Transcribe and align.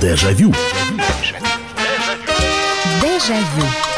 Дежавю. 0.00 0.54
Дежавю. 3.02 3.89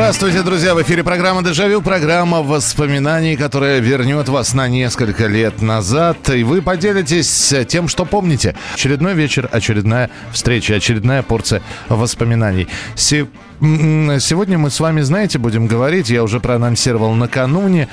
Здравствуйте, 0.00 0.42
друзья! 0.42 0.74
В 0.74 0.80
эфире 0.80 1.04
программа 1.04 1.42
«Дежавю», 1.42 1.82
программа 1.82 2.40
воспоминаний, 2.40 3.36
которая 3.36 3.80
вернет 3.80 4.30
вас 4.30 4.54
на 4.54 4.66
несколько 4.66 5.26
лет 5.26 5.60
назад. 5.60 6.30
И 6.30 6.42
вы 6.42 6.62
поделитесь 6.62 7.52
тем, 7.68 7.86
что 7.86 8.06
помните. 8.06 8.56
Очередной 8.72 9.12
вечер, 9.12 9.46
очередная 9.52 10.08
встреча, 10.32 10.74
очередная 10.74 11.22
порция 11.22 11.60
воспоминаний. 11.90 12.66
Сегодня 12.96 14.56
мы 14.56 14.70
с 14.70 14.80
вами, 14.80 15.02
знаете, 15.02 15.38
будем 15.38 15.66
говорить, 15.66 16.08
я 16.08 16.22
уже 16.24 16.40
проанонсировал 16.40 17.12
накануне 17.12 17.86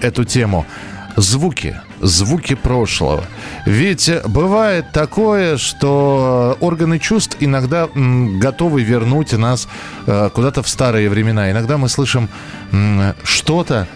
эту 0.00 0.22
тему– 0.22 0.66
звуки, 1.16 1.80
звуки 2.00 2.54
прошлого. 2.54 3.24
Ведь 3.66 4.10
бывает 4.26 4.86
такое, 4.92 5.56
что 5.56 6.56
органы 6.60 6.98
чувств 6.98 7.36
иногда 7.40 7.88
готовы 7.94 8.82
вернуть 8.82 9.32
нас 9.32 9.68
э, 10.06 10.30
куда-то 10.32 10.62
в 10.62 10.68
старые 10.68 11.08
времена. 11.08 11.50
Иногда 11.50 11.78
мы 11.78 11.88
слышим 11.88 12.28
что-то, 13.24 13.88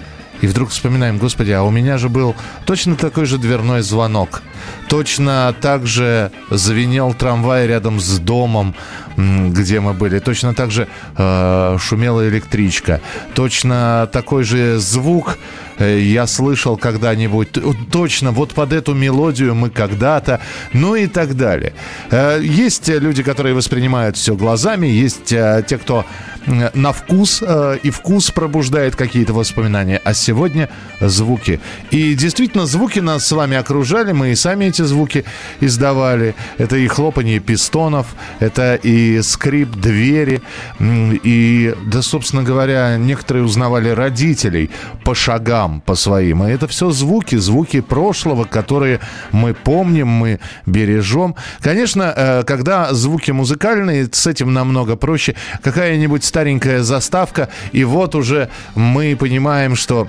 и 0.44 0.46
вдруг 0.46 0.68
вспоминаем, 0.68 1.16
господи, 1.16 1.52
а 1.52 1.62
у 1.62 1.70
меня 1.70 1.96
же 1.96 2.10
был 2.10 2.36
точно 2.66 2.96
такой 2.96 3.24
же 3.24 3.38
дверной 3.38 3.80
звонок. 3.80 4.42
Точно 4.88 5.54
так 5.58 5.86
же 5.86 6.30
звенел 6.50 7.14
трамвай 7.14 7.66
рядом 7.66 7.98
с 7.98 8.18
домом, 8.18 8.74
где 9.16 9.80
мы 9.80 9.94
были. 9.94 10.18
Точно 10.18 10.52
так 10.52 10.70
же 10.70 10.86
э, 11.16 11.78
шумела 11.80 12.28
электричка. 12.28 13.00
Точно 13.34 14.06
такой 14.12 14.44
же 14.44 14.78
звук 14.78 15.38
э, 15.78 16.00
я 16.00 16.26
слышал 16.26 16.76
когда-нибудь. 16.76 17.48
Точно 17.90 18.30
вот 18.30 18.52
под 18.52 18.74
эту 18.74 18.92
мелодию 18.92 19.54
мы 19.54 19.70
когда-то. 19.70 20.40
Ну 20.74 20.94
и 20.94 21.06
так 21.06 21.36
далее. 21.36 21.72
Э, 22.10 22.38
есть 22.42 22.88
люди, 22.88 23.22
которые 23.22 23.54
воспринимают 23.54 24.18
все 24.18 24.34
глазами. 24.34 24.88
Есть 24.88 25.32
э, 25.32 25.64
те, 25.66 25.78
кто 25.78 26.04
на 26.46 26.92
вкус, 26.92 27.42
э, 27.46 27.78
и 27.82 27.90
вкус 27.90 28.30
пробуждает 28.30 28.96
какие-то 28.96 29.32
воспоминания. 29.32 30.00
А 30.04 30.14
сегодня 30.14 30.68
звуки. 31.00 31.60
И 31.90 32.14
действительно, 32.14 32.66
звуки 32.66 33.00
нас 33.00 33.26
с 33.26 33.32
вами 33.32 33.56
окружали. 33.56 34.12
Мы 34.12 34.32
и 34.32 34.34
сами 34.34 34.66
эти 34.66 34.82
звуки 34.82 35.24
издавали. 35.60 36.34
Это 36.58 36.76
и 36.76 36.86
хлопанье 36.86 37.40
пистонов, 37.40 38.14
это 38.40 38.74
и 38.74 39.22
скрип 39.22 39.70
двери, 39.70 40.42
и, 40.80 41.74
да, 41.86 42.02
собственно 42.02 42.42
говоря, 42.42 42.96
некоторые 42.96 43.44
узнавали 43.44 43.88
родителей 43.88 44.70
по 45.04 45.14
шагам, 45.14 45.80
по 45.80 45.94
своим. 45.94 46.44
И 46.44 46.50
это 46.50 46.66
все 46.68 46.90
звуки, 46.90 47.36
звуки 47.36 47.80
прошлого, 47.80 48.44
которые 48.44 49.00
мы 49.32 49.54
помним, 49.54 50.08
мы 50.08 50.40
бережем. 50.66 51.34
Конечно, 51.60 52.12
э, 52.16 52.42
когда 52.44 52.92
звуки 52.94 53.30
музыкальные, 53.30 54.08
с 54.12 54.26
этим 54.26 54.52
намного 54.52 54.96
проще. 54.96 55.34
Какая-нибудь 55.62 56.24
старенькая 56.34 56.82
заставка, 56.82 57.48
и 57.70 57.84
вот 57.84 58.16
уже 58.16 58.48
мы 58.74 59.14
понимаем, 59.14 59.76
что 59.76 60.08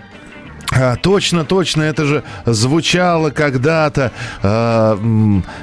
а, 0.75 0.97
точно, 0.97 1.45
точно, 1.45 1.83
это 1.83 2.05
же 2.05 2.23
звучало 2.45 3.29
когда-то 3.29 4.11
э, 4.43 4.97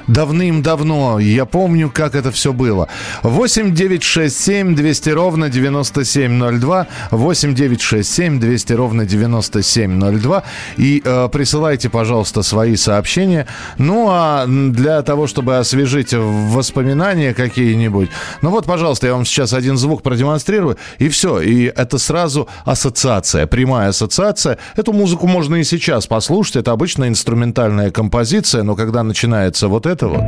давным-давно. 0.06 1.19
Я 1.19 1.44
помню, 1.44 1.91
как 1.91 2.14
это 2.14 2.30
все 2.30 2.52
было. 2.54 2.88
8 3.22 3.74
9 3.74 4.02
6 4.02 4.41
7 4.41 4.74
200 4.74 5.10
ровно 5.10 5.50
9702. 5.50 6.86
8 7.10 7.54
9 7.54 7.80
6 7.80 8.14
7 8.14 8.41
200 8.41 8.72
ровно 8.72 9.04
9702. 9.04 10.42
И 10.78 11.02
э, 11.04 11.28
присылайте, 11.30 11.91
пожалуйста, 11.91 12.42
свои 12.42 12.76
сообщения. 12.76 13.47
Ну, 13.76 14.08
а 14.10 14.47
для 14.47 15.02
того, 15.02 15.26
чтобы 15.26 15.58
освежить 15.58 16.14
воспоминания 16.14 17.34
какие-нибудь, 17.34 18.08
ну 18.41 18.50
вот, 18.50 18.64
пожалуйста, 18.64 19.08
я 19.08 19.12
вам 19.12 19.26
сейчас 19.26 19.53
один 19.53 19.76
звук 19.76 20.03
продемонстрирую, 20.03 20.78
и 20.98 21.10
все. 21.10 21.41
И 21.41 21.64
это 21.64 21.98
сразу 21.98 22.48
ассоциация, 22.64 23.47
прямая 23.47 23.91
ассоциация. 23.91 24.56
Это 24.75 24.92
музыку 25.02 25.26
можно 25.26 25.56
и 25.56 25.64
сейчас 25.64 26.06
послушать. 26.06 26.54
Это 26.54 26.70
обычная 26.70 27.08
инструментальная 27.08 27.90
композиция, 27.90 28.62
но 28.62 28.76
когда 28.76 29.02
начинается 29.02 29.66
вот 29.66 29.84
это 29.84 30.06
вот... 30.06 30.22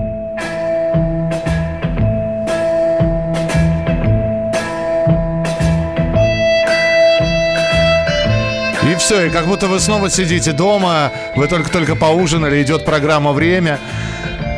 И 8.83 8.97
все, 8.97 9.27
и 9.27 9.31
как 9.31 9.47
будто 9.47 9.69
вы 9.69 9.79
снова 9.79 10.11
сидите 10.11 10.51
дома, 10.51 11.13
вы 11.37 11.47
только-только 11.47 11.95
поужинали, 11.95 12.61
идет 12.61 12.85
программа 12.85 13.33
«Время». 13.33 13.79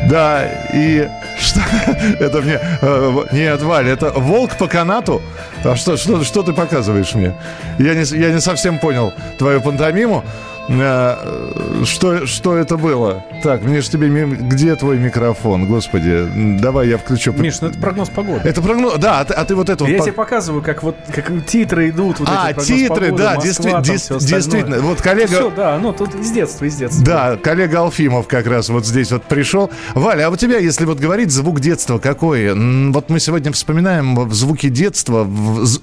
Да, 0.09 0.47
и 0.73 1.07
что? 1.39 1.61
Это 2.19 2.41
мне... 2.41 2.59
Э, 2.81 3.25
нет, 3.31 3.61
Валя, 3.61 3.93
это 3.93 4.11
волк 4.11 4.57
по 4.57 4.67
канату? 4.67 5.21
А 5.63 5.75
что, 5.75 5.97
что, 5.97 6.23
что 6.23 6.43
ты 6.43 6.53
показываешь 6.53 7.13
мне? 7.15 7.33
Я 7.79 7.93
не, 7.93 8.03
я 8.17 8.31
не 8.31 8.41
совсем 8.41 8.79
понял 8.79 9.13
твою 9.37 9.61
пантомиму. 9.61 10.23
Э, 10.69 11.83
что, 11.85 12.25
что 12.25 12.57
это 12.57 12.77
было? 12.77 13.23
Так, 13.43 13.63
мне 13.63 13.81
же 13.81 13.89
тебе... 13.89 14.07
Где 14.25 14.75
твой 14.75 14.97
микрофон? 14.97 15.67
Господи, 15.67 16.27
давай 16.59 16.89
я 16.89 16.97
включу. 16.97 17.31
Миш, 17.33 17.61
ну 17.61 17.69
это 17.69 17.79
прогноз 17.79 18.09
погоды. 18.09 18.41
Это 18.43 18.61
прогноз... 18.61 18.95
Да, 18.97 19.21
а 19.21 19.25
ты, 19.25 19.33
а 19.33 19.45
ты 19.45 19.55
вот 19.55 19.69
это... 19.69 19.85
Я 19.85 19.97
вот... 19.97 20.03
тебе 20.03 20.13
показываю, 20.13 20.61
как 20.61 20.83
вот 20.83 20.95
как 21.13 21.31
титры 21.45 21.89
идут. 21.89 22.19
Вот 22.19 22.29
а, 22.29 22.53
титры, 22.53 23.07
погоды, 23.07 23.23
да, 23.23 23.35
Москва, 23.35 23.81
действи- 23.81 24.19
действительно. 24.19 24.79
Вот 24.79 25.01
коллега... 25.01 25.27
Все, 25.27 25.51
да, 25.51 25.79
ну 25.79 25.93
тут 25.93 26.15
из 26.15 26.31
детства, 26.31 26.65
из 26.65 26.75
детства. 26.75 27.05
Да, 27.05 27.37
коллега 27.37 27.79
Алфимов 27.79 28.27
как 28.27 28.47
раз 28.47 28.69
вот 28.69 28.85
здесь 28.85 29.11
вот 29.11 29.23
пришел. 29.23 29.69
Валя, 29.93 30.27
а 30.27 30.29
у 30.29 30.35
тебя, 30.35 30.57
если 30.57 30.85
вот 30.85 30.99
говорить 30.99 31.31
звук 31.31 31.59
детства, 31.59 31.97
какой? 31.97 32.53
Вот 32.91 33.09
мы 33.09 33.19
сегодня 33.19 33.51
вспоминаем 33.51 34.29
звуки 34.31 34.69
детства, 34.69 35.27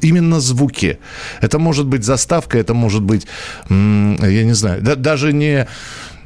именно 0.00 0.40
звуки. 0.40 0.98
Это 1.40 1.58
может 1.58 1.86
быть 1.86 2.04
заставка, 2.04 2.58
это 2.58 2.74
может 2.74 3.02
быть, 3.02 3.26
я 3.68 4.44
не 4.44 4.54
знаю, 4.54 4.73
да, 4.80 4.94
даже 4.94 5.32
не, 5.32 5.66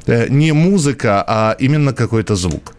э, 0.05 0.27
не 0.29 0.51
музыка, 0.51 1.23
а 1.27 1.55
именно 1.59 1.93
какой-то 1.93 2.35
звук. 2.35 2.73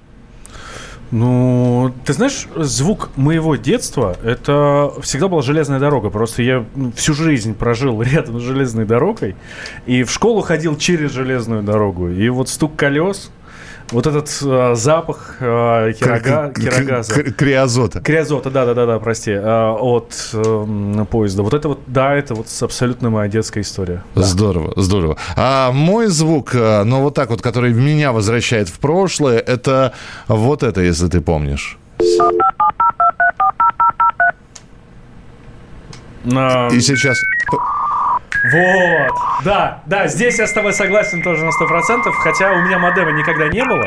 Ну, 1.10 1.92
ты 2.04 2.12
знаешь, 2.12 2.47
звук 2.54 3.10
моего 3.16 3.56
детства 3.56 4.16
это 4.22 4.92
всегда 5.03 5.26
была 5.26 5.42
железная 5.42 5.80
дорога. 5.80 6.09
Просто 6.09 6.42
я 6.42 6.64
всю 6.94 7.14
жизнь 7.14 7.54
прожил 7.54 8.00
рядом 8.03 8.38
с 8.38 8.42
железной 8.42 8.84
дорогой 8.84 9.34
и 9.86 10.04
в 10.04 10.10
школу 10.12 10.41
ходил 10.41 10.76
через 10.76 11.10
железную 11.10 11.62
дорогу. 11.62 12.09
И 12.09 12.28
вот 12.28 12.48
стук 12.48 12.76
колес, 12.76 13.32
вот 13.93 14.06
этот 14.06 14.31
э, 14.43 14.75
запах 14.75 15.37
э, 15.41 15.93
кирога, 15.99 16.53
кирогаза. 16.53 17.23
Криозота. 17.23 18.01
Криозота, 18.01 18.51
да-да-да, 18.51 18.99
прости, 18.99 19.33
э, 19.33 19.71
от 19.71 20.31
э, 20.33 21.05
поезда. 21.11 21.43
Вот 21.43 21.55
это 21.55 21.69
вот, 21.69 21.81
да, 21.87 22.15
это 22.15 22.34
вот 22.34 22.47
абсолютно 22.61 23.11
моя 23.11 23.28
детская 23.28 23.61
история. 23.61 24.03
Здорово, 24.15 24.73
да. 24.75 24.83
здорово. 24.83 25.17
А 25.37 25.73
мой 25.73 26.06
звук, 26.06 26.55
э, 26.55 26.84
ну 26.84 27.03
вот 27.03 27.15
так 27.15 27.31
вот, 27.31 27.43
который 27.43 27.73
меня 27.73 28.12
возвращает 28.12 28.69
в 28.69 28.78
прошлое, 28.78 29.39
это 29.39 29.93
вот 30.28 30.62
это, 30.62 30.81
если 30.81 31.09
ты 31.09 31.21
помнишь. 31.21 31.78
И 36.25 36.81
сейчас... 36.81 37.19
Вот. 38.45 39.12
Да, 39.45 39.83
да, 39.87 40.06
здесь 40.09 40.39
я 40.39 40.47
с 40.47 40.53
тобой 40.53 40.73
согласен 40.73 41.23
тоже 41.23 41.45
на 41.45 41.53
сто 41.53 41.67
процентов, 41.67 42.17
хотя 42.17 42.53
у 42.53 42.61
меня 42.62 42.78
модема 42.78 43.12
никогда 43.12 43.49
не 43.49 43.65
было. 43.65 43.84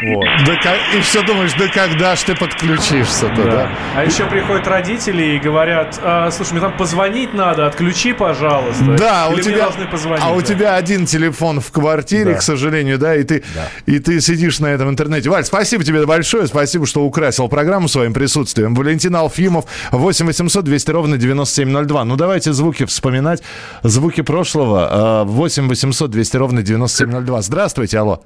Вот. 0.00 0.24
Да, 0.46 0.76
и 0.96 1.00
все 1.00 1.22
думаешь, 1.22 1.52
да 1.58 1.66
когда 1.68 2.14
ж 2.14 2.20
ты 2.22 2.36
подключишься-то, 2.36 3.34
да. 3.34 3.50
да? 3.50 3.70
А 3.96 4.04
еще 4.04 4.26
приходят 4.26 4.66
родители 4.68 5.36
и 5.36 5.38
говорят, 5.38 5.98
а, 6.02 6.30
слушай, 6.30 6.52
мне 6.52 6.60
там 6.60 6.76
позвонить 6.76 7.34
надо, 7.34 7.66
отключи, 7.66 8.12
пожалуйста. 8.12 8.96
Да, 8.96 9.28
Или 9.28 9.40
у 9.40 9.42
тебя, 9.42 9.58
должны 9.64 9.86
позвонить. 9.86 10.22
А 10.24 10.28
да. 10.28 10.34
у 10.34 10.42
тебя 10.42 10.76
один 10.76 11.06
телефон 11.06 11.60
в 11.60 11.72
квартире, 11.72 12.32
да. 12.32 12.38
к 12.38 12.42
сожалению, 12.42 12.98
да, 12.98 13.16
и 13.16 13.24
ты, 13.24 13.42
да. 13.54 13.68
и 13.86 13.98
ты 13.98 14.20
сидишь 14.20 14.60
на 14.60 14.66
этом 14.66 14.88
интернете. 14.88 15.30
Валь, 15.30 15.44
спасибо 15.44 15.82
тебе 15.82 16.06
большое, 16.06 16.46
спасибо, 16.46 16.86
что 16.86 17.02
украсил 17.02 17.48
программу 17.48 17.88
своим 17.88 18.12
присутствием. 18.12 18.74
Валентин 18.74 19.16
Алфимов, 19.16 19.64
8 19.90 20.26
800 20.26 20.64
200 20.64 20.90
ровно 20.92 21.16
9702. 21.16 22.04
Ну, 22.04 22.16
давайте 22.16 22.52
звуки 22.52 22.84
вспоминать 22.84 23.37
узнать 23.38 23.42
звуки 23.82 24.22
прошлого. 24.22 25.24
8 25.24 25.68
800 25.68 26.10
200 26.10 26.36
ровно 26.36 26.62
9702. 26.62 27.42
Здравствуйте, 27.42 27.98
алло. 27.98 28.20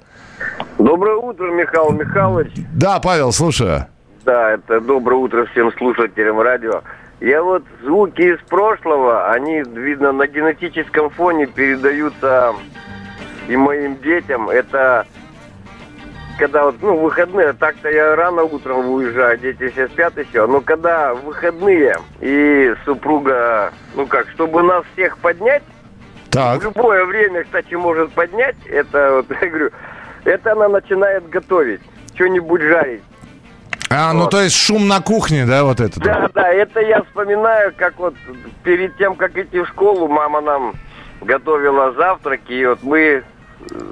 Доброе 0.78 1.16
утро, 1.16 1.50
Михаил 1.50 1.90
Михайлович. 1.90 2.52
Да, 2.74 3.00
Павел, 3.00 3.32
слушаю. 3.32 3.86
Да, 4.24 4.52
это 4.52 4.80
доброе 4.80 5.16
утро 5.16 5.46
всем 5.46 5.72
слушателям 5.78 6.40
радио. 6.40 6.82
Я 7.20 7.42
вот 7.42 7.62
звуки 7.84 8.22
из 8.22 8.38
прошлого, 8.48 9.30
они, 9.30 9.62
видно, 9.62 10.12
на 10.12 10.26
генетическом 10.26 11.10
фоне 11.10 11.46
передаются 11.46 12.52
и 13.48 13.56
моим 13.56 13.96
детям. 14.00 14.48
Это 14.48 15.06
когда 16.38 16.64
вот, 16.64 16.76
ну, 16.82 16.96
выходные, 16.98 17.52
так-то 17.52 17.88
я 17.90 18.16
рано 18.16 18.42
утром 18.42 18.90
уезжаю, 18.90 19.38
дети 19.38 19.68
все 19.68 19.88
спят 19.88 20.16
еще, 20.18 20.46
но 20.46 20.60
когда 20.60 21.14
выходные 21.14 21.96
и 22.20 22.74
супруга, 22.84 23.72
ну 23.94 24.06
как, 24.06 24.28
чтобы 24.30 24.62
нас 24.62 24.84
всех 24.94 25.18
поднять, 25.18 25.62
Так. 26.30 26.60
В 26.60 26.64
любое 26.64 27.04
время, 27.04 27.44
кстати, 27.44 27.74
может 27.74 28.10
поднять. 28.12 28.56
Это, 28.66 29.16
вот, 29.16 29.26
я 29.42 29.48
говорю, 29.48 29.70
это 30.24 30.52
она 30.52 30.68
начинает 30.68 31.28
готовить, 31.28 31.80
что-нибудь 32.14 32.62
жарить. 32.62 33.02
А, 33.90 34.14
ну 34.14 34.20
Вот. 34.22 34.30
то 34.30 34.40
есть 34.40 34.56
шум 34.56 34.88
на 34.88 35.02
кухне, 35.02 35.44
да, 35.44 35.64
вот 35.64 35.78
это? 35.80 36.00
Да, 36.00 36.30
да, 36.32 36.48
это 36.50 36.80
я 36.80 37.02
вспоминаю, 37.02 37.74
как 37.76 37.98
вот 37.98 38.14
перед 38.64 38.96
тем, 38.96 39.14
как 39.16 39.36
идти 39.36 39.60
в 39.60 39.68
школу, 39.68 40.08
мама 40.08 40.40
нам 40.40 40.72
готовила 41.20 41.92
завтраки, 41.92 42.52
и 42.52 42.64
вот 42.64 42.82
мы, 42.82 43.22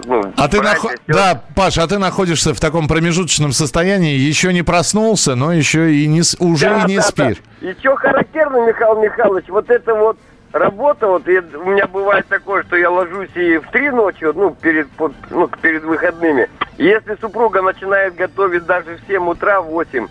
ну, 0.06 0.32
А 0.36 0.48
ты 0.48 0.58
сестры, 0.58 0.96
Да, 1.06 1.42
Паша, 1.54 1.82
а 1.82 1.86
ты 1.86 1.98
находишься 1.98 2.54
в 2.54 2.60
таком 2.60 2.88
промежуточном 2.88 3.52
состоянии, 3.52 4.14
еще 4.16 4.52
не 4.52 4.62
проснулся, 4.62 5.34
но 5.34 5.52
еще 5.52 5.94
и 5.94 6.06
не 6.06 6.22
уже 6.38 6.68
Да, 6.70 6.82
и 6.84 6.86
не 6.88 6.96
да, 6.96 7.02
спишь. 7.02 7.36
да. 7.60 7.70
И 7.70 7.74
что 7.80 7.94
характерно, 7.96 8.66
Михаил 8.66 9.00
Михайлович, 9.02 9.44
вот 9.48 9.70
это 9.70 9.94
вот 9.94 10.16
работа, 10.52 11.06
вот 11.06 11.26
я- 11.28 11.44
у 11.58 11.64
меня 11.70 11.86
бывает 11.86 12.26
такое, 12.28 12.62
что 12.64 12.76
я 12.76 12.90
ложусь 12.90 13.30
и 13.34 13.58
в 13.58 13.70
три 13.70 13.90
ночи, 13.90 14.24
ну, 14.34 14.50
перед, 14.60 14.88
ну, 15.30 15.48
перед 15.62 15.84
выходными. 15.84 16.48
Если 16.78 17.16
супруга 17.20 17.62
начинает 17.62 18.14
готовить 18.16 18.64
даже 18.66 18.96
в 18.96 19.06
7 19.06 19.28
утра, 19.28 19.60
в 19.60 19.66
8, 19.66 20.08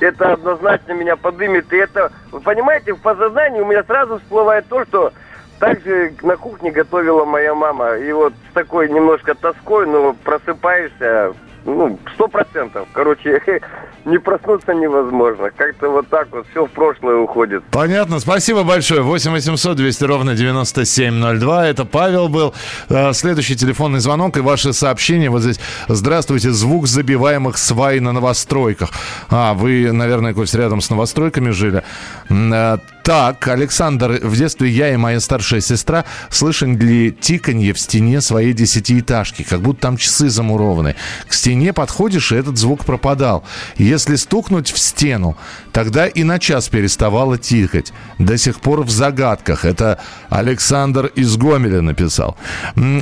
это 0.00 0.32
однозначно 0.34 0.92
меня 0.92 1.16
подымет. 1.16 1.72
И 1.72 1.76
это, 1.76 2.12
вы 2.30 2.40
понимаете, 2.40 2.94
в 2.94 3.00
подсознании 3.00 3.60
у 3.60 3.66
меня 3.66 3.82
сразу 3.84 4.18
всплывает 4.18 4.66
то, 4.68 4.84
что 4.84 5.12
также 5.58 6.14
на 6.22 6.36
кухне 6.36 6.70
готовила 6.70 7.24
моя 7.26 7.54
мама. 7.54 7.96
И 7.96 8.10
вот 8.12 8.32
такой 8.60 8.90
немножко 8.90 9.34
тоской, 9.34 9.86
но 9.86 10.12
просыпаешься, 10.12 11.32
ну, 11.64 11.98
сто 12.14 12.28
процентов. 12.28 12.88
Короче, 12.92 13.40
не 14.04 14.18
проснуться 14.18 14.72
невозможно. 14.74 15.50
Как-то 15.54 15.88
вот 15.90 16.08
так 16.08 16.28
вот 16.32 16.46
все 16.50 16.66
в 16.66 16.70
прошлое 16.70 17.16
уходит. 17.16 17.62
Понятно, 17.70 18.18
спасибо 18.20 18.62
большое. 18.62 19.02
8 19.02 19.30
800 19.32 19.76
200 19.76 20.04
ровно 20.04 20.34
9702. 20.34 21.66
Это 21.66 21.84
Павел 21.84 22.28
был. 22.28 22.54
Э, 22.88 23.12
Следующий 23.12 23.56
телефонный 23.56 24.00
звонок 24.00 24.36
и 24.36 24.40
ваши 24.40 24.72
сообщения. 24.72 25.30
Вот 25.30 25.42
здесь. 25.42 25.60
Здравствуйте. 25.88 26.50
Звук 26.50 26.86
забиваемых 26.86 27.58
свай 27.58 28.00
на 28.00 28.12
новостройках. 28.12 28.90
А, 29.28 29.54
вы, 29.54 29.92
наверное, 29.92 30.34
Кость, 30.34 30.54
рядом 30.54 30.80
с 30.80 30.90
новостройками 30.90 31.50
жили. 31.50 31.82
Э, 32.30 32.78
Так, 33.02 33.48
Александр, 33.48 34.20
в 34.22 34.36
детстве 34.36 34.68
я 34.68 34.92
и 34.92 34.96
моя 34.96 35.20
старшая 35.20 35.60
сестра 35.60 36.04
слышали 36.28 37.10
тиканье 37.10 37.72
в 37.72 37.78
стене 37.80 38.20
своей 38.20 38.52
десятиэтажки, 38.52 39.42
как 39.42 39.60
будто 39.60 39.80
там 39.80 39.96
часы 39.96 40.28
замурованы. 40.28 40.94
К 41.26 41.32
стене 41.32 41.49
подходишь, 41.72 42.32
и 42.32 42.36
этот 42.36 42.56
звук 42.58 42.84
пропадал. 42.84 43.44
Если 43.76 44.16
стукнуть 44.16 44.70
в 44.70 44.78
стену, 44.78 45.36
тогда 45.72 46.06
и 46.06 46.22
на 46.22 46.38
час 46.38 46.68
переставало 46.68 47.38
тикать. 47.38 47.92
До 48.18 48.36
сих 48.38 48.60
пор 48.60 48.82
в 48.82 48.90
загадках. 48.90 49.64
Это 49.64 49.98
Александр 50.28 51.06
из 51.06 51.36
Гомеля 51.36 51.80
написал. 51.80 52.36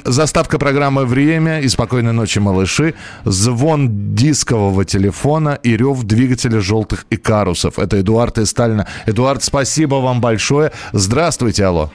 Заставка 0.05 0.59
программы 0.59 1.05
«Время» 1.05 1.61
и 1.61 1.69
«Спокойной 1.69 2.13
ночи, 2.13 2.39
малыши». 2.39 2.95
Звон 3.25 4.15
дискового 4.15 4.85
телефона 4.85 5.59
и 5.63 5.77
рев 5.77 6.03
двигателя 6.03 6.61
желтых 6.61 7.07
икарусов. 7.11 7.79
Это 7.79 8.01
Эдуард 8.01 8.39
из 8.39 8.51
Сталина. 8.51 8.87
Эдуард, 9.07 9.43
спасибо 9.43 9.97
вам 9.97 10.21
большое. 10.21 10.73
Здравствуйте, 10.93 11.65
алло. 11.65 11.91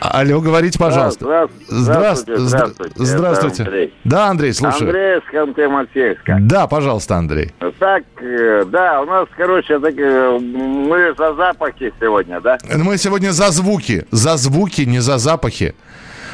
Алло, 0.00 0.40
говорите, 0.40 0.78
пожалуйста. 0.78 1.48
Здравствуйте, 1.68 2.40
Здра- 2.40 2.46
здравствуйте. 2.46 2.94
здра- 2.94 3.04
Здравствуйте. 3.04 3.62
Андрей. 3.64 3.94
Да, 4.04 4.26
Андрей, 4.28 4.52
слушаю. 4.54 4.88
Андрей 4.88 5.18
из 5.18 5.22
Ханты-Мансийска. 5.32 6.36
Да, 6.40 6.66
пожалуйста, 6.66 7.16
Андрей. 7.16 7.52
Так, 7.78 8.04
э, 8.20 8.64
да, 8.66 9.02
у 9.02 9.04
нас, 9.04 9.26
короче, 9.36 9.78
так, 9.78 9.94
э, 9.98 10.38
мы 10.40 11.14
за 11.18 11.34
запахи 11.34 11.92
сегодня, 12.00 12.40
да? 12.40 12.56
Мы 12.76 12.96
сегодня 12.96 13.30
за 13.32 13.50
звуки. 13.50 14.06
За 14.10 14.36
звуки, 14.36 14.82
не 14.82 15.00
за 15.00 15.18
запахи. 15.18 15.74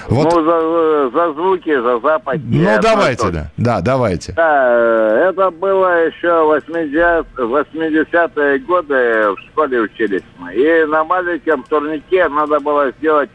Вот, 0.08 0.32
Ну, 0.32 0.44
за, 0.44 1.10
за 1.10 1.32
звуки, 1.32 1.74
за 1.80 1.98
запахи. 1.98 2.40
ну, 2.46 2.78
давайте, 2.80 3.22
то. 3.24 3.32
да. 3.32 3.50
Да, 3.56 3.80
давайте. 3.80 4.32
Да, 4.34 4.66
э, 4.68 5.30
это 5.30 5.50
было 5.50 6.06
еще 6.06 6.44
80, 6.44 7.26
80-е 7.36 8.60
годы, 8.60 8.94
в 9.32 9.36
школе 9.50 9.80
учились 9.80 10.22
мы. 10.38 10.54
И 10.54 10.84
на 10.84 11.02
маленьком 11.02 11.64
турнике 11.64 12.28
надо 12.28 12.60
было 12.60 12.92
сделать 13.00 13.30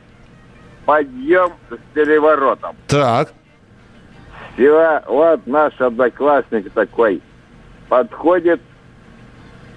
подъем 0.86 1.52
с 1.70 1.76
переворотом. 1.94 2.76
Так. 2.88 3.34
Всего, 4.54 5.00
вот 5.08 5.48
наш 5.48 5.80
одноклассник 5.80 6.72
такой 6.74 7.22
подходит, 7.90 8.62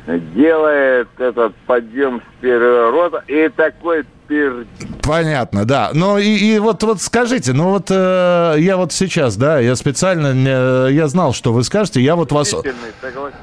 делает 0.06 1.08
этот 1.18 1.54
подъем 1.66 2.20
с 2.20 2.40
переворота 2.42 3.22
и 3.26 3.48
такой 3.48 4.04
пир... 4.28 4.66
Понятно, 5.02 5.64
да. 5.64 5.90
Ну 5.94 6.18
и, 6.18 6.24
и 6.26 6.58
вот, 6.58 6.82
вот 6.82 7.00
скажите, 7.00 7.52
ну 7.52 7.70
вот 7.70 7.86
э, 7.90 8.54
я 8.58 8.76
вот 8.76 8.92
сейчас, 8.92 9.36
да, 9.36 9.58
я 9.60 9.76
специально, 9.76 10.32
не- 10.32 10.92
я 10.94 11.08
знал, 11.08 11.32
что 11.34 11.52
вы 11.52 11.62
скажете, 11.62 12.00
я 12.00 12.16
вот 12.16 12.32
вас... 12.32 12.50
Согласен. 12.50 13.34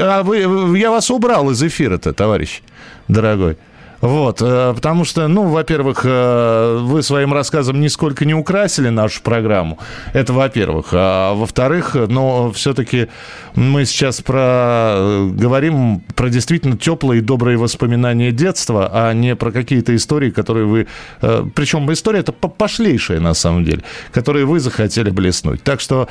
А 0.00 0.22
вы- 0.22 0.78
я 0.78 0.90
вас 0.90 1.10
убрал 1.10 1.50
из 1.50 1.62
эфира-то, 1.62 2.12
товарищ 2.12 2.62
дорогой. 3.08 3.56
Вот, 4.04 4.42
э, 4.42 4.74
потому 4.74 5.06
что, 5.06 5.26
ну, 5.28 5.44
во-первых, 5.44 6.02
э, 6.04 6.78
вы 6.82 7.02
своим 7.02 7.32
рассказом 7.32 7.80
нисколько 7.80 8.26
не 8.26 8.34
украсили 8.34 8.90
нашу 8.90 9.22
программу. 9.22 9.78
Это 10.12 10.34
во-первых. 10.34 10.88
А 10.92 11.32
во-вторых, 11.32 11.94
но 11.94 12.52
все-таки 12.52 13.08
мы 13.54 13.86
сейчас 13.86 14.20
про, 14.20 14.96
э, 14.98 15.30
говорим 15.32 16.02
про 16.14 16.28
действительно 16.28 16.76
теплые 16.76 17.22
и 17.22 17.24
добрые 17.24 17.56
воспоминания 17.56 18.30
детства, 18.30 18.90
а 18.92 19.14
не 19.14 19.34
про 19.36 19.50
какие-то 19.50 19.96
истории, 19.96 20.30
которые 20.30 20.66
вы... 20.66 20.86
Причем 21.54 21.90
история 21.90 22.18
это 22.18 22.32
пошлейшая, 22.32 23.20
на 23.20 23.32
самом 23.32 23.64
деле, 23.64 23.84
которые 24.12 24.44
вы 24.44 24.60
захотели 24.60 25.08
блеснуть. 25.08 25.62
Так 25.62 25.80
что 25.80 26.08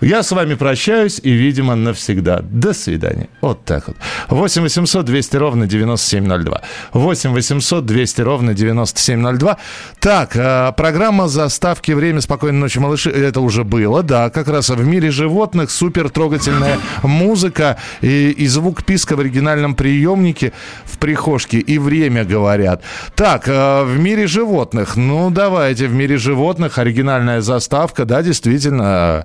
я 0.00 0.22
с 0.22 0.32
вами 0.32 0.54
прощаюсь 0.54 1.20
и, 1.22 1.30
видимо, 1.30 1.74
навсегда. 1.74 2.40
До 2.42 2.74
свидания. 2.74 3.28
Вот 3.40 3.64
так 3.64 3.88
вот. 3.88 3.96
8 4.28 4.62
800 4.62 5.04
200 5.04 5.36
ровно 5.36 5.66
9702. 5.66 6.62
8 6.92 7.32
800 7.32 7.86
200 7.86 8.20
ровно 8.20 8.54
9702. 8.54 9.56
Так, 9.98 10.36
э, 10.36 10.72
программа 10.76 11.28
«Заставки. 11.28 11.92
Время. 11.92 12.20
Спокойной 12.20 12.58
ночи, 12.58 12.78
малыши». 12.78 13.10
Это 13.10 13.40
уже 13.40 13.64
было, 13.64 14.02
да. 14.02 14.28
Как 14.30 14.48
раз 14.48 14.68
в 14.68 14.86
мире 14.86 15.10
животных 15.10 15.70
супер 15.70 16.10
трогательная 16.10 16.78
музыка 17.02 17.78
и, 18.02 18.30
и 18.30 18.46
звук 18.48 18.84
писка 18.84 19.16
в 19.16 19.20
оригинальном 19.20 19.74
приемнике 19.74 20.52
в 20.84 20.98
прихожке. 20.98 21.58
И 21.58 21.78
время 21.78 22.24
говорят. 22.24 22.82
Так, 23.14 23.48
э, 23.48 23.84
в 23.84 23.98
мире 23.98 24.26
животных. 24.26 24.96
Ну, 24.96 25.30
давайте, 25.30 25.86
в 25.86 25.94
мире 25.94 26.18
животных 26.18 26.78
оригинальная 26.78 27.40
заставка. 27.40 28.04
Да, 28.04 28.22
действительно. 28.22 29.24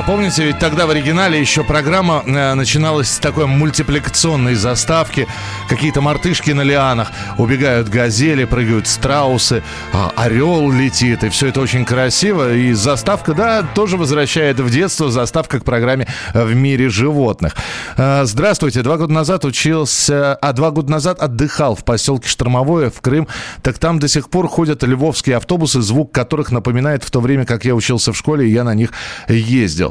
А 0.00 0.02
помните, 0.02 0.46
ведь 0.46 0.58
тогда 0.58 0.86
в 0.86 0.90
оригинале 0.90 1.38
еще 1.38 1.62
программа 1.62 2.22
э, 2.24 2.54
начиналась 2.54 3.10
с 3.10 3.18
такой 3.18 3.44
мультипликационной 3.44 4.54
заставки. 4.54 5.28
Какие-то 5.68 6.00
мартышки 6.00 6.52
на 6.52 6.62
лианах, 6.62 7.12
убегают 7.36 7.90
газели, 7.90 8.44
прыгают 8.44 8.86
страусы, 8.86 9.62
а, 9.92 10.10
орел 10.16 10.72
летит, 10.72 11.22
и 11.22 11.28
все 11.28 11.48
это 11.48 11.60
очень 11.60 11.84
красиво. 11.84 12.54
И 12.54 12.72
заставка, 12.72 13.34
да, 13.34 13.62
тоже 13.62 13.98
возвращает 13.98 14.58
в 14.58 14.70
детство 14.70 15.10
заставка 15.10 15.60
к 15.60 15.64
программе 15.64 16.08
«В 16.32 16.54
мире 16.54 16.88
животных». 16.88 17.54
Э, 17.98 18.22
Здравствуйте. 18.24 18.80
Два 18.80 18.96
года 18.96 19.12
назад 19.12 19.44
учился, 19.44 20.34
а 20.34 20.54
два 20.54 20.70
года 20.70 20.90
назад 20.90 21.20
отдыхал 21.20 21.76
в 21.76 21.84
поселке 21.84 22.26
Штормовое 22.26 22.88
в 22.88 23.02
Крым. 23.02 23.28
Так 23.60 23.78
там 23.78 23.98
до 23.98 24.08
сих 24.08 24.30
пор 24.30 24.48
ходят 24.48 24.82
львовские 24.82 25.36
автобусы, 25.36 25.82
звук 25.82 26.10
которых 26.10 26.52
напоминает 26.52 27.04
в 27.04 27.10
то 27.10 27.20
время, 27.20 27.44
как 27.44 27.66
я 27.66 27.74
учился 27.74 28.14
в 28.14 28.16
школе, 28.16 28.48
и 28.48 28.50
я 28.50 28.64
на 28.64 28.72
них 28.72 28.92
ездил. 29.28 29.89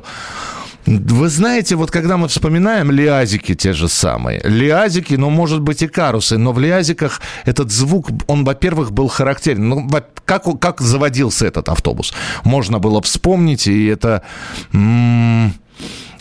Вы 0.86 1.30
знаете, 1.30 1.76
вот 1.76 1.92
когда 1.92 2.18
мы 2.18 2.28
вспоминаем 2.28 2.90
лиазики 2.90 3.54
те 3.54 3.74
же 3.74 3.88
самые, 3.88 4.42
лиазики, 4.44 5.14
ну, 5.16 5.30
может 5.30 5.62
быть, 5.62 5.84
и 5.84 5.88
карусы, 5.88 6.38
но 6.38 6.52
в 6.52 6.60
лиазиках 6.60 7.22
этот 7.46 7.72
звук, 7.72 8.10
он, 8.28 8.44
во-первых, 8.44 8.92
был 8.92 9.08
характерен. 9.08 9.70
Ну, 9.70 9.90
как, 10.26 10.46
как 10.60 10.82
заводился 10.82 11.46
этот 11.46 11.70
автобус? 11.70 12.14
Можно 12.44 12.80
было 12.80 13.02
вспомнить, 13.02 13.68
и 13.68 13.86
это... 13.86 14.24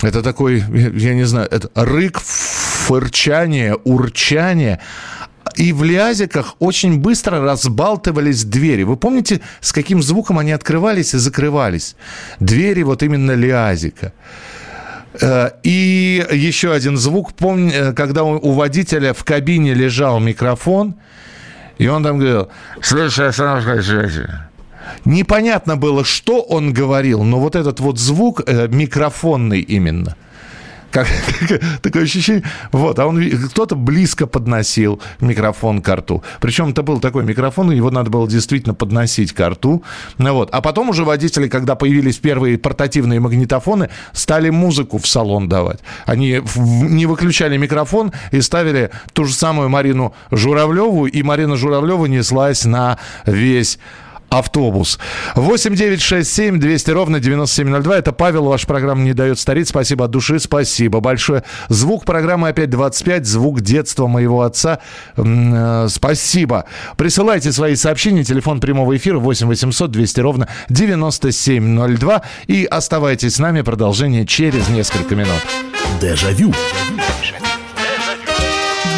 это 0.02 0.22
такой, 0.22 0.62
я 0.94 1.14
не 1.14 1.24
знаю, 1.24 1.48
это 1.50 1.70
рык, 1.74 2.20
фырчание, 2.20 3.74
урчание. 3.74 4.80
И 5.58 5.72
в 5.72 5.82
лиазиках 5.82 6.54
очень 6.60 7.00
быстро 7.00 7.40
разбалтывались 7.40 8.44
двери. 8.44 8.84
Вы 8.84 8.96
помните, 8.96 9.40
с 9.60 9.72
каким 9.72 10.02
звуком 10.02 10.38
они 10.38 10.52
открывались 10.52 11.14
и 11.14 11.18
закрывались? 11.18 11.96
Двери 12.38 12.84
вот 12.84 13.02
именно 13.02 13.32
лиазика. 13.32 14.12
Э, 15.20 15.50
и 15.64 16.24
еще 16.32 16.72
один 16.72 16.96
звук. 16.96 17.32
Помню, 17.32 17.72
э, 17.72 17.92
когда 17.92 18.22
у 18.22 18.52
водителя 18.52 19.12
в 19.12 19.24
кабине 19.24 19.74
лежал 19.74 20.20
микрофон, 20.20 20.94
и 21.76 21.88
он 21.88 22.04
там 22.04 22.18
говорил, 22.18 22.48
слушай, 22.80 23.32
Непонятно 25.04 25.76
было, 25.76 26.04
что 26.04 26.40
он 26.40 26.72
говорил, 26.72 27.24
но 27.24 27.40
вот 27.40 27.56
этот 27.56 27.80
вот 27.80 27.98
звук 27.98 28.42
э, 28.46 28.68
микрофонный 28.68 29.60
именно– 29.60 30.16
как, 30.90 31.06
такое 31.82 32.04
ощущение. 32.04 32.44
Вот, 32.72 32.98
а 32.98 33.06
он 33.06 33.20
кто-то 33.48 33.76
близко 33.76 34.26
подносил 34.26 35.00
микрофон 35.20 35.82
к 35.82 35.94
рту. 35.94 36.22
Причем 36.40 36.70
это 36.70 36.82
был 36.82 37.00
такой 37.00 37.24
микрофон, 37.24 37.70
его 37.70 37.90
надо 37.90 38.10
было 38.10 38.28
действительно 38.28 38.74
подносить 38.74 39.32
к 39.32 39.48
рту. 39.48 39.82
Ну, 40.18 40.32
вот. 40.34 40.50
А 40.52 40.60
потом 40.60 40.90
уже 40.90 41.04
водители, 41.04 41.48
когда 41.48 41.74
появились 41.74 42.18
первые 42.18 42.58
портативные 42.58 43.20
магнитофоны, 43.20 43.90
стали 44.12 44.50
музыку 44.50 44.98
в 44.98 45.06
салон 45.06 45.48
давать. 45.48 45.80
Они 46.06 46.40
не 46.56 47.06
выключали 47.06 47.56
микрофон 47.56 48.12
и 48.32 48.40
ставили 48.40 48.90
ту 49.12 49.24
же 49.24 49.34
самую 49.34 49.68
Марину 49.68 50.14
Журавлеву, 50.30 51.06
и 51.06 51.22
Марина 51.22 51.56
Журавлева 51.56 52.06
неслась 52.06 52.64
на 52.64 52.98
весь 53.26 53.78
автобус. 54.30 54.98
8 55.34 55.74
9 55.74 56.00
6 56.00 56.30
7 56.30 56.58
200 56.58 56.90
ровно 56.90 57.20
9702. 57.20 57.96
Это 57.98 58.12
Павел, 58.12 58.44
ваша 58.44 58.66
программа 58.66 59.02
«Не 59.02 59.12
дает 59.12 59.38
стареть». 59.38 59.68
Спасибо 59.68 60.06
от 60.06 60.10
души, 60.10 60.38
спасибо 60.38 61.00
большое. 61.00 61.44
Звук 61.68 62.04
программы 62.04 62.48
опять 62.48 62.70
25, 62.70 63.26
звук 63.26 63.60
детства 63.60 64.06
моего 64.06 64.42
отца. 64.42 64.78
Э, 65.16 65.86
спасибо. 65.88 66.64
Присылайте 66.96 67.52
свои 67.52 67.74
сообщения. 67.76 68.24
Телефон 68.24 68.60
прямого 68.60 68.96
эфира 68.96 69.18
8 69.18 69.46
800 69.46 69.90
200 69.90 70.20
ровно 70.20 70.48
9702. 70.68 72.22
И 72.46 72.64
оставайтесь 72.64 73.36
с 73.36 73.38
нами. 73.38 73.62
Продолжение 73.62 74.26
через 74.26 74.68
несколько 74.68 75.14
минут. 75.14 75.42
Дежавю. 76.00 76.52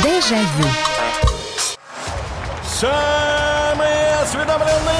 Дежавю. 0.03 0.69
Самые 2.65 4.15
осведомленные. 4.23 5.00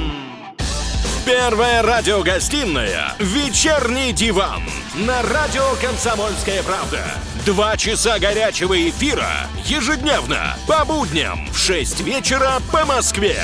Первая 1.25 1.83
радиогостинная 1.83 3.13
«Вечерний 3.19 4.11
диван» 4.11 4.63
на 4.95 5.21
радио 5.21 5.61
«Комсомольская 5.79 6.63
правда». 6.63 6.99
Два 7.45 7.77
часа 7.77 8.17
горячего 8.17 8.73
эфира 8.89 9.29
ежедневно 9.63 10.55
по 10.67 10.83
будням 10.83 11.45
в 11.51 11.57
6 11.59 12.01
вечера 12.01 12.53
по 12.71 12.85
Москве. 12.85 13.35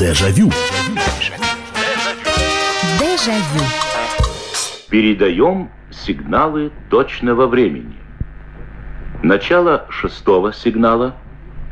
Дежавю. 0.00 0.50
Дежавю. 2.98 3.64
Передаем 4.88 5.70
сигналы 5.90 6.72
точного 6.88 7.46
времени. 7.46 7.96
Начало 9.22 9.84
шестого 9.90 10.54
сигнала 10.54 11.14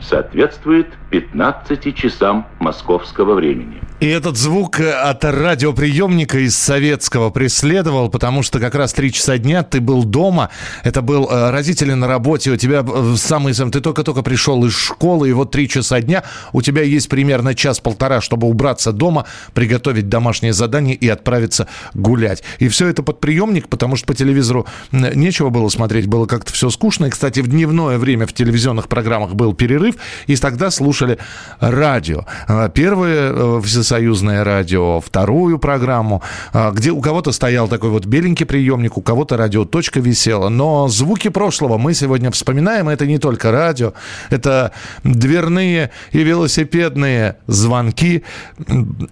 соответствует 0.03 0.89
15 1.11 1.95
часам 1.95 2.47
московского 2.59 3.35
времени. 3.35 3.81
И 3.99 4.07
этот 4.09 4.37
звук 4.37 4.79
э, 4.79 4.91
от 4.93 5.25
радиоприемника 5.25 6.39
из 6.41 6.55
советского 6.55 7.31
преследовал, 7.31 8.11
потому 8.11 8.43
что 8.43 8.61
как 8.61 8.75
раз 8.75 8.93
три 8.93 9.11
часа 9.11 9.39
дня 9.39 9.63
ты 9.63 9.81
был 9.81 10.05
дома, 10.05 10.51
это 10.85 11.01
был 11.01 11.27
э, 11.31 11.51
родители 11.51 11.95
на 11.95 12.07
работе, 12.07 12.51
у 12.51 12.57
тебя 12.57 12.85
э, 12.87 13.15
самый 13.17 13.55
сам, 13.55 13.71
ты 13.71 13.81
только-только 13.81 14.23
пришел 14.23 14.63
из 14.67 14.77
школы, 14.77 15.31
и 15.31 15.33
вот 15.33 15.51
три 15.51 15.67
часа 15.67 16.03
дня, 16.03 16.25
у 16.53 16.61
тебя 16.61 16.83
есть 16.83 17.09
примерно 17.09 17.55
час-полтора, 17.55 18.21
чтобы 18.21 18.49
убраться 18.49 18.93
дома, 18.93 19.25
приготовить 19.55 20.11
домашнее 20.11 20.53
задание 20.53 20.95
и 20.95 21.09
отправиться 21.09 21.67
гулять. 21.95 22.43
И 22.59 22.69
все 22.69 22.89
это 22.89 23.03
под 23.03 23.21
приемник, 23.21 23.69
потому 23.71 23.97
что 23.97 24.09
по 24.09 24.15
телевизору 24.15 24.67
нечего 24.93 25.49
было 25.49 25.71
смотреть, 25.71 26.07
было 26.07 26.27
как-то 26.27 26.53
все 26.53 26.69
скучно. 26.69 27.07
И, 27.07 27.11
кстати, 27.11 27.41
в 27.41 27.47
дневное 27.47 27.97
время 27.97 28.27
в 28.27 28.35
телевизионных 28.35 28.89
программах 28.89 29.35
был 29.35 29.55
перерыв, 29.55 29.95
и 30.27 30.37
тогда 30.37 30.71
слушали 30.97 31.19
радио. 31.61 32.25
Первое 32.73 33.61
всесоюзное 33.61 34.45
радио, 34.45 35.01
вторую 35.01 35.59
программу, 35.59 36.23
а, 36.55 36.71
где 36.71 36.91
у 36.91 37.01
кого-то 37.03 37.33
стоял 37.33 37.69
такой 37.69 37.91
вот 37.91 38.07
беленький 38.07 38.47
приемник, 38.47 38.97
у 38.97 39.03
кого-то 39.03 39.37
радиоточка 39.37 40.01
висела. 40.01 40.49
Но 40.49 40.89
звуки 40.89 41.29
прошлого 41.29 41.77
мы 41.77 41.93
сегодня 41.93 42.31
вспоминаем. 42.31 42.89
Это 42.89 43.07
не 43.07 43.19
только 43.19 43.51
радио, 43.51 43.93
это 44.31 44.73
дверные 45.05 45.91
и 46.13 46.23
велосипедные 46.23 47.37
звонки. 47.47 48.23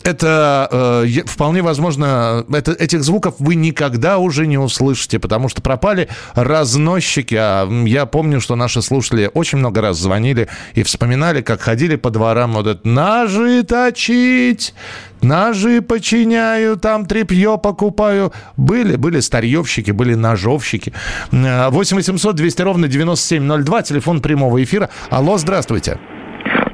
Это 0.04 1.04
э, 1.04 1.22
вполне 1.26 1.60
возможно, 1.60 2.46
это, 2.50 2.72
этих 2.72 3.04
звуков 3.04 3.34
вы 3.38 3.56
никогда 3.56 4.16
уже 4.16 4.46
не 4.46 4.56
услышите, 4.56 5.18
потому 5.18 5.50
что 5.50 5.60
пропали 5.60 6.08
разносчики. 6.34 7.34
А 7.38 7.68
я 7.84 8.06
помню, 8.06 8.40
что 8.40 8.56
наши 8.56 8.80
слушатели 8.80 9.30
очень 9.34 9.58
много 9.58 9.82
раз 9.82 9.98
звонили 9.98 10.48
и 10.74 10.82
вспоминали, 10.82 11.42
как 11.42 11.60
ходили 11.74 11.96
по 11.96 12.10
дворам 12.10 12.52
вот 12.52 12.68
это 12.68 12.88
«Ножи 12.88 13.64
точить!» 13.64 14.74
ножи 15.22 15.82
починяю, 15.82 16.76
там 16.76 17.06
тряпье 17.06 17.58
покупаю. 17.60 18.30
Были, 18.56 18.94
были 18.96 19.18
старьевщики, 19.20 19.90
были 19.90 20.14
ножовщики. 20.14 20.92
8 21.32 21.96
800 21.96 22.36
200 22.36 22.62
ровно 22.62 22.86
9702, 22.86 23.82
телефон 23.82 24.20
прямого 24.20 24.62
эфира. 24.62 24.88
Алло, 25.10 25.36
здравствуйте. 25.36 25.98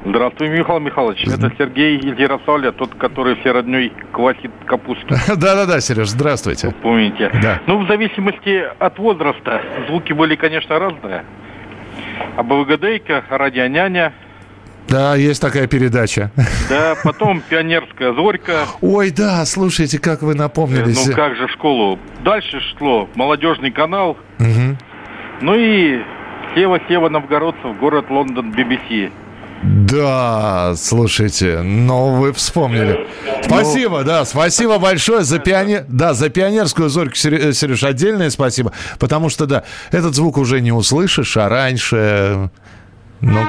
Здравствуй, 0.05 0.49
Михаил 0.49 0.79
Михайлович. 0.79 1.25
Это 1.25 1.51
Сергей 1.57 1.97
из 1.97 2.19
Ярославля, 2.19 2.71
тот, 2.71 2.93
который 2.95 3.35
все 3.37 3.53
родней 3.53 3.91
квасит 4.11 4.51
капусту. 4.65 5.15
Да-да-да, 5.27 5.79
Сереж, 5.79 6.09
здравствуйте. 6.09 6.67
Вы 6.67 6.73
помните? 6.73 7.31
Да. 7.41 7.61
Ну, 7.65 7.83
в 7.83 7.87
зависимости 7.87 8.63
от 8.77 8.99
возраста, 8.99 9.61
звуки 9.87 10.13
были, 10.13 10.35
конечно, 10.35 10.77
разные. 10.77 11.23
АБВГДейка, 12.37 13.23
радионяня, 13.29 14.13
да, 14.87 15.15
есть 15.15 15.41
такая 15.41 15.67
передача. 15.67 16.31
Да, 16.69 16.95
потом 17.03 17.41
пионерская 17.41 18.13
зорька. 18.13 18.65
Ой, 18.81 19.11
да, 19.11 19.45
слушайте, 19.45 19.99
как 19.99 20.21
вы 20.21 20.35
напомнили. 20.35 20.93
Ну 20.93 21.15
как 21.15 21.35
же 21.35 21.47
школу. 21.49 21.99
Дальше 22.23 22.59
шло 22.77 23.09
молодежный 23.15 23.71
канал. 23.71 24.17
Угу. 24.39 24.77
Ну 25.41 25.55
и 25.55 26.01
Сева-Сева 26.55 27.09
Новгородцев, 27.09 27.77
город 27.79 28.05
Лондон, 28.09 28.51
BBC. 28.51 29.11
Да, 29.63 30.73
слушайте, 30.75 31.61
ну 31.61 32.15
вы 32.15 32.33
вспомнили. 32.33 33.07
Спасибо, 33.43 33.99
ну... 33.99 34.05
да, 34.05 34.25
спасибо 34.25 34.79
большое 34.79 35.23
за 35.23 35.37
пионер, 35.37 35.85
да, 35.87 36.15
за 36.15 36.29
пионерскую 36.29 36.89
зорьку, 36.89 37.15
Сереж, 37.15 37.83
отдельное 37.83 38.31
спасибо, 38.31 38.71
потому 38.97 39.29
что 39.29 39.45
да, 39.45 39.63
этот 39.91 40.15
звук 40.15 40.37
уже 40.37 40.61
не 40.61 40.71
услышишь, 40.71 41.37
а 41.37 41.47
раньше, 41.47 42.49
ну. 43.19 43.39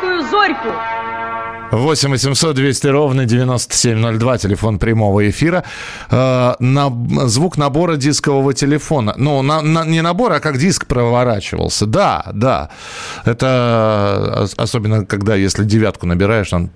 Пионерскую 0.00 0.22
зорьку. 0.30 0.68
8 1.72 2.10
800 2.10 2.56
200 2.56 2.86
ровно 2.88 3.26
9702, 3.26 4.38
телефон 4.38 4.78
прямого 4.78 5.28
эфира. 5.30 5.62
Э, 6.10 6.54
на, 6.58 6.90
звук 7.28 7.56
набора 7.56 7.96
дискового 7.96 8.54
телефона. 8.54 9.14
Ну, 9.16 9.42
на, 9.42 9.62
на, 9.62 9.84
не 9.84 10.02
набор, 10.02 10.32
а 10.32 10.40
как 10.40 10.58
диск 10.58 10.86
проворачивался. 10.86 11.86
Да, 11.86 12.24
да. 12.34 12.70
Это 13.24 14.48
особенно, 14.56 15.06
когда 15.06 15.36
если 15.36 15.64
девятку 15.64 16.06
набираешь, 16.06 16.52
он 16.52 16.70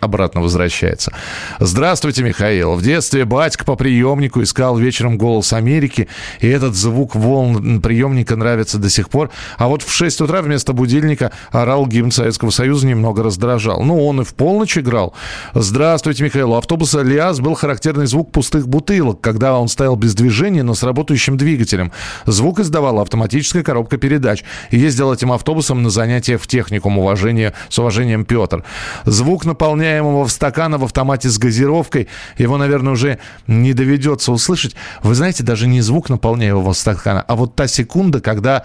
обратно 0.00 0.40
возвращается. 0.40 1.12
Здравствуйте, 1.58 2.22
Михаил. 2.22 2.74
В 2.74 2.82
детстве 2.82 3.24
батька 3.24 3.64
по 3.64 3.76
приемнику 3.76 4.42
искал 4.42 4.76
вечером 4.76 5.18
«Голос 5.18 5.52
Америки», 5.52 6.08
и 6.40 6.48
этот 6.48 6.74
звук 6.74 7.14
волн 7.14 7.80
приемника 7.80 8.36
нравится 8.36 8.78
до 8.78 8.90
сих 8.90 9.08
пор. 9.08 9.30
А 9.56 9.68
вот 9.68 9.82
в 9.82 9.92
6 9.92 10.20
утра 10.22 10.42
вместо 10.42 10.72
будильника 10.72 11.32
орал 11.50 11.86
гимн 11.86 12.10
Советского 12.10 12.50
Союза, 12.50 12.86
немного 12.86 13.22
раздражал. 13.22 13.82
Ну, 13.82 14.06
он 14.06 14.20
и 14.20 14.24
в 14.24 14.34
полночь 14.34 14.78
играл. 14.78 15.14
Здравствуйте, 15.54 16.24
Михаил. 16.24 16.52
У 16.52 16.56
автобуса 16.56 17.02
«Лиаз» 17.02 17.40
был 17.40 17.54
характерный 17.54 18.06
звук 18.06 18.32
пустых 18.32 18.68
бутылок, 18.68 19.20
когда 19.20 19.58
он 19.58 19.68
стоял 19.68 19.96
без 19.96 20.14
движения, 20.14 20.62
но 20.62 20.74
с 20.74 20.82
работающим 20.82 21.36
двигателем. 21.36 21.92
Звук 22.26 22.60
издавала 22.60 23.02
автоматическая 23.02 23.62
коробка 23.62 23.96
передач. 23.96 24.44
Ездил 24.70 25.12
этим 25.12 25.32
автобусом 25.32 25.82
на 25.82 25.90
занятия 25.90 26.38
в 26.38 26.46
техникум 26.46 26.98
уважения, 26.98 27.54
с 27.68 27.78
уважением 27.78 28.24
Петр. 28.24 28.64
Звук 29.04 29.44
наполняет 29.44 29.87
наполняемого 29.88 30.26
в 30.26 30.30
стакана 30.30 30.78
в 30.78 30.84
автомате 30.84 31.28
с 31.28 31.38
газировкой. 31.38 32.08
Его, 32.36 32.58
наверное, 32.58 32.92
уже 32.92 33.18
не 33.46 33.72
доведется 33.72 34.32
услышать. 34.32 34.74
Вы 35.02 35.14
знаете, 35.14 35.42
даже 35.42 35.66
не 35.66 35.80
звук 35.80 36.10
наполняемого 36.10 36.72
стакана, 36.72 37.24
а 37.26 37.36
вот 37.36 37.54
та 37.54 37.66
секунда, 37.66 38.20
когда 38.20 38.64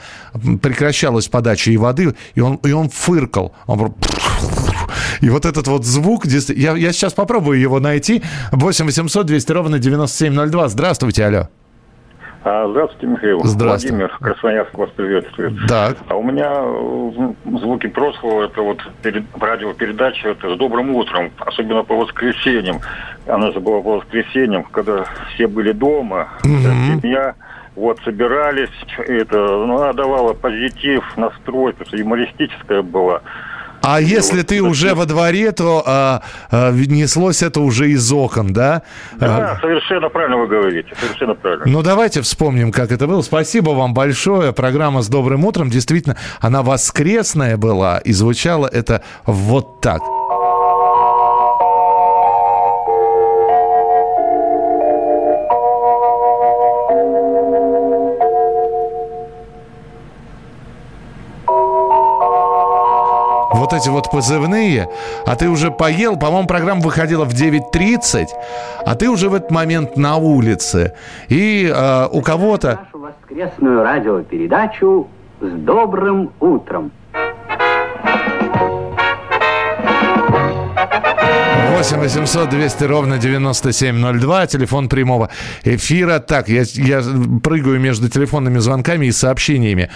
прекращалась 0.62 1.28
подача 1.28 1.72
и 1.72 1.78
воды, 1.78 2.14
и 2.36 2.42
он, 2.42 2.56
и 2.56 2.72
он 2.72 2.90
фыркал. 2.90 3.54
Он 3.68 3.94
и 5.22 5.30
вот 5.30 5.46
этот 5.46 5.68
вот 5.68 5.86
звук, 5.86 6.26
я, 6.26 6.76
я 6.76 6.94
сейчас 6.94 7.14
попробую 7.14 7.60
его 7.60 7.80
найти. 7.80 8.22
8 8.52 8.86
800 8.86 9.26
200 9.26 9.52
ровно 9.52 9.80
9702. 9.80 10.70
Здравствуйте, 10.70 11.26
алло. 11.26 11.48
А, 12.46 12.68
здравствуйте, 12.70 13.08
Михаил. 13.08 13.44
Здравствуйте. 13.44 13.96
Владимир 13.96 14.18
Красноярск 14.20 14.78
вас 14.78 14.90
приветствует. 14.92 15.54
Так. 15.68 15.98
А 16.10 16.16
у 16.16 16.24
меня 16.24 16.52
э, 16.54 17.34
звуки 17.60 17.88
прошлого, 17.88 18.44
это 18.44 18.62
вот 18.62 18.80
перед, 19.02 19.24
радиопередача, 19.40 20.30
это 20.30 20.54
с 20.54 20.58
добрым 20.58 20.94
утром, 20.94 21.32
особенно 21.40 21.84
по 21.84 21.96
воскресеньям. 21.96 22.82
Она 23.28 23.52
же 23.52 23.62
была 23.62 23.82
по 23.82 23.98
воскресеньям, 23.98 24.64
когда 24.66 25.06
все 25.34 25.48
были 25.48 25.72
дома, 25.72 26.30
mm-hmm. 26.44 27.02
семья, 27.02 27.36
вот, 27.76 28.00
собирались, 28.04 28.70
это, 28.98 29.38
ну, 29.38 29.78
она 29.82 29.94
давала 29.94 30.34
позитив, 30.34 31.02
настрой, 31.16 31.72
потому 31.72 31.88
что 31.88 31.98
юмористическая 31.98 32.82
была. 32.82 33.22
А 33.84 34.00
если 34.00 34.44
ты 34.44 34.62
уже 34.62 34.96
во 34.96 35.06
дворе, 35.06 35.52
то 35.52 35.84
а, 35.86 36.22
а, 36.50 36.72
неслось 36.72 37.44
это 37.44 37.60
уже 37.60 37.92
из 37.92 38.12
окон, 38.14 38.54
да? 38.54 38.84
Да, 39.20 39.58
совершенно 39.60 40.08
правильно 40.08 40.38
вы 40.38 40.48
говорите, 40.48 40.94
совершенно 40.98 41.36
правильно. 41.36 41.66
Ну, 41.66 41.82
давайте 41.82 42.22
вспомним, 42.22 42.72
как 42.72 42.94
это 42.94 43.08
было. 43.08 43.22
Спасибо 43.22 43.72
вам 43.72 43.94
большое. 43.94 44.54
Программа 44.54 45.02
«С 45.02 45.10
добрым 45.10 45.44
утром». 45.44 45.70
Действительно, 45.70 46.16
она 46.40 46.64
воскресная 46.64 47.58
была, 47.58 47.98
и 47.98 48.14
звучало 48.14 48.68
это 48.68 49.04
вот 49.26 49.82
так. 49.82 50.02
Вот 63.74 63.82
эти 63.82 63.90
вот 63.90 64.12
позывные, 64.12 64.88
а 65.26 65.36
ты 65.36 65.50
уже 65.50 65.72
поел, 65.72 66.18
по-моему, 66.18 66.48
программа 66.48 66.82
выходила 66.82 67.26
в 67.26 67.34
9.30, 67.34 68.28
а 68.86 68.96
ты 68.96 69.10
уже 69.10 69.30
в 69.30 69.34
этот 69.34 69.52
момент 69.52 69.98
на 69.98 70.18
улице. 70.18 70.94
И 71.28 71.72
э, 71.74 72.08
у 72.12 72.22
кого-то... 72.22 72.80
Нашу 72.86 73.00
воскресную 73.00 73.84
радиопередачу 73.84 75.08
«С 75.42 75.52
добрым 75.52 76.32
утром». 76.40 76.92
8 81.84 82.00
800 82.00 82.50
200 82.50 82.84
ровно 82.86 83.18
9702, 83.18 84.48
телефон 84.48 84.88
прямого 84.88 85.30
эфира. 85.66 86.20
Так, 86.20 86.48
я, 86.48 86.64
я 86.76 87.04
прыгаю 87.44 87.78
между 87.78 88.08
телефонными 88.08 88.60
звонками 88.60 89.08
и 89.08 89.12
сообщениями. 89.12 89.90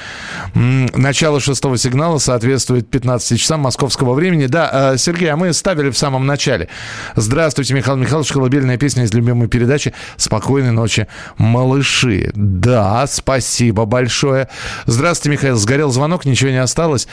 Начало 0.53 1.39
шестого 1.39 1.77
сигнала 1.77 2.17
соответствует 2.17 2.89
15 2.89 3.39
часам 3.39 3.61
московского 3.61 4.15
времени. 4.15 4.47
Да, 4.47 4.91
э, 4.95 4.97
Сергей, 4.97 5.31
а 5.31 5.37
мы 5.37 5.53
ставили 5.53 5.89
в 5.89 5.97
самом 5.97 6.25
начале. 6.25 6.67
Здравствуйте, 7.15 7.73
Михаил 7.73 7.95
Михайлович, 7.95 8.33
колыбельная 8.33 8.77
песня 8.77 9.05
из 9.05 9.13
любимой 9.13 9.47
передачи 9.47 9.93
«Спокойной 10.17 10.71
ночи, 10.71 11.07
малыши». 11.37 12.31
Да, 12.35 13.07
спасибо 13.07 13.85
большое. 13.85 14.49
Здравствуйте, 14.87 15.37
Михаил. 15.37 15.55
Сгорел 15.55 15.89
звонок, 15.91 16.25
ничего 16.25 16.49
не 16.49 16.61
осталось. 16.61 17.07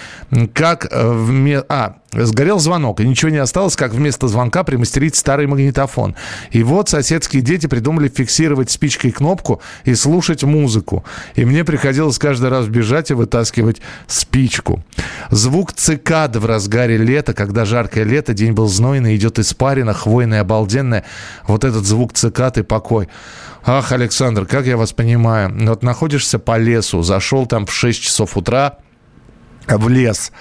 Как... 0.52 0.88
Э, 0.90 1.12
вме... 1.12 1.62
А, 1.69 1.99
Сгорел 2.14 2.59
звонок, 2.59 3.00
и 3.00 3.06
ничего 3.06 3.30
не 3.30 3.38
осталось, 3.38 3.76
как 3.76 3.92
вместо 3.92 4.28
звонка 4.28 4.64
примастерить 4.64 5.16
старый 5.16 5.47
магнитофон. 5.47 6.14
И 6.50 6.62
вот 6.62 6.88
соседские 6.88 7.42
дети 7.42 7.66
придумали 7.66 8.09
фиксировать 8.09 8.71
спичкой 8.71 9.11
кнопку 9.11 9.61
и 9.85 9.94
слушать 9.94 10.42
музыку. 10.44 11.04
И 11.35 11.44
мне 11.44 11.64
приходилось 11.64 12.18
каждый 12.18 12.50
раз 12.50 12.66
бежать 12.66 13.11
и 13.11 13.14
вытаскивать 13.14 13.81
спичку. 14.07 14.83
Звук 15.31 15.72
цикады 15.72 16.40
в 16.40 16.46
разгаре 16.46 16.96
лета, 16.96 17.35
когда 17.35 17.64
жаркое 17.64 18.05
лето, 18.05 18.35
день 18.35 18.53
был 18.53 18.68
знойный, 18.68 19.16
идет 19.16 19.38
испарина, 19.38 19.92
хвойная, 19.92 20.42
обалденная. 20.42 21.05
Вот 21.46 21.64
этот 21.64 21.85
звук 21.85 22.12
цикады 22.12 22.61
и 22.61 22.62
покой. 22.62 23.09
Ах, 23.66 23.92
Александр, 23.92 24.44
как 24.46 24.66
я 24.66 24.77
вас 24.77 24.92
понимаю. 24.92 25.50
Вот 25.66 25.83
находишься 25.83 26.38
по 26.38 26.59
лесу, 26.59 27.03
зашел 27.03 27.46
там 27.46 27.64
в 27.64 27.72
6 27.72 28.03
часов 28.03 28.37
утра, 28.37 28.79
в 29.66 29.88
лес. 29.88 30.33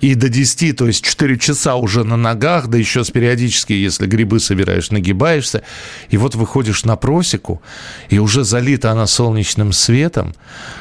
И 0.00 0.14
до 0.14 0.28
10, 0.28 0.76
то 0.76 0.86
есть 0.86 1.04
4 1.04 1.38
часа 1.38 1.76
уже 1.76 2.02
на 2.04 2.16
ногах, 2.16 2.68
да 2.68 2.76
еще 2.76 3.04
с 3.04 3.10
периодически, 3.10 3.72
если 3.72 4.06
грибы 4.06 4.40
собираешь, 4.40 4.90
нагибаешься. 4.90 5.62
И 6.10 6.16
вот 6.16 6.34
выходишь 6.34 6.84
на 6.84 6.96
просеку, 6.96 7.62
и 8.08 8.18
уже 8.18 8.44
залита 8.44 8.90
она 8.90 9.06
солнечным 9.06 9.72
светом. 9.72 10.34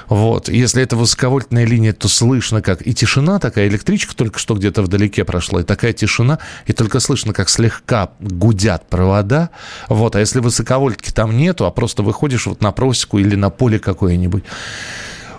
Вот. 0.08 0.50
Если 0.50 0.82
это 0.82 0.96
высоковольтная 0.96 1.66
линия, 1.66 1.94
то 1.94 2.08
слышно 2.08 2.62
как... 2.62 2.86
И 2.86 2.94
тишина 2.94 3.40
такая, 3.40 3.68
электричка 3.68 4.16
только 4.16 4.40
что 4.40 4.56
где-то 4.56 4.82
вдалеке 4.82 5.24
прошла, 5.24 5.62
и 5.62 5.64
такая 5.64 5.94
тишина, 5.94 6.40
и 6.66 6.74
только 6.74 7.00
слышно, 7.00 7.34
как 7.34 7.50
слегка 7.50 8.12
гудят 8.20 8.90
провода. 8.90 9.52
Вот. 9.88 10.16
А 10.16 10.20
если 10.20 10.40
высоковольтки 10.40 11.12
там 11.12 11.38
нету, 11.38 11.66
а 11.66 11.72
просто 11.72 12.02
выходишь 12.02 12.48
вот 12.48 12.62
на 12.62 12.72
просеку 12.72 13.20
или 13.20 13.36
на 13.36 13.52
поле 13.52 13.78
какое-нибудь, 13.78 14.44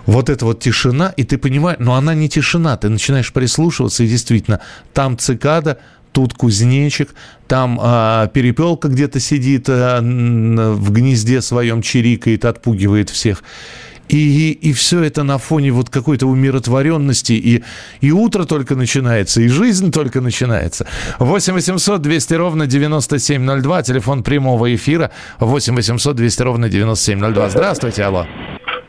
вот 0.05 0.29
эта 0.29 0.45
вот 0.45 0.59
тишина, 0.59 1.13
и 1.15 1.23
ты 1.23 1.37
понимаешь, 1.37 1.79
но 1.79 1.95
она 1.95 2.13
не 2.13 2.29
тишина, 2.29 2.77
ты 2.77 2.89
начинаешь 2.89 3.31
прислушиваться, 3.31 4.03
и 4.03 4.07
действительно, 4.07 4.59
там 4.93 5.17
цикада, 5.17 5.79
тут 6.11 6.33
кузнечик, 6.33 7.13
там 7.47 7.79
а, 7.81 8.27
перепелка 8.27 8.87
где-то 8.87 9.19
сидит 9.19 9.65
а, 9.67 9.99
в 10.01 10.91
гнезде 10.91 11.41
своем, 11.41 11.81
чирикает, 11.81 12.45
отпугивает 12.45 13.09
всех. 13.09 13.43
И, 14.09 14.51
и 14.51 14.73
все 14.73 15.01
это 15.01 15.23
на 15.23 15.37
фоне 15.37 15.71
вот 15.71 15.89
какой-то 15.89 16.27
умиротворенности. 16.27 17.33
И, 17.33 17.63
и 18.01 18.11
утро 18.11 18.43
только 18.43 18.75
начинается, 18.75 19.41
и 19.41 19.47
жизнь 19.47 19.91
только 19.91 20.21
начинается. 20.21 20.85
8 21.19 21.53
800 21.53 22.01
200 22.01 22.33
ровно 22.33 22.67
9702, 22.67 23.83
телефон 23.83 24.23
прямого 24.23 24.75
эфира. 24.75 25.11
8 25.39 25.75
800 25.75 26.15
200 26.15 26.41
ровно 26.43 26.69
9702. 26.69 27.49
Здравствуйте, 27.49 28.03
алло. 28.03 28.27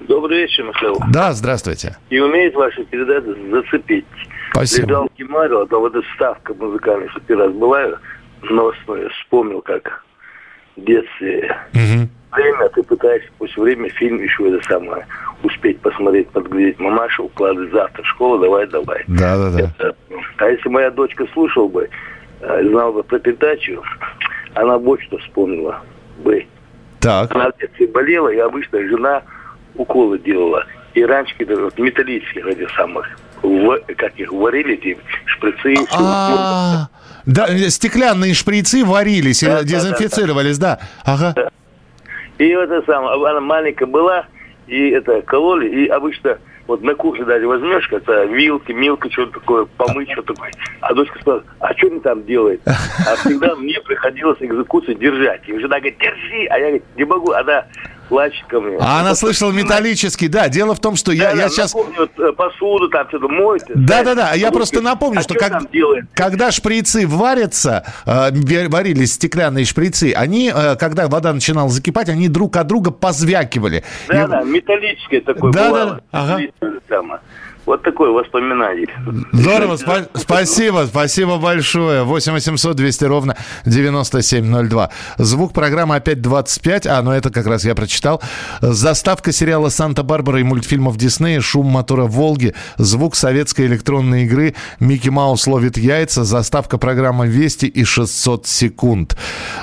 Добрый 0.08 0.42
вечер, 0.42 0.64
Михаил. 0.64 1.00
Да, 1.10 1.32
здравствуйте. 1.32 1.96
И 2.10 2.18
умеет 2.18 2.54
ваша 2.54 2.84
передача 2.84 3.34
зацепить. 3.50 4.04
Спасибо. 4.50 4.88
Леталки 4.88 5.22
Марио, 5.22 5.64
то 5.66 5.80
вот 5.80 5.94
эта 5.94 6.06
ставка 6.14 6.54
музыкальная, 6.54 7.08
что 7.08 7.20
первый 7.20 7.46
раз 7.46 7.54
была, 7.54 7.98
новостная, 8.42 9.08
вспомнил, 9.08 9.62
как 9.62 10.04
в 10.76 10.84
детстве 10.84 11.56
угу. 11.72 12.08
время, 12.32 12.68
ты 12.74 12.82
пытаешься 12.82 13.30
после 13.38 13.62
времени 13.62 13.88
фильм 13.90 14.20
еще 14.20 14.48
это 14.48 14.66
самое 14.66 15.06
успеть 15.42 15.80
посмотреть, 15.80 16.28
подглядеть. 16.30 16.78
Мамаша 16.78 17.22
укладывает 17.22 17.72
завтра 17.72 18.04
школа, 18.04 18.38
давай, 18.38 18.66
давай. 18.66 19.04
Да, 19.08 19.36
да, 19.36 19.50
да. 19.50 19.60
Это, 19.60 19.96
а 20.38 20.48
если 20.48 20.68
моя 20.68 20.90
дочка 20.90 21.26
слушала 21.32 21.68
бы, 21.68 21.88
э, 22.40 22.68
знала 22.68 22.92
бы 22.92 23.02
про 23.02 23.18
передачу, 23.18 23.82
она 24.54 24.76
вот 24.78 25.00
что 25.02 25.18
вспомнила 25.18 25.80
бы. 26.18 26.46
Так. 27.00 27.34
Она 27.34 27.50
в 27.50 27.58
детстве 27.58 27.86
болела, 27.86 28.28
и 28.28 28.38
обычно 28.38 28.80
жена 28.86 29.22
уколы 29.74 30.18
делала. 30.18 30.64
И 30.94 31.04
раньше 31.04 31.34
вот, 31.38 31.78
металлических 31.78 32.46
этих 32.46 32.70
самых, 32.76 33.06
в, 33.42 33.78
как 33.96 34.14
их 34.16 34.32
варили, 34.32 34.74
эти 34.74 34.96
шприцы. 35.26 35.74
А, 35.92 36.88
да, 37.26 37.48
стеклянные 37.68 38.34
шприцы 38.34 38.84
варились, 38.84 39.42
Да, 39.42 39.62
дезинфицировались, 39.62 40.58
да. 40.58 40.78
Ага. 41.04 41.34
И 42.38 42.54
вот 42.54 42.70
это 42.70 42.84
самое, 42.86 43.30
она 43.30 43.40
маленькая 43.40 43.86
была, 43.86 44.26
и 44.66 44.90
это 44.90 45.22
кололи, 45.22 45.68
и 45.68 45.86
обычно 45.88 46.38
вот 46.66 46.82
на 46.82 46.94
кухне 46.94 47.24
даже 47.24 47.46
возьмешь, 47.46 47.86
как-то 47.88 48.24
вилки, 48.24 48.72
милка, 48.72 49.10
что-то 49.10 49.38
такое, 49.38 49.66
помыть, 49.76 50.10
что-то 50.12 50.32
такое. 50.34 50.50
А 50.80 50.94
дочка 50.94 51.18
сказала, 51.20 51.44
а 51.60 51.74
что 51.74 51.88
они 51.88 52.00
там 52.00 52.24
делают? 52.24 52.62
А 52.66 53.16
всегда 53.16 53.54
мне 53.56 53.78
приходилось 53.80 54.38
экзекуцию 54.40 54.96
держать. 54.96 55.42
И 55.46 55.58
жена 55.58 55.78
говорит, 55.78 55.98
держи, 55.98 56.46
а 56.48 56.58
я 56.58 56.68
говорю, 56.68 56.82
не 56.96 57.04
могу. 57.04 57.32
Она 57.32 57.66
мне. 58.60 58.76
А 58.80 59.00
она 59.00 59.14
слышала 59.14 59.50
металлический, 59.52 60.28
да. 60.28 60.48
Дело 60.48 60.74
в 60.74 60.80
том, 60.80 60.96
что 60.96 61.12
я, 61.12 61.24
Да, 61.24 61.30
я 61.30 61.36
да, 61.44 61.48
сейчас... 61.48 61.74
напомню, 61.74 61.96
вот, 61.98 62.10
э, 62.18 62.32
посуду 62.32 62.88
там 62.88 63.08
что-то 63.08 63.28
моет. 63.28 63.62
Да, 63.74 64.02
да, 64.02 64.14
да. 64.14 64.32
Я 64.34 64.50
просто 64.50 64.80
напомню, 64.80 65.20
а 65.20 65.22
что 65.22 65.34
что 65.34 65.40
как- 65.48 65.62
когда 66.14 66.50
шприцы 66.50 67.06
варятся, 67.06 67.84
э, 68.06 68.68
варились 68.68 69.14
стеклянные 69.14 69.64
шприцы, 69.64 70.12
они, 70.14 70.52
э, 70.54 70.76
когда 70.76 71.08
вода 71.08 71.32
начинала 71.32 71.68
закипать, 71.68 72.08
они 72.08 72.28
друг 72.28 72.56
от 72.56 72.66
друга 72.66 72.90
позвякивали. 72.90 73.84
Да, 74.08 74.24
И- 74.24 74.28
да, 74.28 74.42
металлическое 74.42 75.20
такое 75.20 75.52
Да, 75.52 75.68
бывало. 75.68 76.00
да. 76.12 76.20
Ага. 76.20 76.40
Вот 77.66 77.82
такое 77.82 78.10
воспоминание. 78.10 78.86
Здорово, 79.32 79.74
спа- 79.76 80.08
спасибо, 80.14 80.86
спасибо 80.86 81.38
большое. 81.38 82.04
8 82.04 82.32
800 82.32 82.76
200 82.76 83.04
ровно 83.04 83.36
9702. 83.64 84.90
Звук 85.18 85.52
программы 85.52 85.96
опять 85.96 86.20
25, 86.20 86.86
а, 86.86 87.02
ну 87.02 87.12
это 87.12 87.30
как 87.30 87.46
раз 87.46 87.64
я 87.64 87.74
прочитал. 87.74 88.22
Заставка 88.60 89.32
сериала 89.32 89.70
«Санта-Барбара» 89.70 90.40
и 90.40 90.42
мультфильмов 90.42 90.96
Диснея, 90.96 91.40
шум 91.40 91.66
мотора 91.66 92.04
«Волги», 92.04 92.54
звук 92.76 93.16
советской 93.16 93.66
электронной 93.66 94.24
игры 94.24 94.54
«Микки 94.78 95.08
Маус 95.08 95.46
ловит 95.46 95.78
яйца», 95.78 96.24
заставка 96.24 96.76
программы 96.76 97.28
«Вести» 97.28 97.66
и 97.66 97.84
600 97.84 98.46
секунд. 98.46 99.16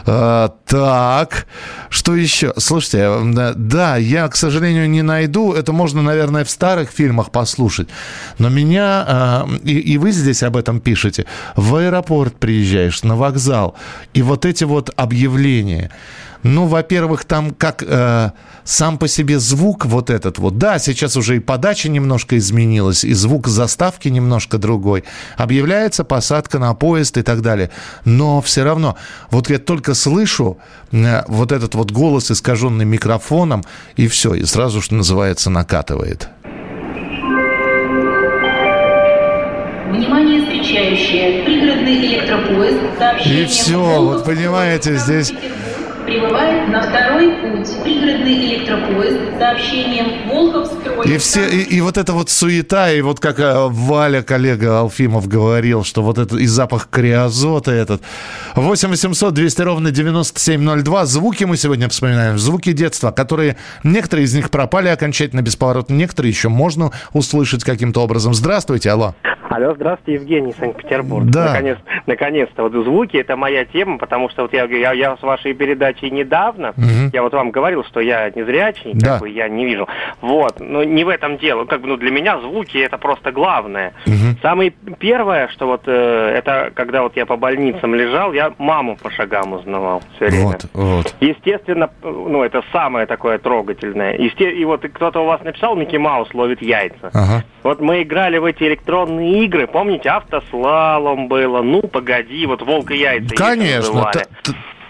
А, 0.07 0.49
так, 0.65 1.45
что 1.89 2.15
еще? 2.15 2.53
Слушайте, 2.57 2.99
э, 2.99 3.53
да, 3.55 3.97
я, 3.97 4.27
к 4.27 4.35
сожалению, 4.35 4.89
не 4.89 5.01
найду. 5.01 5.53
Это 5.53 5.71
можно, 5.71 6.01
наверное, 6.01 6.43
в 6.45 6.49
старых 6.49 6.89
фильмах 6.89 7.31
послушать. 7.31 7.89
Но 8.37 8.49
меня, 8.49 9.45
э, 9.47 9.57
и, 9.63 9.79
и 9.79 9.97
вы 9.97 10.11
здесь 10.11 10.43
об 10.43 10.57
этом 10.57 10.79
пишете, 10.79 11.25
в 11.55 11.75
аэропорт 11.75 12.35
приезжаешь, 12.35 13.03
на 13.03 13.15
вокзал, 13.15 13.75
и 14.13 14.21
вот 14.21 14.45
эти 14.45 14.63
вот 14.63 14.91
объявления. 14.95 15.91
Ну, 16.43 16.65
во-первых, 16.65 17.25
там 17.25 17.51
как 17.51 17.83
э, 17.85 18.31
сам 18.63 18.97
по 18.97 19.07
себе 19.07 19.39
звук 19.39 19.85
вот 19.85 20.09
этот 20.09 20.39
вот. 20.39 20.57
Да, 20.57 20.79
сейчас 20.79 21.15
уже 21.15 21.37
и 21.37 21.39
подача 21.39 21.89
немножко 21.89 22.37
изменилась, 22.37 23.03
и 23.03 23.13
звук 23.13 23.47
заставки 23.47 24.07
немножко 24.07 24.57
другой. 24.57 25.03
Объявляется 25.37 26.03
посадка 26.03 26.57
на 26.57 26.73
поезд 26.73 27.17
и 27.17 27.21
так 27.21 27.41
далее. 27.41 27.69
Но 28.05 28.41
все 28.41 28.63
равно, 28.63 28.97
вот 29.29 29.49
я 29.49 29.59
только 29.59 29.93
слышу 29.93 30.57
э, 30.91 31.23
вот 31.27 31.51
этот 31.51 31.75
вот 31.75 31.91
голос, 31.91 32.31
искаженный 32.31 32.85
микрофоном, 32.85 33.63
и 33.95 34.07
все, 34.07 34.33
и 34.33 34.45
сразу, 34.45 34.81
что 34.81 34.95
называется, 34.95 35.49
накатывает. 35.51 36.29
Внимание, 39.91 40.41
встречающие. 40.41 41.43
Пригородный 41.43 41.97
электропоезд. 41.97 42.79
Сообщение 42.97 43.43
И 43.43 43.45
все, 43.45 44.01
вот 44.01 44.23
понимаете, 44.23 44.95
здесь... 44.95 45.33
Прибывает 46.05 46.67
на 46.69 46.81
второй 46.81 47.29
путь. 47.41 47.69
Пригородный 47.83 48.33
электропоезд 48.33 49.35
с 49.35 49.37
сообщением 49.37 50.29
Волхов 50.29 50.67
строится. 50.67 51.13
И, 51.13 51.17
все, 51.17 51.47
и, 51.47 51.61
и 51.75 51.81
вот 51.81 51.97
эта 51.97 52.13
вот 52.13 52.29
суета, 52.29 52.89
и 52.91 53.01
вот 53.01 53.19
как 53.19 53.39
э, 53.39 53.67
Валя, 53.67 54.21
коллега 54.21 54.79
Алфимов, 54.79 55.27
говорил, 55.27 55.83
что 55.83 56.01
вот 56.01 56.17
это 56.17 56.37
и 56.37 56.47
запах 56.47 56.87
криозота 56.89 57.71
этот. 57.71 58.01
8 58.55 58.89
800 58.89 59.33
200 59.33 59.61
ровно 59.61 59.91
9702. 59.91 61.05
Звуки 61.05 61.43
мы 61.43 61.57
сегодня 61.57 61.89
вспоминаем. 61.89 62.39
Звуки 62.39 62.71
детства, 62.71 63.11
которые... 63.11 63.57
Некоторые 63.83 64.25
из 64.25 64.33
них 64.33 64.49
пропали 64.51 64.87
окончательно 64.87 65.41
бесповоротно, 65.41 65.93
некоторые 65.93 66.31
еще 66.31 66.47
можно 66.47 66.91
услышать 67.11 67.63
каким-то 67.65 68.01
образом. 68.01 68.33
Здравствуйте, 68.33 68.89
алло. 68.89 69.15
Алло, 69.53 69.73
здравствуйте, 69.75 70.13
Евгений, 70.13 70.53
Санкт-Петербург. 70.57 71.25
Да. 71.25 71.47
Наконец, 71.49 71.77
наконец-то, 72.07 72.63
вот 72.63 72.71
звуки 72.71 73.17
это 73.17 73.35
моя 73.35 73.65
тема, 73.65 73.97
потому 73.97 74.29
что 74.29 74.43
вот 74.43 74.53
я, 74.53 74.63
я, 74.63 74.93
я 74.93 75.17
с 75.17 75.21
вашей 75.21 75.53
передачей 75.53 76.09
недавно, 76.09 76.73
Мгм. 76.77 77.09
я 77.11 77.21
вот 77.21 77.33
вам 77.33 77.51
говорил, 77.51 77.83
что 77.83 77.99
я 77.99 78.29
незрячий, 78.33 78.91
Да. 78.93 79.19
бы 79.19 79.27
я 79.27 79.49
не 79.49 79.65
вижу. 79.65 79.89
Вот, 80.21 80.61
но 80.61 80.85
не 80.85 81.03
в 81.03 81.09
этом 81.09 81.37
дело. 81.37 81.65
Как 81.65 81.81
бы, 81.81 81.87
ну, 81.89 81.97
для 81.97 82.11
меня 82.11 82.39
звуки 82.39 82.77
это 82.77 82.97
просто 82.97 83.33
главное. 83.33 83.93
Самое 84.41 84.71
первое, 84.99 85.49
что 85.49 85.67
вот 85.67 85.81
э, 85.85 86.33
это 86.37 86.71
когда 86.73 87.01
вот 87.03 87.17
я 87.17 87.25
по 87.25 87.35
больницам 87.35 87.93
лежал, 87.93 88.31
я 88.31 88.53
маму 88.57 88.95
по 89.03 89.11
шагам 89.11 89.51
узнавал 89.53 90.01
все 90.15 90.27
время. 90.27 90.45
Вот, 90.45 90.65
вот. 90.73 91.15
Естественно, 91.19 91.89
ну, 92.03 92.41
это 92.43 92.63
самое 92.71 93.05
такое 93.05 93.37
трогательное. 93.37 94.13
Есте- 94.17 94.51
И 94.53 94.63
вот 94.63 94.81
кто-то 94.93 95.19
у 95.21 95.25
вас 95.25 95.41
написал, 95.43 95.75
Микки 95.75 95.97
Маус 95.97 96.33
ловит 96.33 96.61
яйца. 96.61 97.09
Ага. 97.13 97.43
Вот 97.63 97.79
мы 97.79 98.01
играли 98.01 98.37
в 98.37 98.45
эти 98.45 98.63
электронные 98.63 99.43
игры, 99.45 99.67
помните, 99.67 100.09
автослалом 100.09 101.27
было, 101.27 101.61
ну, 101.61 101.81
погоди, 101.83 102.45
вот 102.45 102.61
волк 102.61 102.91
и 102.91 102.97
яйца. 102.97 103.35
Конечно. 103.35 104.11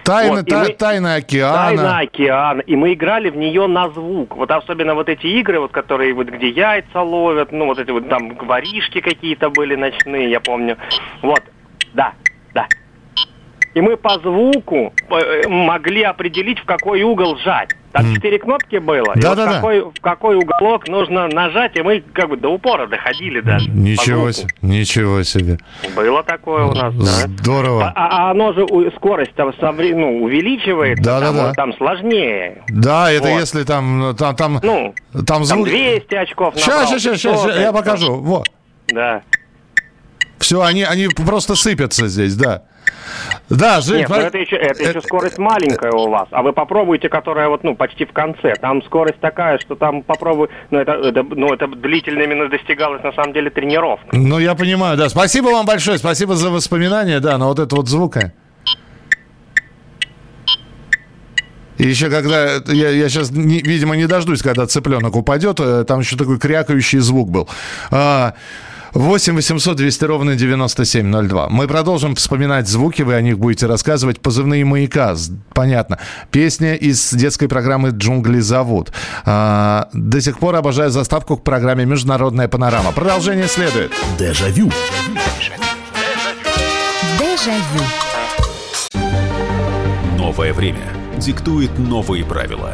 Тайна, 0.04 0.38
Вот, 0.38 0.46
та- 0.48 0.60
мы- 0.64 0.74
тайна 0.74 1.16
океана. 1.16 1.58
Тайна 1.68 2.00
океана. 2.00 2.62
И 2.62 2.76
мы 2.76 2.94
играли 2.94 3.30
в 3.30 3.38
нее 3.38 3.68
на 3.68 3.90
звук. 3.90 4.36
Вот 4.36 4.50
особенно 4.50 4.96
вот 4.96 5.10
эти 5.10 5.28
игры, 5.28 5.60
вот 5.60 5.72
которые 5.72 6.14
вот 6.14 6.28
где 6.28 6.50
яйца 6.50 7.02
ловят, 7.02 7.52
ну 7.52 7.66
вот 7.68 7.78
эти 7.78 7.92
вот 7.92 8.10
там 8.10 8.36
воришки 8.36 9.00
какие-то 9.00 9.50
были 9.52 9.76
ночные, 9.76 10.32
я 10.32 10.40
помню. 10.40 10.78
Вот, 11.22 11.44
да, 11.94 12.14
да. 12.56 12.68
И 13.74 13.82
мы 13.82 13.98
по 13.98 14.20
звуку 14.20 14.94
э, 15.10 15.48
могли 15.48 16.04
определить, 16.04 16.60
в 16.60 16.66
какой 16.66 17.04
угол 17.04 17.38
жать. 17.38 17.70
Там 17.92 18.14
четыре 18.16 18.40
кнопки 18.40 18.78
было. 18.78 19.04
и 19.06 19.10
вот 19.10 19.20
Да-да-да. 19.20 19.52
в, 19.52 19.56
какой, 19.56 19.82
в 19.82 20.02
какой 20.02 20.36
уголок 20.38 20.88
нужно 20.88 21.28
нажать, 21.28 21.76
и 21.76 21.82
мы 21.82 22.02
как 22.14 22.30
бы 22.30 22.38
до 22.38 22.50
упора 22.50 22.88
доходили 22.88 23.42
даже. 23.42 23.70
Ничего 23.70 24.32
себе, 24.32 24.50
ничего 24.62 25.24
себе. 25.24 25.58
Было 25.96 26.24
такое 26.24 26.66
у 26.66 26.74
нас, 26.74 26.94
да. 26.96 27.28
Здорово. 27.28 27.92
А, 27.96 28.28
а 28.28 28.32
оно 28.32 28.54
же 28.54 28.66
скорость 28.96 29.34
там 29.36 29.52
ну, 29.60 30.24
увеличивается, 30.24 31.04
Да-да-да. 31.04 31.54
там, 31.54 31.72
там 31.72 31.78
сложнее. 31.78 32.64
Да, 32.70 33.12
это 33.12 33.28
Вот. 33.28 33.40
если 33.40 33.64
там, 33.64 34.00
ну, 34.00 34.14
там, 34.14 34.36
там, 34.36 34.60
Ну, 34.64 34.94
там 35.14 35.26
Там 35.26 35.46
звук... 35.46 35.68
200 35.68 36.16
очков 36.16 36.54
Сейчас, 36.56 36.90
сейчас, 36.90 37.20
сейчас, 37.20 37.44
500, 37.44 37.56
я 37.60 37.74
покажу. 37.74 38.16
Вот. 38.16 38.48
Да. 38.88 39.22
Все, 40.42 40.62
они, 40.62 40.84
они 40.84 41.08
просто 41.08 41.56
сыпятся 41.56 42.08
здесь, 42.08 42.36
да. 42.36 42.64
Да, 43.50 43.82
Жень, 43.82 44.00
Нет, 44.00 44.10
ну 44.10 44.16
про- 44.16 44.24
это 44.24 44.38
еще, 44.38 44.56
это 44.56 44.82
еще 44.84 45.02
скорость 45.02 45.38
маленькая 45.38 45.92
у 45.92 46.10
вас. 46.10 46.28
А 46.32 46.42
вы 46.42 46.54
попробуйте, 46.54 47.10
которая 47.10 47.48
вот, 47.50 47.64
ну, 47.64 47.76
почти 47.76 48.06
в 48.06 48.14
конце. 48.14 48.56
Там 48.60 48.82
скорость 48.84 49.20
такая, 49.20 49.60
что 49.60 49.76
там 49.76 50.02
попробуй... 50.04 50.48
Ну, 50.72 50.80
это, 50.80 50.94
это, 50.94 51.24
ну, 51.24 51.54
это 51.54 51.68
длительно 51.68 52.24
именно 52.24 52.50
достигалась, 52.50 53.04
на 53.04 53.12
самом 53.14 53.34
деле, 53.34 53.50
тренировка. 53.50 54.08
Ну, 54.14 54.40
я 54.40 54.56
понимаю, 54.56 54.98
да. 54.98 55.10
Спасибо 55.10 55.48
вам 55.48 55.66
большое, 55.66 55.98
спасибо 55.98 56.36
за 56.36 56.50
воспоминания, 56.50 57.20
да, 57.20 57.38
но 57.38 57.48
вот 57.50 57.60
это 57.60 57.76
вот 57.76 57.88
звука. 57.88 58.34
И 61.78 61.88
еще 61.88 62.10
когда, 62.10 62.62
я, 62.68 62.90
я 62.90 63.10
сейчас, 63.10 63.32
видимо, 63.32 63.96
не 63.96 64.06
дождусь, 64.06 64.42
когда 64.42 64.68
цыпленок 64.68 65.16
упадет, 65.16 65.60
э, 65.60 65.84
там 65.84 66.02
еще 66.02 66.16
такой 66.16 66.38
крякающий 66.38 67.00
звук 67.00 67.30
был. 67.30 67.50
А, 67.90 68.34
8 68.94 69.36
800 69.36 69.78
200 69.78 70.04
ровно 70.06 70.36
9702. 70.36 71.50
Мы 71.50 71.68
продолжим 71.68 72.16
вспоминать 72.16 72.68
звуки, 72.68 73.02
вы 73.04 73.16
о 73.16 73.22
них 73.22 73.40
будете 73.40 73.68
рассказывать. 73.68 74.20
Позывные 74.20 74.66
маяка, 74.66 75.16
понятно. 75.54 76.00
Песня 76.30 76.76
из 76.76 77.14
детской 77.14 77.48
программы 77.48 77.90
«Джунгли 77.90 78.40
зовут». 78.40 78.92
А, 79.26 79.90
до 79.94 80.20
сих 80.22 80.40
пор 80.40 80.56
обожаю 80.56 80.92
заставку 80.92 81.38
к 81.38 81.44
программе 81.44 81.86
«Международная 81.86 82.48
панорама». 82.48 82.92
Продолжение 82.92 83.48
следует. 83.48 83.92
Дежавю. 84.20 84.72
Дежавю. 87.18 87.84
Новое 90.18 90.54
время 90.54 90.84
диктует 91.18 91.78
новые 91.80 92.26
правила. 92.26 92.74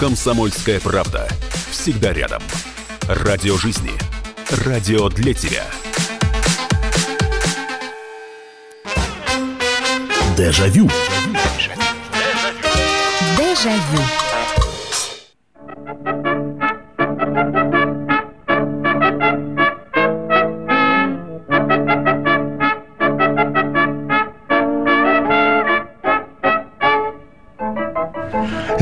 «Комсомольская 0.00 0.80
правда». 0.80 1.28
Всегда 1.70 2.14
рядом. 2.14 2.42
Радио 3.02 3.58
жизни. 3.58 3.92
Радио 4.64 5.10
для 5.10 5.34
тебя. 5.34 5.66
Дежавю. 10.38 10.88
Дежавю. 13.36 14.29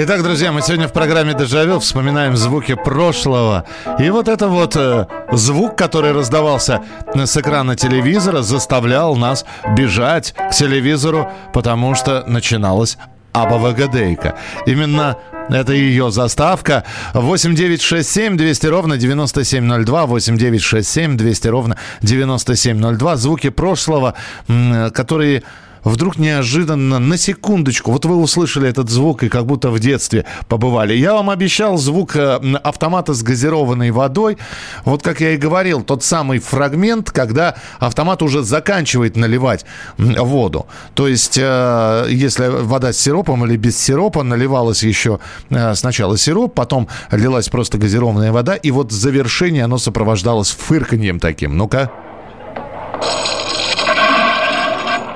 Итак, 0.01 0.23
друзья, 0.23 0.53
мы 0.53 0.63
сегодня 0.63 0.87
в 0.87 0.93
программе 0.93 1.35
«Дежавю» 1.35 1.81
вспоминаем 1.81 2.37
звуки 2.37 2.75
прошлого. 2.77 3.65
И 3.99 4.11
вот 4.11 4.29
это 4.29 4.47
вот 4.47 4.77
э, 4.77 5.07
звук, 5.33 5.77
который 5.77 6.13
раздавался 6.13 6.83
с 7.13 7.37
экрана 7.37 7.75
телевизора, 7.75 8.43
заставлял 8.43 9.17
нас 9.17 9.45
бежать 9.77 10.35
к 10.35 10.51
телевизору, 10.51 11.29
потому 11.53 11.97
что 11.97 12.23
начиналась 12.29 12.97
Абавагадейка. 13.33 14.37
Именно 14.67 15.17
Это 15.51 15.73
ее 15.73 16.11
заставка. 16.13 16.85
8 17.15 17.55
9 17.57 17.83
6 17.83 18.09
7 18.09 18.37
200 18.37 18.67
ровно 18.67 18.97
9702. 18.99 20.07
8 20.07 20.37
9 20.37 20.63
6 20.63 20.89
7 20.89 21.17
200 21.17 21.49
ровно 21.49 21.77
9702. 22.03 23.17
Звуки 23.17 23.49
прошлого, 23.49 24.15
м, 24.47 24.91
которые 24.91 25.43
вдруг 25.85 26.19
неожиданно, 26.19 26.99
на 26.99 27.17
секундочку, 27.17 27.93
вот 27.93 28.05
вы 28.05 28.17
услышали 28.17 28.69
этот 28.69 28.91
звук 28.91 29.23
и 29.23 29.29
как 29.29 29.47
будто 29.47 29.71
в 29.71 29.79
детстве 29.79 30.25
побывали. 30.49 30.95
Я 30.95 31.15
вам 31.15 31.31
обещал 31.31 31.77
звук 31.77 32.17
э, 32.17 32.41
автомата 32.63 33.15
с 33.15 33.23
газированной 33.23 33.91
водой. 33.91 34.39
Вот 34.85 35.03
как 35.03 35.21
я 35.21 35.33
и 35.33 35.37
говорил, 35.37 35.83
тот 35.83 36.05
самый 36.05 36.39
фрагмент, 36.39 37.11
когда 37.11 37.57
автомат 37.79 38.23
уже 38.23 38.43
заканчивает 38.43 39.17
наливать 39.17 39.65
воду. 39.97 40.67
То 40.95 41.09
есть, 41.09 41.39
э, 41.41 42.07
если 42.11 42.49
вода 42.49 42.93
с 42.93 42.99
сиропом 42.99 43.45
или 43.45 43.57
без 43.57 43.79
сиропа, 43.79 44.23
наливалась 44.23 44.83
еще 44.83 45.21
э, 45.51 45.75
сначала 45.75 46.17
сироп, 46.19 46.55
потом 46.55 46.89
лилась 47.11 47.49
просто 47.49 47.79
газированная 47.79 48.33
вода, 48.33 48.55
и 48.55 48.71
вот 48.71 48.93
завершение 48.93 49.65
оно 49.65 49.79
сопровождалось 49.79 50.51
фырканьем 50.51 51.21
таким. 51.21 51.57
Ну-ка. 51.57 51.91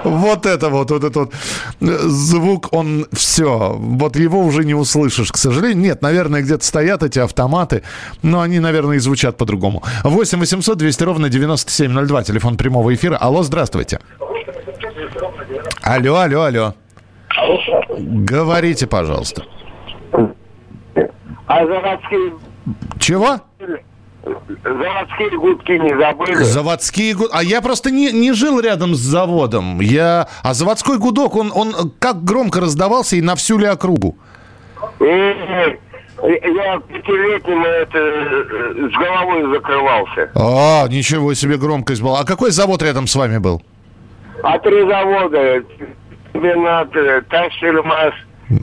Вот 0.05 0.47
это 0.47 0.69
вот, 0.69 0.91
вот 0.91 1.05
этот 1.05 1.17
вот 1.17 1.35
звук, 1.81 2.69
он 2.73 3.07
все, 3.13 3.77
вот 3.79 4.17
его 4.17 4.41
уже 4.41 4.65
не 4.65 4.75
услышишь, 4.75 5.31
к 5.33 5.37
сожалению. 5.37 5.79
Нет, 5.79 6.03
наверное, 6.03 6.43
где-то 6.43 6.65
стоят 6.65 7.03
эти 7.03 7.19
автоматы, 7.19 7.83
но 8.23 8.41
они, 8.41 8.59
наверное, 8.59 8.97
и 8.97 9.01
звучат 9.01 9.37
по-другому. 9.37 9.83
8 10.05 10.39
800 10.39 10.79
200 10.79 11.05
ровно 11.05 11.29
9702, 11.29 12.23
телефон 12.25 12.57
прямого 12.57 12.93
эфира. 12.95 13.17
Алло, 13.17 13.43
здравствуйте. 13.43 14.01
Алло, 15.83 16.17
алло, 16.17 16.43
алло. 16.43 16.75
Говорите, 17.99 18.87
пожалуйста. 18.87 19.43
А 21.47 21.65
Чего? 22.99 23.41
Заводские 24.65 25.39
гудки 25.39 25.73
не 25.73 25.99
забыли? 25.99 26.43
Заводские 26.43 27.15
гудки. 27.15 27.33
А 27.35 27.43
я 27.43 27.61
просто 27.61 27.91
не, 27.91 28.13
не 28.13 28.33
жил 28.33 28.61
рядом 28.61 28.95
с 28.95 28.99
заводом. 28.99 29.81
Я... 29.81 30.29
А 30.43 30.55
заводской 30.55 30.99
гудок, 30.99 31.37
он, 31.37 31.53
он 31.55 31.93
как 31.99 32.25
громко 32.25 32.61
раздавался 32.61 33.17
и 33.17 33.21
на 33.21 33.35
всю 33.37 33.59
ли 33.59 33.67
округу? 33.67 34.17
И, 35.01 35.05
я 35.05 36.81
пятилетним 36.89 37.65
это, 37.65 37.99
э, 37.99 38.89
с 38.89 38.99
головой 38.99 39.55
закрывался. 39.55 40.31
А, 40.35 40.87
ничего 40.89 41.35
себе 41.35 41.57
громкость 41.57 42.01
была. 42.01 42.21
А 42.21 42.25
какой 42.25 42.53
завод 42.53 42.83
рядом 42.83 43.07
с 43.07 43.17
вами 43.17 43.39
был? 43.39 43.63
А 44.43 44.59
три 44.59 44.87
завода. 44.87 45.65
Комбинат, 46.33 46.95
э, 46.97 47.23
Ташельмаш 47.29 48.15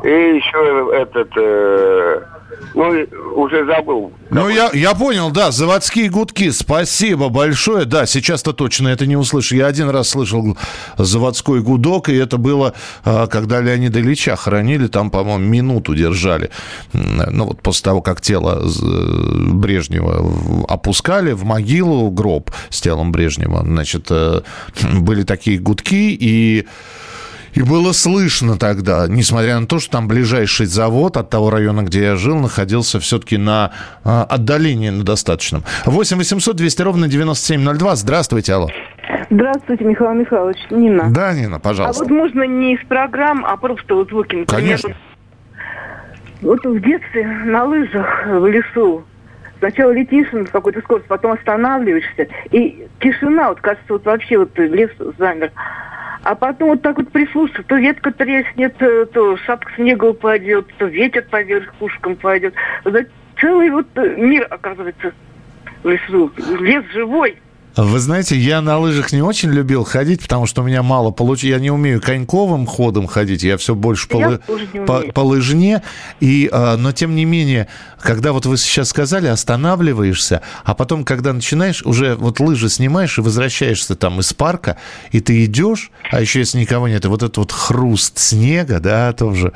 и 0.03 0.35
еще 0.37 0.91
этот... 1.01 1.29
э, 1.37 2.21
ну, 2.75 3.05
уже 3.35 3.65
забыл. 3.65 4.11
Ну, 4.29 4.49
я, 4.49 4.69
я 4.73 4.93
понял, 4.93 5.31
да, 5.31 5.51
заводские 5.51 6.09
гудки. 6.09 6.49
Спасибо 6.51 7.29
большое. 7.29 7.85
Да, 7.85 8.05
сейчас-то 8.05 8.53
точно 8.53 8.89
это 8.89 9.05
не 9.05 9.15
услышу. 9.15 9.55
Я 9.55 9.67
один 9.67 9.89
раз 9.89 10.09
слышал 10.09 10.57
заводской 10.97 11.61
гудок, 11.61 12.09
и 12.09 12.15
это 12.15 12.37
было, 12.37 12.73
а, 13.05 13.27
когда 13.27 13.61
Леонида 13.61 13.99
Ильича 13.99 14.35
хоронили, 14.35 14.87
там, 14.87 15.09
по-моему, 15.09 15.43
минуту 15.45 15.95
держали. 15.95 16.49
Ну, 16.93 17.45
вот 17.45 17.61
после 17.61 17.83
того, 17.85 18.01
как 18.01 18.21
тело 18.21 18.67
з- 18.67 19.53
Брежнева 19.53 20.65
опускали 20.67 21.31
в 21.33 21.43
могилу, 21.45 22.09
гроб 22.11 22.51
с 22.69 22.81
телом 22.81 23.11
Брежнева, 23.11 23.61
значит, 23.63 24.07
э, 24.09 24.41
были 24.99 25.23
такие 25.23 25.59
гудки, 25.59 26.17
и... 26.19 26.67
И 27.53 27.61
было 27.61 27.91
слышно 27.91 28.57
тогда, 28.57 29.07
несмотря 29.07 29.59
на 29.59 29.65
то, 29.65 29.79
что 29.79 29.91
там 29.91 30.07
ближайший 30.07 30.65
завод 30.65 31.17
от 31.17 31.29
того 31.29 31.49
района, 31.49 31.81
где 31.81 32.03
я 32.03 32.15
жил, 32.15 32.37
находился 32.37 32.99
все-таки 32.99 33.37
на 33.37 33.71
а, 34.03 34.23
отдалении 34.23 34.89
на 34.89 35.03
достаточном. 35.03 35.63
8 35.85 36.17
800 36.17 36.55
200 36.55 36.81
ровно 36.81 37.07
9702. 37.07 37.95
Здравствуйте, 37.95 38.53
алло. 38.53 38.69
Здравствуйте, 39.29 39.83
Михаил 39.83 40.13
Михайлович. 40.13 40.57
Нина. 40.69 41.11
Да, 41.11 41.33
Нина, 41.33 41.57
А 41.57 41.59
пожалуйста. 41.59 42.03
вот 42.03 42.11
можно 42.11 42.43
не 42.43 42.75
из 42.75 42.85
программ, 42.87 43.45
а 43.45 43.57
просто 43.57 43.95
вот 43.95 44.09
звуки, 44.09 44.35
например. 44.35 44.47
Конечно. 44.47 44.95
Вот 46.41 46.65
в 46.65 46.79
детстве 46.79 47.27
на 47.45 47.65
лыжах 47.65 48.25
в 48.25 48.47
лесу 48.47 49.03
сначала 49.59 49.91
летишь 49.91 50.31
на 50.31 50.45
какой-то 50.45 50.79
скорости, 50.81 51.07
потом 51.07 51.33
останавливаешься, 51.33 52.27
и 52.51 52.87
тишина, 53.01 53.49
вот 53.49 53.59
кажется, 53.61 53.93
вот 53.93 54.05
вообще 54.05 54.37
вот 54.37 54.57
лес 54.57 54.89
замер. 55.17 55.51
А 56.23 56.35
потом 56.35 56.69
вот 56.69 56.81
так 56.81 56.97
вот 56.97 57.11
прислушаться, 57.11 57.63
то 57.63 57.75
ветка 57.77 58.11
треснет, 58.11 58.75
э, 58.81 59.05
то 59.05 59.37
шапка 59.37 59.71
снега 59.75 60.05
упадет, 60.05 60.67
то 60.77 60.85
ветер 60.85 61.25
поверх 61.29 61.73
пушкам 61.75 62.15
пойдет. 62.17 62.53
Целый 63.39 63.69
вот 63.69 63.87
э, 63.95 64.15
мир, 64.17 64.45
оказывается, 64.49 65.13
в 65.81 65.89
лесу. 65.89 66.31
Лес 66.59 66.83
живой. 66.91 67.37
Вы 67.81 67.99
знаете, 67.99 68.35
я 68.37 68.61
на 68.61 68.77
лыжах 68.77 69.13
не 69.13 69.21
очень 69.21 69.51
любил 69.51 69.85
ходить, 69.85 70.21
потому 70.21 70.45
что 70.47 70.61
у 70.61 70.65
меня 70.65 70.83
мало 70.83 71.11
получилось. 71.11 71.53
Я 71.55 71.59
не 71.59 71.71
умею 71.71 72.01
коньковым 72.01 72.65
ходом 72.65 73.07
ходить, 73.07 73.43
я 73.43 73.57
все 73.57 73.73
больше 73.73 74.09
по, 74.09 74.17
Я 74.17 74.27
лы- 74.31 74.41
тоже 74.45 74.67
не 74.73 74.81
по, 74.81 75.01
по 75.13 75.21
лыжне. 75.21 75.81
И, 76.19 76.49
а, 76.51 76.75
но 76.77 76.91
тем 76.91 77.15
не 77.15 77.23
менее, 77.23 77.67
когда 78.01 78.33
вот 78.33 78.45
вы 78.45 78.57
сейчас 78.57 78.89
сказали, 78.89 79.27
останавливаешься, 79.27 80.41
а 80.65 80.75
потом, 80.75 81.05
когда 81.05 81.31
начинаешь, 81.31 81.81
уже 81.83 82.15
вот 82.15 82.39
лыжи 82.41 82.67
снимаешь 82.69 83.17
и 83.17 83.21
возвращаешься 83.21 83.95
там 83.95 84.19
из 84.19 84.33
парка, 84.33 84.75
и 85.11 85.21
ты 85.21 85.45
идешь, 85.45 85.91
а 86.11 86.19
еще 86.19 86.39
если 86.39 86.59
никого 86.59 86.87
нет, 86.89 87.05
и 87.05 87.07
вот 87.07 87.23
этот 87.23 87.37
вот 87.37 87.51
хруст 87.53 88.17
снега, 88.17 88.79
да, 88.79 89.13
тоже. 89.13 89.53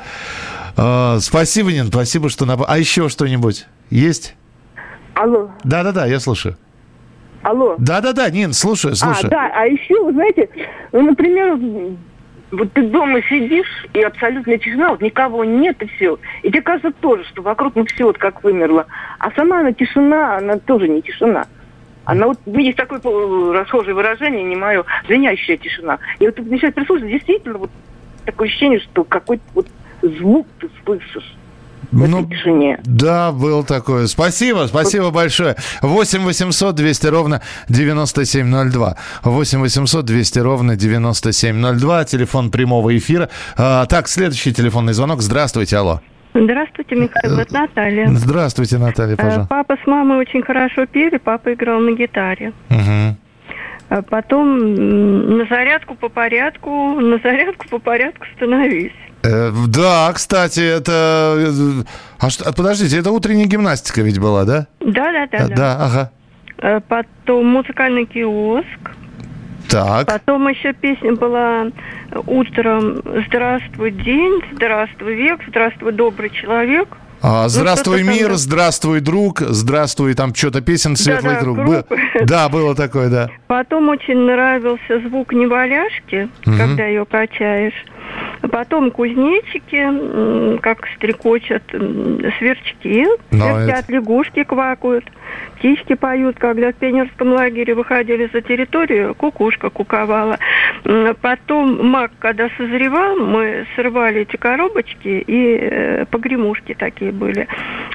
А, 0.76 1.18
спасибо, 1.20 1.72
Нин, 1.72 1.88
спасибо, 1.88 2.30
что... 2.30 2.46
нап- 2.46 2.64
А 2.66 2.78
еще 2.78 3.08
что-нибудь 3.08 3.66
есть? 3.90 4.34
Алло, 5.14 5.50
Да-да-да, 5.62 6.06
я 6.06 6.18
слушаю. 6.20 6.56
Алло. 7.44 7.76
Да-да-да, 7.78 8.30
Нин, 8.30 8.52
слушаю, 8.52 8.94
слушаю. 8.96 9.26
А, 9.26 9.30
да, 9.30 9.50
а 9.54 9.66
еще, 9.66 10.02
вы 10.02 10.12
знаете, 10.12 10.48
ну, 10.92 11.02
например, 11.02 11.58
вот 12.50 12.72
ты 12.72 12.82
дома 12.82 13.20
сидишь, 13.22 13.86
и 13.92 14.02
абсолютная 14.02 14.58
тишина, 14.58 14.90
вот 14.90 15.02
никого 15.02 15.44
нет, 15.44 15.82
и 15.82 15.86
все. 15.86 16.18
И 16.42 16.48
тебе 16.48 16.62
кажется 16.62 16.92
тоже, 16.92 17.24
что 17.24 17.42
вокруг, 17.42 17.74
ну, 17.74 17.84
все 17.84 18.04
вот 18.04 18.18
как 18.18 18.42
вымерло. 18.42 18.86
А 19.18 19.30
сама 19.32 19.60
она 19.60 19.72
тишина, 19.72 20.38
она 20.38 20.58
тоже 20.58 20.88
не 20.88 21.02
тишина. 21.02 21.46
Она 22.04 22.26
вот, 22.26 22.38
ну, 22.44 22.58
есть 22.58 22.76
такое 22.76 23.00
э, 23.02 23.52
расхожее 23.52 23.94
выражение, 23.94 24.42
не 24.42 24.56
мое, 24.56 24.84
звенящая 25.06 25.56
тишина. 25.56 25.98
И 26.18 26.26
вот 26.26 26.34
ты 26.34 26.42
начинаешь 26.42 26.74
прислушиваться, 26.74 27.12
действительно, 27.12 27.58
вот 27.58 27.70
такое 28.24 28.48
ощущение, 28.48 28.80
что 28.80 29.04
какой-то 29.04 29.42
вот 29.54 29.66
звук 30.02 30.46
ты 30.60 30.68
слышишь. 30.84 31.34
Ну, 31.94 32.28
да, 32.84 33.32
был 33.32 33.64
такое. 33.64 34.06
Спасибо, 34.06 34.66
спасибо 34.66 35.10
большое. 35.10 35.56
8 35.82 36.24
800 36.24 36.74
200 36.74 37.06
ровно 37.06 37.40
9702. 37.68 38.96
8 39.22 39.60
800 39.60 40.04
200 40.04 40.38
ровно 40.40 40.76
9702. 40.76 42.04
Телефон 42.04 42.50
прямого 42.50 42.96
эфира. 42.96 43.28
А, 43.56 43.86
так, 43.86 44.08
следующий 44.08 44.52
телефонный 44.52 44.92
звонок. 44.92 45.22
Здравствуйте, 45.22 45.76
алло. 45.76 46.00
Здравствуйте, 46.34 46.96
Михаил, 46.96 47.38
это 47.38 47.54
Наталья. 47.54 48.08
Здравствуйте, 48.08 48.78
Наталья, 48.78 49.14
Э, 49.14 49.16
пожалуйста. 49.16 49.46
Папа 49.48 49.76
с 49.82 49.86
мамой 49.86 50.18
очень 50.18 50.42
хорошо 50.42 50.84
пели, 50.86 51.18
папа 51.18 51.52
играл 51.54 51.78
на 51.78 51.92
гитаре. 51.92 52.52
А 53.90 54.02
потом 54.02 54.74
на 55.38 55.44
зарядку 55.46 55.94
по 55.94 56.08
порядку, 56.08 56.98
на 57.00 57.18
зарядку 57.18 57.68
по 57.68 57.78
порядку 57.78 58.24
становись. 58.36 58.90
Э, 59.24 59.50
да, 59.68 60.12
кстати, 60.14 60.60
это... 60.60 61.34
э, 61.38 61.82
А 62.18 62.30
что, 62.30 62.52
подождите, 62.52 62.98
это 62.98 63.10
утренняя 63.10 63.46
гимнастика 63.46 64.02
ведь 64.02 64.18
была, 64.18 64.44
да? 64.44 64.66
Да, 64.80 65.12
да, 65.12 65.26
да, 65.30 65.48
да. 65.48 65.54
Да, 65.56 65.76
ага. 65.84 66.10
Э, 66.58 66.80
Потом 66.88 67.46
музыкальный 67.46 68.04
киоск. 68.06 68.66
Так. 69.68 70.06
Потом 70.06 70.46
еще 70.48 70.72
песня 70.74 71.14
была 71.14 71.66
утром 72.26 73.00
«Здравствуй, 73.26 73.90
день», 73.92 74.40
«Здравствуй, 74.52 75.14
век», 75.14 75.40
«Здравствуй, 75.48 75.92
добрый 75.92 76.30
человек». 76.30 76.88
А, 77.22 77.44
Ну, 77.44 77.48
здравствуй, 77.48 78.04
там, 78.04 78.12
мир, 78.14 78.28
да. 78.28 78.36
здравствуй, 78.36 79.00
друг, 79.00 79.40
здравствуй, 79.40 80.12
там 80.12 80.34
что-то 80.34 80.60
песен 80.60 80.94
светлый 80.94 81.30
Да-да, 81.36 81.40
круг. 81.40 81.56
группы. 81.56 81.84
Бы- 81.88 82.24
Да, 82.26 82.50
было 82.50 82.74
такое, 82.74 83.08
да. 83.08 83.30
Потом 83.46 83.88
очень 83.88 84.18
нравился 84.18 85.00
звук 85.08 85.32
неваляшки, 85.32 86.28
когда 86.44 86.84
ее 86.84 87.06
качаешь. 87.06 87.72
А 88.42 88.48
Потом 88.48 88.90
кузнечики, 88.90 90.58
как 90.60 90.86
стрекочат 90.96 91.62
сверчки, 92.38 93.06
Ну, 93.30 93.44
сверчат, 93.44 93.88
лягушки 93.88 94.44
квакают, 94.44 95.04
птички 95.58 95.94
поют. 95.94 96.38
Когда 96.38 96.70
в 96.70 96.74
пионерском 96.74 97.32
лагере 97.32 97.74
выходили 97.74 98.28
за 98.32 98.40
территорию, 98.42 99.14
кукушка 99.14 99.70
куковала. 99.70 100.38
Потом 101.20 101.88
мак, 101.88 102.10
когда 102.18 102.48
созревал, 102.56 103.16
мы 103.16 103.66
срывали 103.74 104.20
эти 104.22 104.36
коробочки, 104.36 105.24
и 105.26 105.58
э, 105.60 106.04
погремушки 106.10 106.74
такие 106.78 107.12
были. 107.12 107.48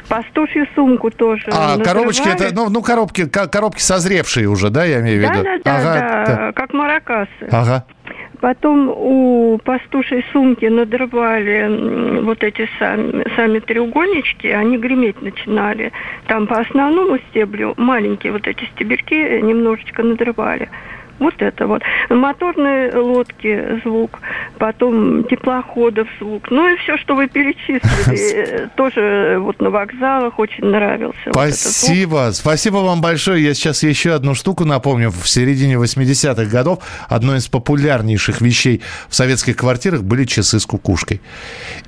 Пастушью 0.08 0.68
сумку 0.76 1.12
тоже 1.12 1.46
А 1.52 1.78
коробочки 1.78 2.28
это, 2.28 2.54
ну, 2.54 2.70
ну 2.70 2.82
коробки, 2.82 3.26
ко- 3.28 3.48
коробки 3.48 3.82
созревшие 3.82 4.48
уже, 4.48 4.70
да, 4.70 4.84
я 4.86 5.00
имею 5.02 5.20
в 5.20 5.22
Да, 5.28 5.34
виду? 5.34 5.44
да, 5.44 5.58
да, 5.64 5.76
Ага, 5.78 5.94
да, 6.00 6.26
да. 6.26 6.52
как 6.54 6.74
маракасы. 6.74 7.30
Ага. 7.52 7.86
Потом 8.40 8.90
у 8.90 9.60
пастушей 9.64 10.24
сумки 10.32 10.66
надрывали 10.66 12.22
вот 12.22 12.42
эти 12.44 12.70
сами, 12.80 13.26
сами 13.36 13.60
треугольнички, 13.60 14.48
они 14.48 14.78
греметь 14.78 15.22
начинали. 15.22 15.92
Там 16.28 16.48
по 16.48 16.60
основному 16.60 17.18
стеблю 17.30 17.74
маленькие 17.78 18.32
вот 18.32 18.48
эти 18.48 18.64
стебельки 18.76 19.42
немножечко 19.42 20.04
надрывали. 20.04 20.70
Вот 21.20 21.36
это 21.40 21.68
вот. 21.68 21.82
Моторные 22.10 22.96
лодки 22.96 23.82
звук, 23.84 24.20
потом 24.58 25.26
теплоходов 25.26 26.08
звук. 26.20 26.50
Ну 26.50 26.68
и 26.68 26.78
все, 26.78 26.98
что 26.98 27.16
вы 27.16 27.28
перечислили, 27.28 28.34
э, 28.66 28.68
тоже 28.76 29.38
вот 29.40 29.60
на 29.62 29.70
вокзалах 29.70 30.40
очень 30.40 30.66
нравился. 30.66 31.18
вот. 31.26 31.34
Спасибо. 31.34 32.30
Спасибо 32.32 32.78
вам 32.78 33.02
большое. 33.02 33.44
Я 33.44 33.54
сейчас 33.54 33.84
еще 33.84 34.14
одну 34.14 34.34
штуку 34.34 34.66
напомню. 34.66 35.12
В 35.12 35.28
середине 35.28 35.76
80-х 35.76 36.46
годов 36.46 36.80
одной 37.08 37.38
из 37.38 37.48
популярнейших 37.48 38.42
вещей 38.42 38.82
в 39.10 39.16
советских 39.16 39.58
квартирах 39.58 40.04
были 40.04 40.26
часы 40.26 40.60
с 40.60 40.66
кукушкой. 40.66 41.22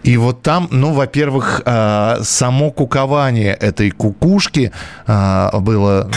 И 0.04 0.17
вот 0.17 0.41
там, 0.41 0.67
ну, 0.72 0.94
во-первых, 0.94 1.62
а, 1.65 2.20
само 2.24 2.72
кукование 2.72 3.54
этой 3.54 3.91
кукушки 3.91 4.72
а, 5.08 5.58
было... 5.60 6.10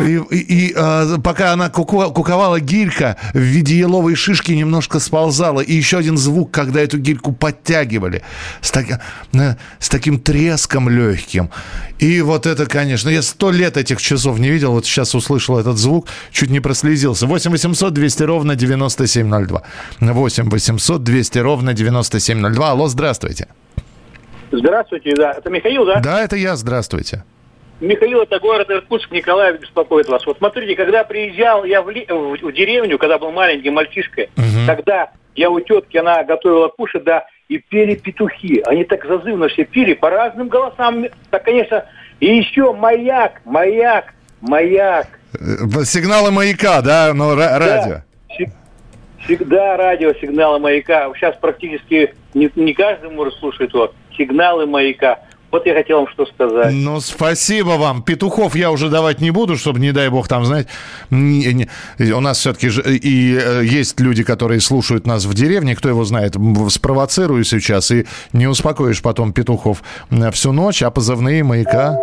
И, 0.00 0.20
и- 0.30 0.68
и, 0.68 0.74
а, 0.76 1.18
пока 1.22 1.52
она 1.52 1.68
куку- 1.68 2.10
куковала, 2.12 2.58
гирька 2.60 3.16
в 3.32 3.38
виде 3.38 3.76
еловой 3.78 4.14
шишки 4.16 4.52
немножко 4.52 4.98
сползала. 4.98 5.60
И 5.60 5.72
еще 5.72 5.98
один 5.98 6.16
звук, 6.18 6.50
когда 6.50 6.80
эту 6.80 6.98
гирьку 6.98 7.32
подтягивали. 7.32 8.22
С, 8.60 8.70
таки- 8.72 8.96
э, 9.34 9.54
с 9.78 9.88
таким 9.88 10.18
треском 10.18 10.88
легким. 10.88 11.50
И 12.00 12.20
вот 12.22 12.46
это, 12.46 12.66
конечно, 12.66 13.08
я 13.08 13.22
сто 13.22 13.52
лет 13.52 13.76
этих 13.76 14.02
часов 14.02 14.38
не 14.40 14.50
видел. 14.50 14.72
Вот 14.72 14.84
сейчас 14.84 15.14
услышал 15.14 15.58
этот 15.58 15.76
звук, 15.78 16.08
чуть 16.32 16.50
не 16.50 16.60
прослезился. 16.60 17.26
8 17.26 17.50
800 17.52 17.92
200 17.94 18.22
ровно 18.24 18.56
9702. 18.56 19.62
8 20.00 20.50
800 20.50 21.02
200 21.04 21.38
ровно 21.38 21.72
9702. 21.72 22.70
Алло, 22.70 22.88
здравствуйте. 22.88 23.46
Здравствуйте, 24.50 25.14
да. 25.16 25.32
Это 25.32 25.50
Михаил, 25.50 25.84
да? 25.86 26.00
Да, 26.00 26.20
это 26.20 26.36
я, 26.36 26.56
здравствуйте. 26.56 27.22
Михаил, 27.84 28.22
это 28.22 28.38
город 28.40 28.70
Иркутск, 28.70 29.10
Николаев 29.10 29.60
беспокоит 29.60 30.08
вас. 30.08 30.24
Вот 30.26 30.38
смотрите, 30.38 30.74
когда 30.74 31.04
приезжал 31.04 31.64
я 31.64 31.82
в, 31.82 31.90
ли- 31.90 32.06
в- 32.08 32.36
в 32.42 32.52
деревню, 32.52 32.98
когда 32.98 33.18
был 33.18 33.30
маленьким 33.30 33.74
мальчишкой, 33.74 34.30
тогда 34.66 35.10
я 35.36 35.50
у 35.50 35.60
тетки, 35.60 35.96
она 35.96 36.22
готовила 36.24 36.68
кушать, 36.68 37.04
да, 37.04 37.26
и 37.48 37.58
пели 37.58 37.94
петухи. 37.96 38.62
Они 38.66 38.84
так 38.84 39.04
зазывно 39.06 39.48
все 39.48 39.64
пели, 39.64 39.94
по 39.94 40.08
разным 40.10 40.48
голосам. 40.48 41.06
Так, 41.30 41.44
конечно, 41.44 41.84
и 42.20 42.36
еще 42.36 42.72
маяк, 42.72 43.40
маяк, 43.44 44.14
маяк. 44.40 45.06
Э, 45.34 45.84
Сигналы 45.84 46.30
маяка, 46.30 46.80
да, 46.82 47.12
ну, 47.14 47.34
ра- 47.34 47.58
радио. 47.58 48.02
Всег- 48.30 48.50
Всегда 49.24 49.76
радио, 49.76 50.12
сигналы 50.14 50.58
маяка. 50.58 51.10
Сейчас 51.16 51.34
практически 51.36 52.14
не, 52.34 52.50
не 52.54 52.72
каждый 52.74 53.10
может 53.10 53.34
слушать 53.34 53.72
его. 53.72 53.92
Сигналы 54.16 54.66
маяка. 54.66 55.18
Вот 55.54 55.66
я 55.66 55.74
хотел 55.74 55.98
вам 55.98 56.08
что 56.08 56.26
сказать. 56.26 56.72
Ну, 56.74 56.98
спасибо 56.98 57.76
вам. 57.78 58.02
Петухов 58.02 58.56
я 58.56 58.72
уже 58.72 58.88
давать 58.88 59.20
не 59.20 59.30
буду, 59.30 59.56
чтобы, 59.56 59.78
не 59.78 59.92
дай 59.92 60.08
бог, 60.08 60.26
там, 60.26 60.44
знаете, 60.44 60.68
не- 61.10 61.68
не- 61.98 62.12
у 62.12 62.18
нас 62.18 62.38
все-таки 62.38 62.70
же 62.70 62.82
и 62.82 63.38
э, 63.40 63.62
есть 63.64 64.00
люди, 64.00 64.24
которые 64.24 64.60
слушают 64.60 65.06
нас 65.06 65.26
в 65.26 65.32
деревне, 65.32 65.76
кто 65.76 65.88
его 65.88 66.04
знает, 66.04 66.34
спровоцирую 66.70 67.44
сейчас, 67.44 67.92
и 67.92 68.04
не 68.32 68.48
успокоишь 68.48 69.00
потом 69.00 69.32
петухов 69.32 69.84
всю 70.32 70.50
ночь, 70.50 70.82
а 70.82 70.90
позывные 70.90 71.44
маяка... 71.44 71.96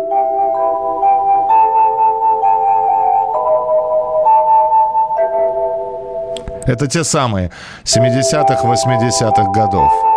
Это 6.64 6.86
те 6.86 7.04
самые 7.04 7.50
70-х, 7.84 8.64
80-х 8.64 9.52
годов. 9.52 10.11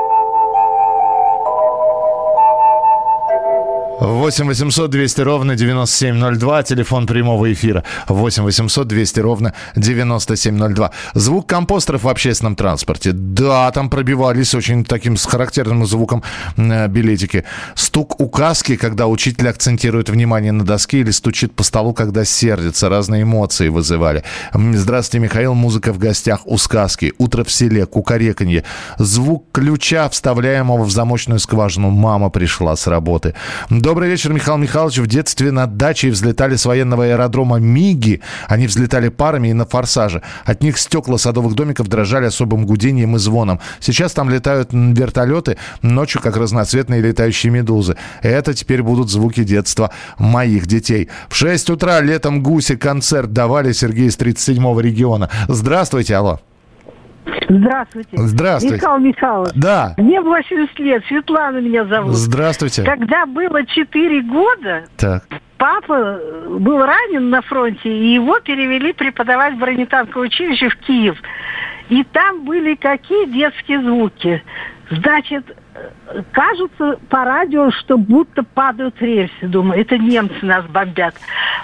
8 3.99 4.45
800 4.45 4.89
200 4.91 5.21
ровно 5.21 5.55
9702, 5.55 6.63
телефон 6.63 7.07
прямого 7.07 7.53
эфира. 7.53 7.85
8 8.09 8.43
800 8.43 8.87
200 8.87 9.19
ровно 9.21 9.53
9702. 9.77 10.91
Звук 11.13 11.47
компостеров 11.47 12.03
в 12.03 12.09
общественном 12.09 12.57
транспорте. 12.57 13.13
Да, 13.13 13.71
там 13.71 13.89
пробивались 13.89 14.53
очень 14.53 14.83
таким 14.83 15.15
с 15.15 15.25
характерным 15.25 15.85
звуком 15.85 16.23
э, 16.57 16.87
билетики. 16.87 17.45
Стук 17.75 18.19
указки, 18.19 18.75
когда 18.75 19.07
учитель 19.07 19.47
акцентирует 19.47 20.09
внимание 20.09 20.51
на 20.51 20.65
доске 20.65 20.99
или 20.99 21.11
стучит 21.11 21.55
по 21.55 21.63
столу, 21.63 21.93
когда 21.93 22.25
сердится. 22.25 22.89
Разные 22.89 23.23
эмоции 23.23 23.69
вызывали. 23.69 24.23
Здравствуйте, 24.53 25.23
Михаил. 25.23 25.53
Музыка 25.53 25.93
в 25.93 25.99
гостях 25.99 26.41
у 26.45 26.57
сказки. 26.57 27.13
Утро 27.17 27.45
в 27.45 27.51
селе. 27.51 27.85
Кукареканье. 27.85 28.65
Звук 28.97 29.45
ключа, 29.53 30.09
вставляемого 30.09 30.83
в 30.83 30.91
замочную 30.91 31.39
скважину. 31.39 31.91
Мама 31.91 32.29
пришла 32.29 32.75
с 32.75 32.87
работы. 32.87 33.35
Добрый 33.85 34.09
вечер, 34.09 34.33
Михаил 34.33 34.57
Михайлович. 34.57 34.97
В 34.97 35.05
детстве 35.05 35.51
над 35.51 35.77
дачей 35.77 36.09
взлетали 36.09 36.55
с 36.55 36.65
военного 36.65 37.05
аэродрома 37.05 37.59
МИГи. 37.59 38.19
Они 38.47 38.65
взлетали 38.65 39.09
парами 39.09 39.49
и 39.49 39.53
на 39.53 39.67
форсаже. 39.67 40.23
От 40.43 40.63
них 40.63 40.79
стекла 40.79 41.19
садовых 41.19 41.53
домиков 41.53 41.87
дрожали 41.87 42.25
особым 42.25 42.65
гудением 42.65 43.15
и 43.15 43.19
звоном. 43.19 43.59
Сейчас 43.79 44.13
там 44.13 44.31
летают 44.31 44.69
вертолеты, 44.71 45.57
ночью 45.83 46.19
как 46.19 46.35
разноцветные 46.35 46.99
летающие 46.99 47.51
медузы. 47.51 47.95
Это 48.23 48.55
теперь 48.55 48.81
будут 48.81 49.11
звуки 49.11 49.43
детства 49.43 49.91
моих 50.17 50.65
детей. 50.65 51.09
В 51.29 51.35
6 51.35 51.69
утра 51.69 52.01
летом 52.01 52.41
гуси 52.41 52.77
концерт 52.77 53.33
давали 53.33 53.71
Сергей 53.71 54.07
из 54.07 54.17
37-го 54.17 54.79
региона. 54.79 55.29
Здравствуйте, 55.47 56.15
алло. 56.15 56.39
Здравствуйте. 57.49 58.17
Здравствуйте. 58.17 58.75
Михаил 58.75 58.97
Михайлович. 58.99 59.53
Да. 59.55 59.93
Мне 59.97 60.21
80 60.21 60.79
лет, 60.79 61.03
Светлана 61.07 61.57
меня 61.59 61.85
зовут. 61.85 62.13
Здравствуйте. 62.15 62.83
Когда 62.83 63.25
было 63.25 63.65
4 63.65 64.21
года, 64.23 64.85
Так. 64.97 65.23
папа 65.57 66.19
был 66.49 66.79
ранен 66.85 67.29
на 67.29 67.41
фронте, 67.41 67.89
и 67.89 68.13
его 68.13 68.39
перевели 68.39 68.93
преподавать 68.93 69.55
в 69.55 69.57
бронетанковое 69.59 70.27
училище 70.27 70.69
в 70.69 70.75
Киев. 70.77 71.17
И 71.89 72.03
там 72.03 72.45
были 72.45 72.75
какие 72.75 73.25
детские 73.25 73.81
звуки. 73.81 74.43
Значит, 74.89 75.45
э, 75.75 76.21
кажется 76.31 76.99
по 77.09 77.25
радио, 77.25 77.71
что 77.71 77.97
будто 77.97 78.43
падают 78.43 79.01
рельсы. 79.01 79.31
Думаю, 79.43 79.81
это 79.81 79.97
немцы 79.97 80.37
нас 80.45 80.65
бомбят. 80.65 81.15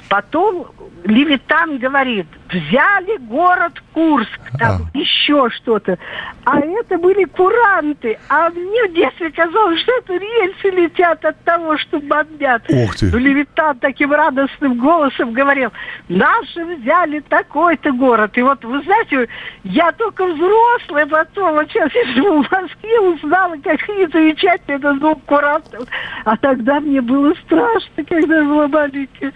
Потом 0.10 0.67
Левитан 1.03 1.77
говорит, 1.77 2.27
взяли 2.49 3.17
город 3.17 3.81
Курск, 3.93 4.39
там 4.59 4.89
еще 4.93 5.49
что-то. 5.49 5.97
А 6.45 6.59
это 6.59 6.97
были 6.97 7.23
куранты. 7.25 8.17
А 8.29 8.49
мне 8.49 8.87
в 8.87 8.93
детстве 8.93 9.31
казалось, 9.31 9.81
что 9.81 9.91
это 9.97 10.13
рельсы 10.13 10.69
летят 10.69 11.23
от 11.25 11.41
того, 11.43 11.77
что 11.77 11.99
бомбят. 11.99 12.63
Ух 12.69 12.95
ты. 12.95 13.11
Но 13.11 13.17
Левитан 13.17 13.79
таким 13.79 14.11
радостным 14.11 14.77
голосом 14.77 15.33
говорил, 15.33 15.71
наши 16.09 16.65
взяли 16.65 17.19
такой-то 17.21 17.91
город. 17.91 18.37
И 18.37 18.41
вот, 18.41 18.63
вы 18.63 18.81
знаете, 18.83 19.27
я 19.63 19.91
только 19.91 20.25
взрослая 20.25 21.05
потом, 21.05 21.53
вот 21.53 21.69
сейчас 21.69 21.91
я 21.93 22.05
живу 22.13 22.43
в 22.43 22.51
Москве, 22.51 22.99
узнала, 22.99 23.55
какие 23.55 24.11
замечательные 24.11 24.77
это 24.77 24.95
звук 24.95 25.23
курантов. 25.25 25.87
А 26.25 26.37
тогда 26.37 26.79
мне 26.79 27.01
было 27.01 27.33
страшно, 27.45 28.03
когда 28.07 28.37
я 28.37 28.43
была 28.43 28.67
маленькая. 28.67 29.33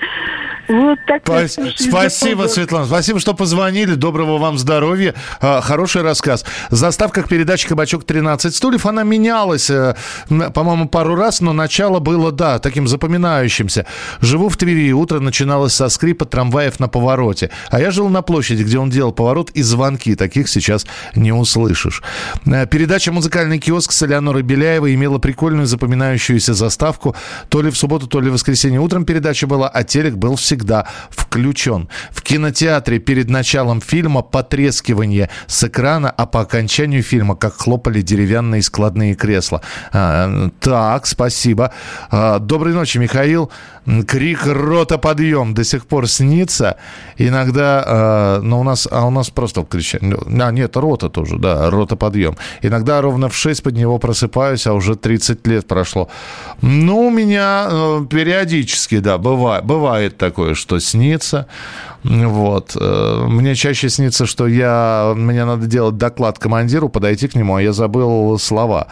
Вот 0.68 1.00
такая 1.08 1.48
Спа- 1.58 1.74
Спасибо, 1.78 2.48
Светлана. 2.48 2.86
Спасибо, 2.86 3.20
что 3.20 3.34
позвонили. 3.34 3.96
Доброго 3.96 4.38
вам 4.38 4.58
здоровья. 4.58 5.14
А, 5.42 5.62
Хороший 5.62 6.02
рассказ. 6.02 6.46
В 6.70 6.76
заставках 6.76 7.28
передачи 7.28 7.68
«Кабачок 7.68 8.04
13 8.04 8.54
стульев» 8.56 8.86
она 8.86 9.04
менялась, 9.04 9.70
э, 9.70 9.96
по-моему, 10.54 10.88
пару 10.88 11.16
раз, 11.16 11.42
но 11.42 11.54
начало 11.54 12.00
было, 12.00 12.32
да, 12.32 12.60
таким 12.60 12.88
запоминающимся. 12.88 13.86
Живу 14.22 14.50
в 14.50 14.58
Твери. 14.58 14.92
Утро 14.92 15.20
начиналось 15.20 15.74
со 15.74 15.90
скрипа 15.90 16.26
трамваев 16.26 16.80
на 16.80 16.88
повороте. 16.88 17.50
А 17.70 17.80
я 17.80 17.92
жил 17.92 18.10
на 18.10 18.22
площади, 18.22 18.64
где 18.64 18.78
он 18.78 18.90
делал 18.90 19.12
поворот 19.12 19.50
и 19.52 19.62
звонки. 19.62 20.16
Таких 20.16 20.48
сейчас 20.50 20.86
не 21.16 21.32
услышишь. 21.32 22.04
Э, 22.46 22.66
Передача 22.68 23.12
«Музыкальный 23.12 23.60
киоск» 23.60 23.92
с 23.92 24.04
Элеонорой 24.04 24.42
Беляевой 24.44 24.94
имела 24.94 25.18
прикольную 25.18 25.68
запоминающуюся 25.68 26.54
заставку. 26.54 27.16
То 27.50 27.62
ли 27.62 27.70
в 27.72 27.78
субботу, 27.78 28.08
то 28.08 28.20
ли 28.20 28.30
в 28.30 28.34
воскресенье 28.34 28.80
утром 28.80 29.06
передача 29.06 29.48
была, 29.48 29.70
а 29.70 29.84
телек 29.84 30.16
был 30.16 30.36
всегда 30.36 30.88
включен. 31.10 31.45
В 32.12 32.22
кинотеатре 32.22 33.00
перед 33.00 33.30
началом 33.30 33.82
фильма 33.82 34.22
потрескивание 34.22 35.30
с 35.48 35.64
экрана, 35.64 36.10
а 36.10 36.26
по 36.26 36.42
окончанию 36.42 37.04
фильма 37.04 37.36
как 37.36 37.56
хлопали 37.56 38.02
деревянные 38.02 38.62
складные 38.62 39.16
кресла. 39.16 39.62
А, 39.92 40.50
так, 40.60 41.06
спасибо. 41.06 41.74
А, 42.10 42.40
доброй 42.40 42.74
ночи, 42.74 42.98
Михаил. 42.98 43.52
Крик 44.08 44.46
рота 44.46 44.98
подъем 44.98 45.54
до 45.54 45.64
сих 45.64 45.86
пор 45.86 46.08
снится. 46.08 46.78
Иногда, 47.18 47.84
э, 47.86 48.42
но 48.42 48.60
у 48.60 48.64
нас, 48.64 48.88
а 48.92 49.06
у 49.06 49.12
нас 49.12 49.30
просто 49.30 49.64
кричали. 49.64 50.18
А, 50.42 50.52
нет, 50.52 50.76
рота 50.78 51.10
тоже, 51.10 51.38
да, 51.38 51.70
рота 51.70 51.96
подъем. 51.96 52.36
Иногда 52.62 53.02
ровно 53.02 53.30
в 53.30 53.36
6 53.36 53.64
под 53.64 53.74
него 53.74 53.98
просыпаюсь, 54.00 54.68
а 54.68 54.74
уже 54.74 54.96
30 54.96 55.48
лет 55.48 55.68
прошло. 55.68 56.10
Ну, 56.62 57.08
у 57.08 57.12
меня 57.12 57.68
э, 57.70 58.06
периодически, 58.10 59.00
да, 59.00 59.18
бывает, 59.18 59.66
бывает 59.66 60.18
такое, 60.18 60.56
что 60.56 60.80
снится. 60.80 61.48
Вот. 62.06 62.78
Э, 62.80 63.26
мне 63.28 63.56
чаще 63.56 63.90
снится, 63.90 64.26
что 64.28 64.48
я, 64.48 65.14
мне 65.16 65.44
надо 65.44 65.66
делать 65.66 65.98
доклад 65.98 66.38
командиру, 66.38 66.88
подойти 66.88 67.28
к 67.28 67.36
нему, 67.36 67.56
а 67.56 67.62
я 67.62 67.74
забыл 67.74 68.38
слова, 68.38 68.88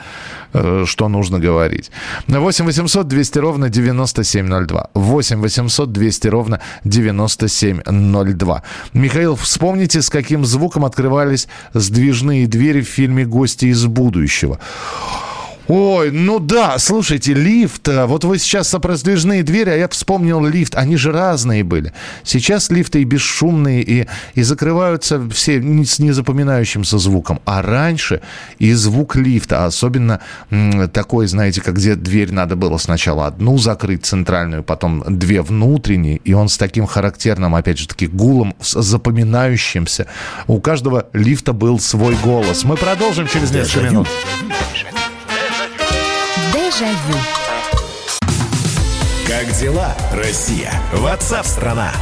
э, 0.53 0.85
что 0.87 1.09
нужно 1.09 1.39
говорить. 1.39 1.91
8 2.27 2.65
800 2.65 3.07
200 3.07 3.39
ровно 3.39 3.69
9702. 3.69 4.89
8 4.95 5.41
800 5.41 5.91
200 5.91 6.27
ровно 6.27 6.59
9702. 6.85 8.63
Михаил, 8.93 9.35
вспомните, 9.35 10.01
с 10.01 10.09
каким 10.09 10.43
звуком 10.43 10.83
открывались 10.83 11.47
сдвижные 11.73 12.47
двери 12.47 12.81
в 12.81 12.87
фильме 12.87 13.25
«Гости 13.25 13.65
из 13.65 13.85
будущего». 13.85 14.57
Ой, 15.67 16.11
ну 16.11 16.39
да, 16.39 16.77
слушайте, 16.77 17.33
лифт. 17.33 17.87
э, 17.87 18.05
Вот 18.05 18.25
вы 18.25 18.37
сейчас 18.37 18.69
про 18.69 18.89
раздвижные 18.93 19.43
двери, 19.43 19.69
а 19.69 19.75
я 19.75 19.87
вспомнил 19.87 20.45
лифт. 20.45 20.75
Они 20.75 20.97
же 20.97 21.11
разные 21.11 21.63
были. 21.63 21.93
Сейчас 22.23 22.69
лифты 22.69 23.01
и 23.01 23.05
бесшумные, 23.05 23.81
и, 23.81 24.07
и 24.35 24.43
закрываются 24.43 25.21
все 25.29 25.61
с 25.85 25.99
незапоминающимся 25.99 26.97
звуком. 26.97 27.39
А 27.45 27.61
раньше 27.61 28.21
и 28.59 28.73
звук 28.73 29.15
лифта, 29.15 29.65
особенно 29.65 30.19
такой, 30.91 31.27
знаете, 31.27 31.61
как 31.61 31.75
где 31.75 31.95
дверь 31.95 32.31
надо 32.33 32.55
было 32.55 32.77
сначала 32.77 33.27
одну 33.27 33.57
закрыть, 33.57 34.05
центральную, 34.05 34.63
потом 34.63 35.03
две 35.07 35.41
внутренние, 35.41 36.17
и 36.17 36.33
он 36.33 36.49
с 36.49 36.57
таким 36.57 36.85
характерным, 36.85 37.55
опять 37.55 37.77
же 37.79 37.87
таки, 37.87 38.07
гулом, 38.07 38.53
запоминающимся. 38.61 40.07
У 40.47 40.59
каждого 40.59 41.07
лифта 41.13 41.53
был 41.53 41.79
свой 41.79 42.15
голос. 42.23 42.63
Мы 42.63 42.75
продолжим 42.75 43.27
через 43.27 43.51
несколько 43.51 43.85
минут. 43.89 44.07
Дежавю. 46.83 47.17
Как 49.25 49.51
дела, 49.53 49.95
Россия? 50.11 50.73
Ватсап-страна! 50.91 51.93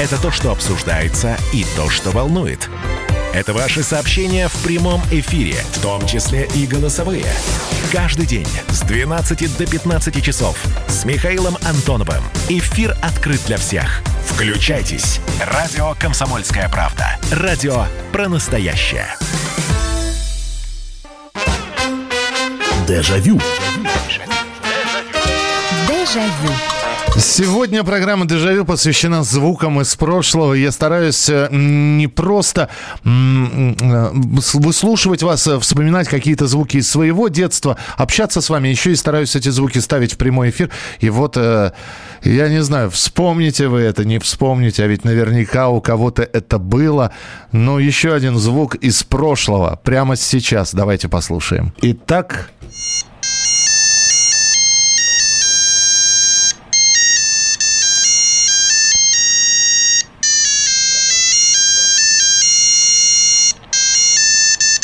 Это 0.00 0.20
то, 0.20 0.30
что 0.30 0.50
обсуждается 0.50 1.36
и 1.52 1.66
то, 1.76 1.90
что 1.90 2.12
волнует. 2.12 2.70
Это 3.34 3.52
ваши 3.52 3.82
сообщения 3.82 4.48
в 4.48 4.54
прямом 4.62 5.02
эфире, 5.10 5.56
в 5.72 5.82
том 5.82 6.06
числе 6.06 6.48
и 6.54 6.66
голосовые. 6.66 7.26
Каждый 7.92 8.24
день 8.24 8.48
с 8.68 8.80
12 8.80 9.58
до 9.58 9.66
15 9.66 10.24
часов 10.24 10.58
с 10.88 11.04
Михаилом 11.04 11.58
Антоновым. 11.66 12.22
Эфир 12.48 12.96
открыт 13.02 13.40
для 13.46 13.58
всех. 13.58 14.02
Включайтесь. 14.26 15.20
Радио 15.44 15.94
«Комсомольская 16.00 16.70
правда». 16.70 17.18
Радио 17.32 17.84
про 18.12 18.28
настоящее. 18.28 19.08
Дежавю. 22.92 23.40
Дежавю. 25.88 26.52
Сегодня 27.18 27.84
программа 27.84 28.26
«Дежавю» 28.26 28.66
посвящена 28.66 29.22
звукам 29.22 29.80
из 29.80 29.96
прошлого. 29.96 30.52
Я 30.52 30.70
стараюсь 30.72 31.26
э, 31.30 31.48
не 31.50 32.06
просто 32.06 32.68
э, 33.02 34.10
выслушивать 34.12 35.22
вас, 35.22 35.46
э, 35.46 35.58
вспоминать 35.58 36.06
какие-то 36.06 36.46
звуки 36.46 36.76
из 36.76 36.90
своего 36.90 37.28
детства, 37.28 37.78
общаться 37.96 38.42
с 38.42 38.50
вами, 38.50 38.68
еще 38.68 38.92
и 38.92 38.94
стараюсь 38.94 39.34
эти 39.36 39.48
звуки 39.48 39.78
ставить 39.78 40.12
в 40.12 40.18
прямой 40.18 40.50
эфир. 40.50 40.68
И 41.00 41.08
вот, 41.08 41.38
я 41.38 41.72
не 42.22 42.62
знаю, 42.62 42.90
вспомните 42.90 43.68
вы 43.68 43.80
это, 43.80 44.04
не 44.04 44.18
вспомните, 44.18 44.84
а 44.84 44.86
ведь 44.86 45.04
наверняка 45.04 45.70
у 45.70 45.80
кого-то 45.80 46.24
это 46.24 46.58
было. 46.58 47.10
Но 47.52 47.78
еще 47.78 48.12
один 48.12 48.36
звук 48.36 48.74
из 48.74 49.02
прошлого, 49.02 49.80
прямо 49.82 50.14
сейчас. 50.16 50.74
Давайте 50.74 51.08
послушаем. 51.08 51.72
Итак, 51.80 52.50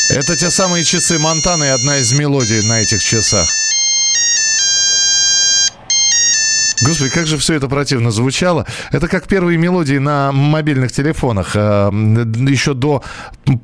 Это 0.09 0.35
те 0.35 0.49
самые 0.49 0.83
часы 0.83 1.19
Монтаны 1.19 1.65
и 1.65 1.67
одна 1.67 1.97
из 1.97 2.11
мелодий 2.13 2.65
на 2.67 2.81
этих 2.81 3.03
часах. 3.03 3.47
Господи, 6.81 7.09
как 7.11 7.27
же 7.27 7.37
все 7.37 7.55
это 7.55 7.67
противно 7.67 8.09
звучало. 8.09 8.65
Это 8.91 9.07
как 9.07 9.27
первые 9.27 9.57
мелодии 9.57 9.97
на 9.97 10.31
мобильных 10.31 10.91
телефонах, 10.91 11.51
э, 11.53 11.89
еще 12.47 12.73
до 12.73 13.03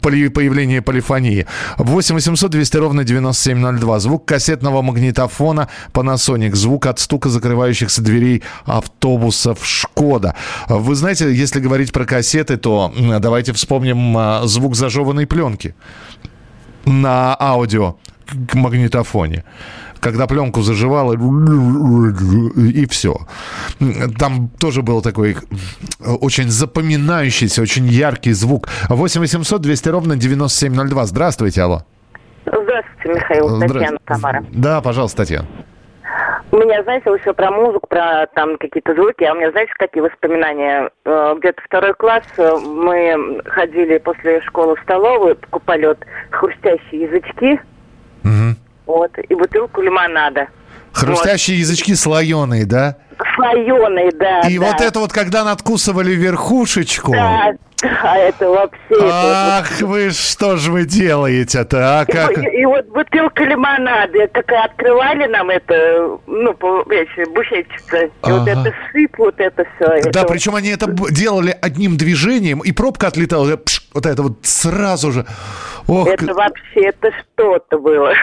поли- 0.02 0.28
появления 0.30 0.82
полифонии. 0.82 1.48
8 1.78 2.14
800 2.14 2.52
200 2.52 2.78
ровно 2.78 3.04
9702. 3.06 4.00
Звук 4.00 4.26
кассетного 4.26 4.82
магнитофона 4.82 5.70
Panasonic. 5.94 6.54
Звук 6.56 6.86
от 6.88 7.00
стука 7.00 7.30
закрывающихся 7.30 8.02
дверей 8.02 8.44
автобусов 8.66 9.66
Шкода. 9.66 10.36
Вы 10.68 10.94
знаете, 10.94 11.34
если 11.34 11.60
говорить 11.62 11.92
про 11.94 12.06
кассеты, 12.06 12.58
то 12.58 12.94
давайте 13.20 13.54
вспомним 13.54 14.16
а, 14.18 14.42
звук 14.46 14.76
зажеванной 14.76 15.26
пленки 15.26 15.74
на 16.86 17.36
аудио 17.40 17.96
к 18.48 18.56
магнитофоне. 18.56 19.44
Когда 20.00 20.28
пленку 20.28 20.62
заживало, 20.62 21.14
и 21.14 22.86
все. 22.86 23.16
Там 24.20 24.50
тоже 24.60 24.82
был 24.82 25.02
такой 25.02 25.36
очень 26.22 26.50
запоминающийся, 26.50 27.62
очень 27.62 27.88
яркий 27.88 28.34
звук. 28.34 28.68
8 28.90 29.22
800 29.22 29.62
200 29.62 29.90
ровно 29.90 30.16
9702. 30.16 31.06
Здравствуйте, 31.06 31.62
алло. 31.64 31.82
Здравствуйте, 32.46 33.20
Михаил, 33.20 33.50
Здра- 33.58 33.68
Татьяна 33.74 33.98
Тамара. 34.06 34.46
Да, 34.52 34.82
пожалуйста, 34.82 35.18
Татьяна. 35.18 35.48
У 36.56 36.58
меня, 36.58 36.82
знаете, 36.84 37.10
вы 37.10 37.20
все 37.20 37.34
про 37.34 37.52
музыку, 37.52 37.86
про 37.86 38.28
там 38.28 38.58
какие-то 38.58 38.94
звуки, 38.94 39.26
а 39.26 39.34
у 39.34 39.36
меня, 39.36 39.52
знаете, 39.52 39.74
какие 39.78 40.02
воспоминания? 40.02 40.90
Э, 41.04 41.36
Где-то 41.38 41.62
второй 41.66 41.94
класс 41.96 42.24
э, 42.38 42.56
мы 42.56 43.42
ходили 43.44 43.98
после 43.98 44.40
школы 44.40 44.78
в 44.78 44.80
столовую, 44.84 45.36
покупали 45.36 45.88
вот 45.88 46.00
хрустящие 46.32 47.02
язычки, 47.02 47.60
вот, 48.86 49.12
и 49.18 49.36
бутылку 49.36 49.82
лимонада. 49.82 50.48
Хрустящие 50.94 51.60
язычки 51.60 51.94
слоеные, 51.94 52.66
да? 52.66 52.96
Слоеные, 53.36 54.12
да. 54.14 54.40
И 54.48 54.58
да. 54.58 54.66
вот 54.68 54.80
это 54.80 55.00
вот, 55.02 55.12
когда 55.12 55.44
надкусывали 55.44 56.12
верхушечку. 56.12 57.12
Да, 57.12 57.52
да, 57.82 58.16
это 58.18 58.50
вообще... 58.50 58.80
это 58.90 59.02
вот- 59.04 59.12
Ах, 59.14 59.82
вы 59.82 60.10
что 60.12 60.56
ж 60.58 60.68
вы 60.70 60.86
делаете-то, 60.86 62.00
а 62.00 62.04
И, 62.04 62.12
как? 62.12 62.38
вот- 62.38 62.46
и 62.54 62.66
вот 62.66 62.86
бутылка 62.88 63.44
лимонада, 63.44 64.28
такая 64.34 64.64
открывали 64.66 65.28
нам 65.28 65.50
это, 65.50 66.18
ну, 66.26 66.54
буфетчица, 66.54 67.98
и 68.06 68.10
вот 68.24 68.48
Ага. 68.48 68.52
это 68.52 68.74
сыпь, 68.92 69.18
вот 69.18 69.36
это 69.40 69.66
все. 69.76 70.10
Да, 70.12 70.24
причем 70.24 70.56
они 70.56 70.70
это 70.70 70.88
делали 71.12 71.56
одним 71.62 71.98
движением, 71.98 72.60
и 72.60 72.72
пробка 72.72 73.08
отлетала, 73.08 73.52
э, 73.54 73.58
пш, 73.58 73.82
вот 73.96 74.06
это 74.06 74.22
вот 74.24 74.40
сразу 74.44 75.12
же. 75.12 75.26
Ох, 75.88 76.08
Это 76.08 76.34
вообще, 76.34 76.90
это 76.90 77.10
что-то 77.34 77.80
было. 77.80 78.14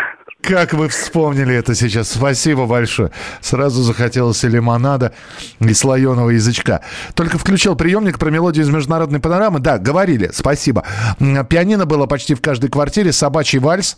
как 0.43 0.75
вы 0.75 0.89
вспомнили 0.89 1.55
это 1.55 1.75
сейчас. 1.75 2.11
Спасибо 2.11 2.67
большое. 2.67 3.11
Сразу 3.41 3.83
захотелось 3.83 4.45
и 4.45 4.49
лимонада, 4.49 5.15
и 5.61 5.73
слоеного 5.73 6.31
язычка. 6.31 6.83
Только 7.15 7.39
включил 7.39 7.75
приемник 7.75 8.19
про 8.19 8.31
мелодию 8.31 8.65
из 8.65 8.69
международной 8.69 9.21
панорамы. 9.21 9.61
Да, 9.61 9.79
говорили, 9.79 10.31
спасибо. 10.33 10.85
Пианино 11.49 11.87
было 11.87 12.07
почти 12.07 12.35
в 12.35 12.43
каждой 12.43 12.69
квартире, 12.69 13.11
собачий 13.13 13.59
вальс. 13.59 13.97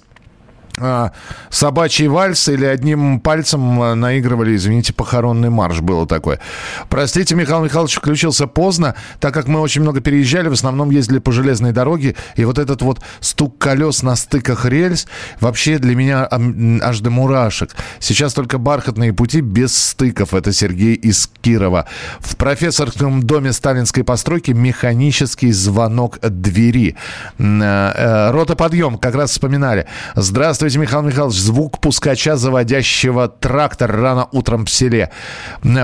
А, 0.79 1.13
собачий 1.51 2.09
вальс 2.09 2.49
или 2.49 2.65
одним 2.65 3.21
пальцем 3.21 3.81
а, 3.81 3.95
наигрывали, 3.95 4.57
извините, 4.57 4.93
похоронный 4.93 5.51
марш 5.51 5.81
было 5.81 6.07
такое. 6.07 6.41
Простите, 6.89 7.35
Михаил 7.35 7.63
Михайлович 7.65 7.95
включился 7.95 8.47
поздно, 8.47 8.95
так 9.21 9.33
как 9.33 9.47
мы 9.47 9.61
очень 9.61 9.83
много 9.83 10.01
переезжали, 10.01 10.49
в 10.49 10.53
основном 10.53 10.91
ездили 10.91 11.19
по 11.19 11.33
железной 11.33 11.73
дороге, 11.73 12.17
и 12.37 12.45
вот 12.45 12.59
этот 12.59 12.83
вот 12.83 13.01
стук 13.21 13.59
колес 13.59 14.03
на 14.03 14.17
стыках 14.17 14.65
рельс 14.65 15.07
вообще 15.41 15.79
для 15.79 15.95
меня 15.95 16.29
аж 16.83 17.01
до 17.01 17.11
мурашек. 17.11 17.71
Сейчас 18.01 18.35
только 18.35 18.59
бархатные 18.59 19.13
пути 19.13 19.41
без 19.41 19.77
стыков. 19.77 20.35
Это 20.35 20.53
Сергей 20.53 20.95
из 20.95 21.31
Кирова. 21.41 21.87
В 22.19 22.37
профессорском 22.37 23.23
доме 23.23 23.53
сталинской 23.53 24.05
постройки 24.05 24.51
механический 24.51 25.53
звонок 25.53 26.19
двери. 26.21 26.97
Э, 27.39 27.93
э, 27.95 28.31
Рота 28.33 28.57
подъем, 28.57 28.99
как 28.99 29.15
раз 29.15 29.31
вспоминали. 29.31 29.87
Здравствуйте, 30.15 30.64
Здравствуйте, 30.65 30.89
Михаил 30.89 31.03
Михайлович. 31.03 31.37
Звук 31.41 31.79
пускача, 31.79 32.37
заводящего 32.37 33.29
трактор 33.29 33.95
рано 33.95 34.29
утром 34.33 34.65
в 34.65 34.71
селе. 34.71 35.11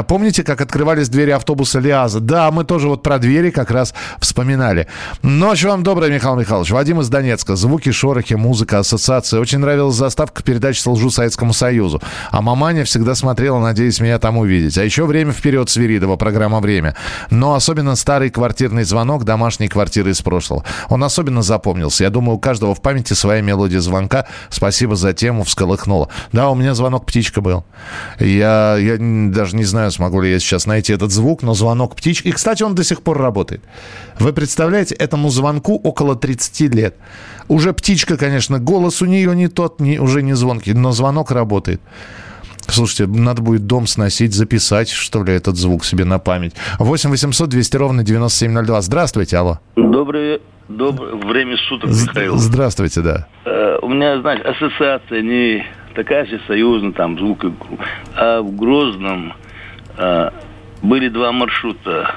Помните, 0.08 0.42
как 0.42 0.62
открывались 0.62 1.10
двери 1.10 1.32
автобуса 1.32 1.80
Лиаза? 1.80 2.18
Да, 2.18 2.50
мы 2.50 2.64
тоже 2.64 2.88
вот 2.88 3.02
про 3.02 3.18
двери 3.18 3.50
как 3.50 3.70
раз 3.70 3.92
вспоминали. 4.20 4.86
Ночь 5.20 5.64
вам 5.64 5.82
добрая, 5.82 6.10
Михаил 6.10 6.36
Михайлович. 6.36 6.70
Вадим 6.70 6.98
из 7.02 7.10
Донецка. 7.10 7.56
Звуки, 7.56 7.90
шорохи, 7.90 8.32
музыка, 8.32 8.78
ассоциации. 8.78 9.36
Очень 9.36 9.58
нравилась 9.58 9.96
заставка 9.96 10.42
передач 10.42 10.80
«Служу 10.80 11.10
Советскому 11.10 11.52
Союзу». 11.52 12.00
А 12.30 12.40
маманя 12.40 12.86
всегда 12.86 13.14
смотрела, 13.14 13.58
надеясь 13.58 14.00
меня 14.00 14.18
там 14.18 14.38
увидеть. 14.38 14.78
А 14.78 14.82
еще 14.82 15.04
«Время 15.04 15.32
вперед» 15.32 15.68
Свиридова, 15.68 16.16
программа 16.16 16.60
«Время». 16.60 16.96
Но 17.28 17.52
особенно 17.52 17.96
старый 17.96 18.30
квартирный 18.30 18.84
звонок 18.84 19.24
домашней 19.24 19.68
квартиры 19.68 20.12
из 20.12 20.22
прошлого. 20.22 20.64
Он 20.88 21.04
особенно 21.04 21.42
запомнился. 21.42 22.04
Я 22.04 22.08
думаю, 22.08 22.36
у 22.36 22.40
каждого 22.40 22.74
в 22.74 22.80
памяти 22.80 23.12
своя 23.12 23.42
мелодия 23.42 23.80
звонка. 23.80 24.24
Спасибо 24.48 24.69
за 24.70 25.12
тему, 25.12 25.44
всколыхнула. 25.44 26.08
Да, 26.32 26.50
у 26.50 26.54
меня 26.54 26.74
звонок 26.74 27.06
птичка 27.06 27.40
был. 27.40 27.64
Я, 28.18 28.76
я 28.76 28.96
даже 28.98 29.56
не 29.56 29.64
знаю, 29.64 29.90
смогу 29.90 30.20
ли 30.20 30.30
я 30.30 30.38
сейчас 30.38 30.66
найти 30.66 30.92
этот 30.92 31.10
звук, 31.12 31.42
но 31.42 31.54
звонок 31.54 31.96
птички. 31.96 32.28
И, 32.28 32.32
кстати, 32.32 32.62
он 32.62 32.74
до 32.74 32.84
сих 32.84 33.02
пор 33.02 33.18
работает. 33.18 33.62
Вы 34.18 34.32
представляете, 34.32 34.94
этому 34.94 35.30
звонку 35.30 35.76
около 35.76 36.16
30 36.16 36.74
лет. 36.74 36.96
Уже 37.48 37.72
птичка, 37.72 38.16
конечно, 38.16 38.58
голос 38.58 39.02
у 39.02 39.06
нее 39.06 39.34
не 39.34 39.48
тот, 39.48 39.80
не, 39.80 39.98
уже 39.98 40.22
не 40.22 40.34
звонкий, 40.34 40.72
но 40.72 40.92
звонок 40.92 41.30
работает. 41.30 41.80
Слушайте, 42.70 43.06
надо 43.06 43.42
будет 43.42 43.66
дом 43.66 43.86
сносить, 43.86 44.32
записать, 44.34 44.90
что 44.90 45.22
ли, 45.24 45.32
этот 45.32 45.56
звук 45.56 45.84
себе 45.84 46.04
на 46.04 46.18
память. 46.18 46.54
8 46.78 47.10
800 47.10 47.48
200 47.48 47.76
ровно 47.76 48.02
9702. 48.04 48.80
Здравствуйте, 48.82 49.36
алло. 49.36 49.58
Доброе, 49.76 50.40
доброе 50.68 51.14
время 51.16 51.56
суток, 51.68 51.90
Михаил. 51.90 52.36
Здравствуйте, 52.36 53.00
да. 53.02 53.26
Э, 53.44 53.78
у 53.82 53.88
меня, 53.88 54.20
знаешь, 54.20 54.40
ассоциация 54.44 55.22
не 55.22 55.64
такая 55.94 56.26
же 56.26 56.40
союзная, 56.46 56.92
там, 56.92 57.18
звук, 57.18 57.44
и- 57.44 57.52
а 58.14 58.40
в 58.42 58.54
Грозном 58.56 59.34
э, 59.98 60.30
были 60.82 61.08
два 61.08 61.32
маршрута. 61.32 62.14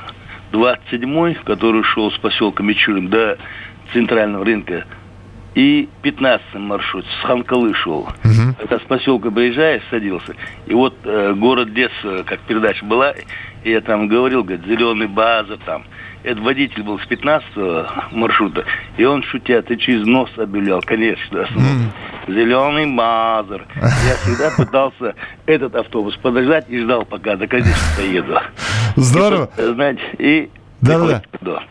27-й, 0.51 1.35
который 1.45 1.83
шел 1.83 2.11
с 2.11 2.17
поселка 2.19 2.61
Мичурин 2.63 3.09
до 3.09 3.37
центрального 3.91 4.45
рынка, 4.45 4.85
и 5.55 5.87
15 6.01 6.55
маршрут 6.55 7.05
с 7.05 7.25
Ханкалы 7.25 7.73
шел. 7.75 8.07
Когда 8.59 8.79
с 8.79 8.83
поселка 8.83 9.31
приезжаешь, 9.31 9.83
садился. 9.89 10.35
И 10.65 10.73
вот 10.73 10.95
э, 11.03 11.33
город 11.33 11.73
детства, 11.73 12.23
как 12.25 12.39
передача 12.41 12.83
была, 12.85 13.13
и 13.63 13.71
я 13.71 13.81
там 13.81 14.07
говорил, 14.07 14.43
говорит, 14.43 14.65
зеленый 14.65 15.07
база 15.07 15.57
там. 15.65 15.83
Этот 16.23 16.43
водитель 16.43 16.83
был 16.83 16.99
с 16.99 17.05
15 17.05 18.11
маршрута, 18.11 18.63
и 18.97 19.03
он, 19.03 19.23
шутя, 19.23 19.61
ты 19.61 19.75
через 19.75 20.05
нос 20.05 20.29
объявлял, 20.37 20.81
конечно, 20.81 21.45
зеленый 22.27 22.85
мазер. 22.85 23.65
Я 23.75 24.15
всегда 24.23 24.51
пытался 24.55 25.15
этот 25.45 25.75
автобус 25.75 26.15
подождать 26.17 26.69
и 26.69 26.79
ждал, 26.79 27.05
пока 27.05 27.35
до 27.35 27.47
конечного 27.47 27.97
доеду. 27.97 28.39
Здорово. 28.95 29.49
И, 29.57 29.61
вот, 29.61 29.75
знаете, 29.75 30.01
и 30.17 30.49
Да-да-да. 30.83 31.21
да. 31.41 31.63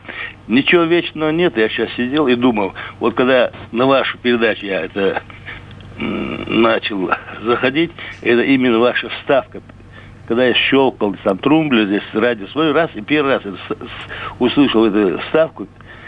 Ничего 0.48 0.82
вечного 0.82 1.30
нет. 1.30 1.56
Я 1.56 1.68
сейчас 1.68 1.90
сидел 1.96 2.26
и 2.26 2.34
думал, 2.34 2.74
вот 3.00 3.14
когда 3.14 3.50
на 3.70 3.86
вашу 3.86 4.18
передачу 4.18 4.66
я 4.66 4.82
это 4.82 5.22
начал 5.98 7.10
заходить, 7.44 7.92
это 8.22 8.42
именно 8.42 8.78
ваша 8.78 9.08
вставка. 9.08 9.62
Когда 10.26 10.46
я 10.46 10.54
щелкал 10.54 11.14
там 11.24 11.38
трумблер 11.38 11.86
здесь 11.86 12.02
радио 12.14 12.46
свой 12.48 12.72
раз, 12.72 12.90
и 12.94 13.02
первый 13.02 13.34
раз 13.34 13.42
это 13.44 13.58
услышал 14.38 14.86
эту 14.86 15.18
вставку, 15.26 15.66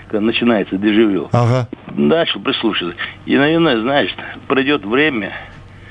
когда 0.08 0.20
начинается 0.20 0.76
дежавю. 0.76 1.28
Ага. 1.32 1.68
Начал 1.94 2.40
прислушиваться. 2.40 2.98
И, 3.26 3.36
наверное, 3.36 3.80
знаешь, 3.80 4.14
пройдет 4.46 4.84
время, 4.84 5.32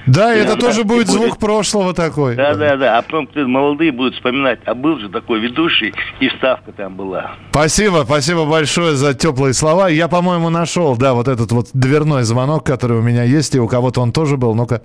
Да, 0.06 0.34
это 0.34 0.56
тоже 0.56 0.84
будет 0.84 1.08
звук 1.08 1.38
прошлого 1.38 1.94
такой. 1.94 2.36
да, 2.36 2.56
да, 2.56 2.76
да. 2.78 2.98
А 2.98 3.02
потом 3.02 3.28
молодые 3.50 3.92
будут 3.92 4.16
вспоминать, 4.16 4.60
а 4.66 4.74
был 4.74 5.00
же 5.00 5.10
такой 5.10 5.40
ведущий, 5.40 5.94
и 6.20 6.30
вставка 6.30 6.72
там 6.72 6.96
была. 6.96 7.36
Спасибо, 7.52 8.04
спасибо 8.06 8.46
большое 8.46 8.96
за 8.96 9.14
теплые 9.14 9.54
слова. 9.54 9.88
Я, 9.88 10.08
по-моему, 10.08 10.50
нашел, 10.50 10.98
да, 10.98 11.14
вот 11.14 11.28
этот 11.28 11.52
вот 11.52 11.68
дверной 11.74 12.24
звонок, 12.24 12.66
который 12.66 12.98
у 12.98 13.02
меня 13.02 13.24
есть, 13.24 13.56
и 13.56 13.60
у 13.60 13.68
кого-то 13.68 14.02
он 14.02 14.12
тоже 14.12 14.38
был. 14.38 14.56
Ну-ка, 14.56 14.82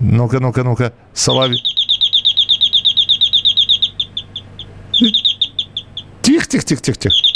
ну-ка, 0.00 0.40
ну-ка, 0.40 0.62
ну-ка, 0.64 0.92
Соловей. 1.12 1.60
Тихо, 6.22 6.46
тихо, 6.46 6.64
тихо, 6.64 6.82
тихо, 6.82 6.98
тихо. 6.98 7.29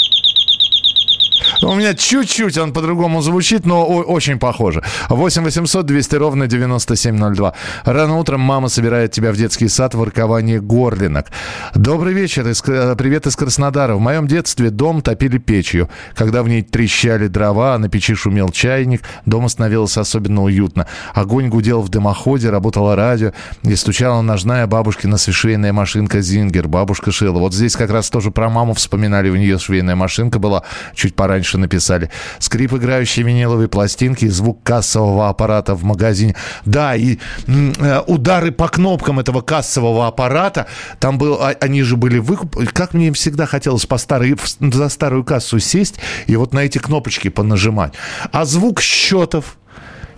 У 1.65 1.73
меня 1.73 1.95
чуть-чуть 1.95 2.59
он 2.59 2.73
по-другому 2.73 3.21
звучит, 3.21 3.65
но 3.65 3.85
очень 3.87 4.37
похоже. 4.37 4.83
8 5.09 5.43
800 5.43 5.83
200 5.83 6.15
ровно 6.15 6.45
9702. 6.45 7.53
Рано 7.85 8.17
утром 8.17 8.41
мама 8.41 8.69
собирает 8.69 9.11
тебя 9.13 9.31
в 9.31 9.35
детский 9.35 9.67
сад 9.67 9.95
в 9.95 9.97
ворковании 9.97 10.59
горлинок. 10.59 11.25
Добрый 11.73 12.13
вечер. 12.13 12.47
Из, 12.47 12.61
привет 12.61 13.25
из 13.25 13.35
Краснодара. 13.35 13.95
В 13.95 13.99
моем 13.99 14.27
детстве 14.27 14.69
дом 14.69 15.01
топили 15.01 15.39
печью. 15.39 15.89
Когда 16.13 16.43
в 16.43 16.47
ней 16.47 16.61
трещали 16.61 17.25
дрова, 17.27 17.73
а 17.73 17.79
на 17.79 17.89
печи 17.89 18.13
шумел 18.13 18.49
чайник, 18.49 19.01
дома 19.25 19.49
становилось 19.49 19.97
особенно 19.97 20.43
уютно. 20.43 20.85
Огонь 21.15 21.49
гудел 21.49 21.81
в 21.81 21.89
дымоходе, 21.89 22.51
работало 22.51 22.95
радио, 22.95 23.31
и 23.63 23.75
стучала 23.75 24.21
ножная 24.21 24.67
бабушкина 24.67 25.17
швейная 25.17 25.73
машинка 25.73 26.21
«Зингер». 26.21 26.67
Бабушка 26.67 27.11
шила. 27.11 27.39
Вот 27.39 27.55
здесь 27.55 27.75
как 27.75 27.89
раз 27.89 28.11
тоже 28.11 28.29
про 28.29 28.49
маму 28.49 28.75
вспоминали. 28.75 29.31
У 29.31 29.35
нее 29.35 29.57
швейная 29.57 29.95
машинка 29.95 30.37
была, 30.37 30.61
чуть 30.93 31.15
пораньше 31.15 31.54
написали. 31.57 32.09
Скрип 32.39 32.73
играющей 32.73 33.23
виниловой 33.23 33.67
пластинки, 33.67 34.27
звук 34.27 34.63
кассового 34.63 35.29
аппарата 35.29 35.75
в 35.75 35.83
магазине. 35.83 36.35
Да, 36.65 36.95
и 36.95 37.17
э, 37.47 38.01
удары 38.07 38.51
по 38.51 38.67
кнопкам 38.67 39.19
этого 39.19 39.41
кассового 39.41 40.07
аппарата, 40.07 40.67
там 40.99 41.17
был, 41.17 41.35
а- 41.35 41.55
они 41.59 41.83
же 41.83 41.95
были 41.97 42.19
выкуп... 42.19 42.57
Как 42.73 42.93
мне 42.93 43.11
всегда 43.13 43.45
хотелось 43.45 43.85
по 43.85 43.97
старой, 43.97 44.35
за 44.59 44.89
старую 44.89 45.23
кассу 45.23 45.59
сесть 45.59 45.95
и 46.27 46.35
вот 46.35 46.53
на 46.53 46.59
эти 46.59 46.77
кнопочки 46.77 47.29
понажимать. 47.29 47.93
А 48.31 48.45
звук 48.45 48.81
счетов, 48.81 49.57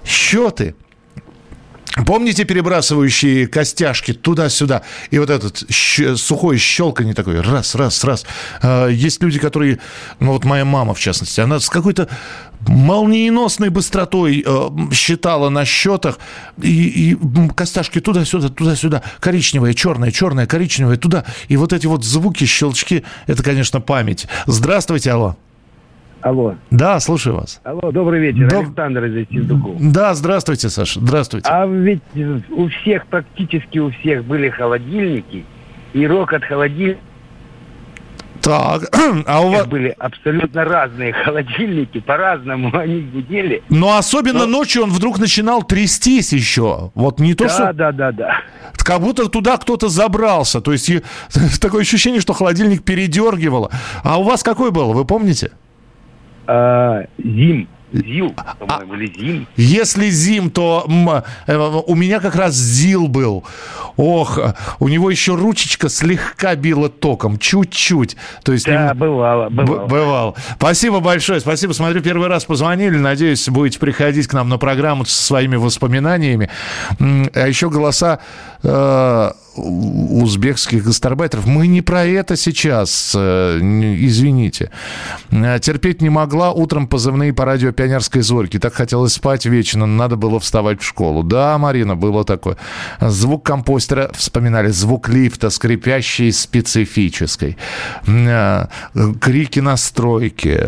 счеты, 0.06 0.76
Помните 2.06 2.44
перебрасывающие 2.46 3.48
костяшки 3.48 4.14
туда-сюда? 4.14 4.84
И 5.10 5.20
вот 5.20 5.30
этот 5.30 5.64
щ- 5.70 6.16
сухой 6.16 6.58
щелканье 6.58 7.14
такой, 7.14 7.42
раз, 7.42 7.76
раз, 7.76 8.04
раз. 8.04 8.26
А, 8.62 8.88
Есть 8.88 9.22
люди, 9.24 9.40
которые, 9.40 9.80
ну 10.20 10.34
вот 10.34 10.46
моя 10.46 10.64
мама 10.66 10.94
в 10.94 11.00
частности, 11.00 11.42
она 11.42 11.60
с 11.60 11.70
какой-то 11.70 12.08
молниеносной 12.68 13.70
быстротой 13.70 14.44
э, 14.46 14.70
считала 14.94 15.50
на 15.50 15.64
счетах, 15.66 16.20
и, 16.62 17.12
и 17.12 17.18
костяшки 17.56 18.00
туда-сюда, 18.00 18.50
туда-сюда, 18.50 19.04
коричневая, 19.20 19.74
черная, 19.74 20.12
черная, 20.12 20.48
коричневая, 20.48 20.98
туда. 20.98 21.24
И 21.48 21.58
вот 21.58 21.72
эти 21.74 21.86
вот 21.88 22.04
звуки, 22.04 22.46
щелчки, 22.46 23.04
это, 23.28 23.44
конечно, 23.44 23.80
память. 23.80 24.28
Здравствуйте, 24.48 25.12
алло. 25.12 25.38
Алло. 26.22 26.56
Да, 26.72 27.00
слушаю 27.00 27.36
вас. 27.38 27.62
Алло, 27.64 27.92
добрый 27.92 28.20
вечер. 28.20 28.48
Доб- 28.50 28.66
Александр 28.68 29.06
из 29.06 29.30
Синдуков. 29.30 29.76
Да, 29.80 30.14
здравствуйте, 30.16 30.70
Саша, 30.70 31.00
здравствуйте. 31.00 31.48
А 31.50 31.66
ведь 31.66 32.02
у 32.50 32.68
всех, 32.70 33.06
практически 33.08 33.78
у 33.78 33.92
всех 33.92 34.26
были 34.26 34.50
холодильники, 34.50 35.46
и 35.94 36.08
рок 36.08 36.34
от 36.34 36.44
холодильника 36.44 37.00
Так, 38.42 38.84
а 39.28 39.42
у 39.42 39.52
вас... 39.52 39.68
были 39.68 39.96
абсолютно 39.98 40.66
разные 40.66 41.14
холодильники, 41.14 42.00
по-разному 42.00 42.76
они 42.78 43.02
гудели. 43.02 43.62
Но 43.70 43.98
особенно 43.98 44.48
ночью 44.48 44.84
он 44.84 44.90
вдруг 44.90 45.20
начинал 45.20 45.64
трястись 45.64 46.34
еще. 46.34 46.92
Вот 46.96 47.20
не 47.20 47.36
то, 47.36 47.44
да, 47.46 47.50
что... 47.50 47.74
да, 47.74 47.92
да, 47.92 48.12
да. 48.12 48.42
Как 48.78 49.02
будто 49.02 49.28
туда 49.30 49.58
кто-то 49.58 49.88
забрался. 49.90 50.62
То 50.62 50.72
есть 50.72 50.92
такое 51.62 51.82
ощущение, 51.82 52.22
что 52.22 52.34
холодильник 52.34 52.84
передергивало. 52.84 53.70
А 54.04 54.20
у 54.20 54.24
вас 54.24 54.44
какой 54.44 54.72
был, 54.72 54.94
вы 54.94 55.06
помните? 55.06 55.52
А, 56.48 57.04
зим. 57.18 57.68
ЗИЛ, 57.94 58.36
по-моему, 58.60 58.96
или 58.96 59.14
ЗИМ. 59.18 59.48
Если 59.56 60.10
зим, 60.10 60.50
то 60.52 60.84
м, 60.90 61.10
э, 61.48 61.82
у 61.88 61.96
меня 61.96 62.20
как 62.20 62.36
раз 62.36 62.54
ЗИЛ 62.54 63.08
был. 63.08 63.46
Ох, 63.96 64.38
у 64.80 64.90
него 64.90 65.10
еще 65.10 65.36
ручечка 65.36 65.88
слегка 65.88 66.56
била 66.56 66.90
током, 66.90 67.40
чуть-чуть. 67.40 68.18
То 68.44 68.52
есть 68.52 68.66
Да, 68.66 68.90
нем- 68.90 68.98
бывало, 68.98 69.50
бывало. 69.50 69.88
бывало. 69.88 70.36
Спасибо 70.58 71.00
большое. 71.00 71.40
Спасибо. 71.40 71.72
Смотрю, 71.72 72.02
первый 72.02 72.28
раз 72.28 72.44
позвонили. 72.44 72.98
Надеюсь, 72.98 73.48
будете 73.48 73.80
приходить 73.80 74.28
к 74.28 74.34
нам 74.34 74.50
на 74.50 74.58
программу 74.58 75.06
со 75.06 75.24
своими 75.24 75.56
воспоминаниями. 75.56 76.50
А 77.00 77.48
еще 77.48 77.70
голоса 77.70 78.20
э, 78.68 79.32
узбекских 79.58 80.84
гастарбайтеров. 80.84 81.46
Мы 81.46 81.68
не 81.68 81.82
про 81.82 82.06
это 82.06 82.36
сейчас, 82.36 83.14
э, 83.16 83.60
извините. 83.60 84.72
Э, 85.32 85.60
терпеть 85.60 86.02
не 86.02 86.10
могла. 86.10 86.52
Утром 86.52 86.88
позывные 86.88 87.34
по 87.34 87.46
радио 87.46 87.72
«Пионерской 87.72 88.22
зорьки». 88.22 88.60
Так 88.60 88.74
хотелось 88.74 89.14
спать 89.14 89.46
вечно, 89.46 89.86
надо 89.86 90.16
было 90.16 90.40
вставать 90.40 90.82
в 90.82 90.86
школу. 90.86 91.24
Да, 91.24 91.58
Марина, 91.58 91.96
было 91.96 92.24
такое. 92.24 92.58
Звук 93.02 93.44
компостера, 93.44 94.12
вспоминали, 94.14 94.70
звук 94.70 95.10
лифта, 95.10 95.50
скрипящий, 95.50 96.32
специфической. 96.32 97.58
Э, 98.06 98.68
крики 99.20 99.60
на 99.60 99.78
стройке, 99.78 100.68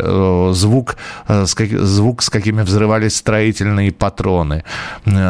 звук, 0.52 0.96
звук, 1.28 2.22
с 2.22 2.30
какими 2.30 2.62
взрывались 2.62 3.16
строительные 3.16 3.92
патроны, 3.92 4.64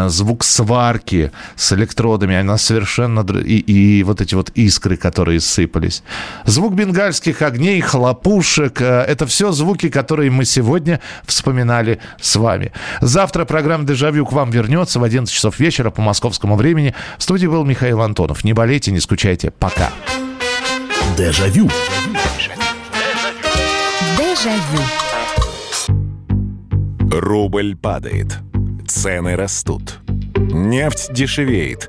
звук 0.07 0.45
сварки 0.45 1.31
с 1.57 1.73
электродами. 1.73 2.37
Она 2.37 2.57
совершенно 2.61 3.21
и, 3.39 3.59
и 3.59 4.03
вот 4.03 4.21
эти 4.21 4.35
вот 4.35 4.51
искры, 4.51 4.97
которые 4.97 5.41
сыпались. 5.41 6.03
Звук 6.45 6.75
бенгальских 6.75 7.43
огней, 7.43 7.81
хлопушек 7.81 8.81
э,– 8.81 9.05
это 9.09 9.27
все 9.27 9.53
звуки, 9.53 9.89
которые 9.89 10.31
мы 10.31 10.45
сегодня 10.45 11.01
вспоминали 11.25 11.99
с 12.21 12.37
вами. 12.37 12.73
Завтра 13.01 13.45
программа 13.45 13.85
«Дежавю» 13.85 14.27
к 14.27 14.33
вам 14.33 14.51
вернется 14.51 15.01
в 15.01 15.05
11 15.05 15.33
часов 15.35 15.59
вечера 15.59 15.91
по 15.91 16.03
московскому 16.03 16.57
времени. 16.57 16.95
В 17.19 17.23
студии 17.23 17.47
был 17.47 17.65
Михаил 17.65 18.01
Антонов. 18.03 18.45
Не 18.45 18.53
болейте, 18.53 18.93
не 18.93 19.01
скучайте. 19.01 19.51
Пока. 19.51 19.91
Дежавю. 21.17 21.69
Дежавю. 24.17 24.83
Рубль 27.11 27.77
падает. 27.77 28.39
Цены 28.87 29.37
растут. 29.37 30.01
Нефть 30.37 31.13
дешевеет. 31.13 31.89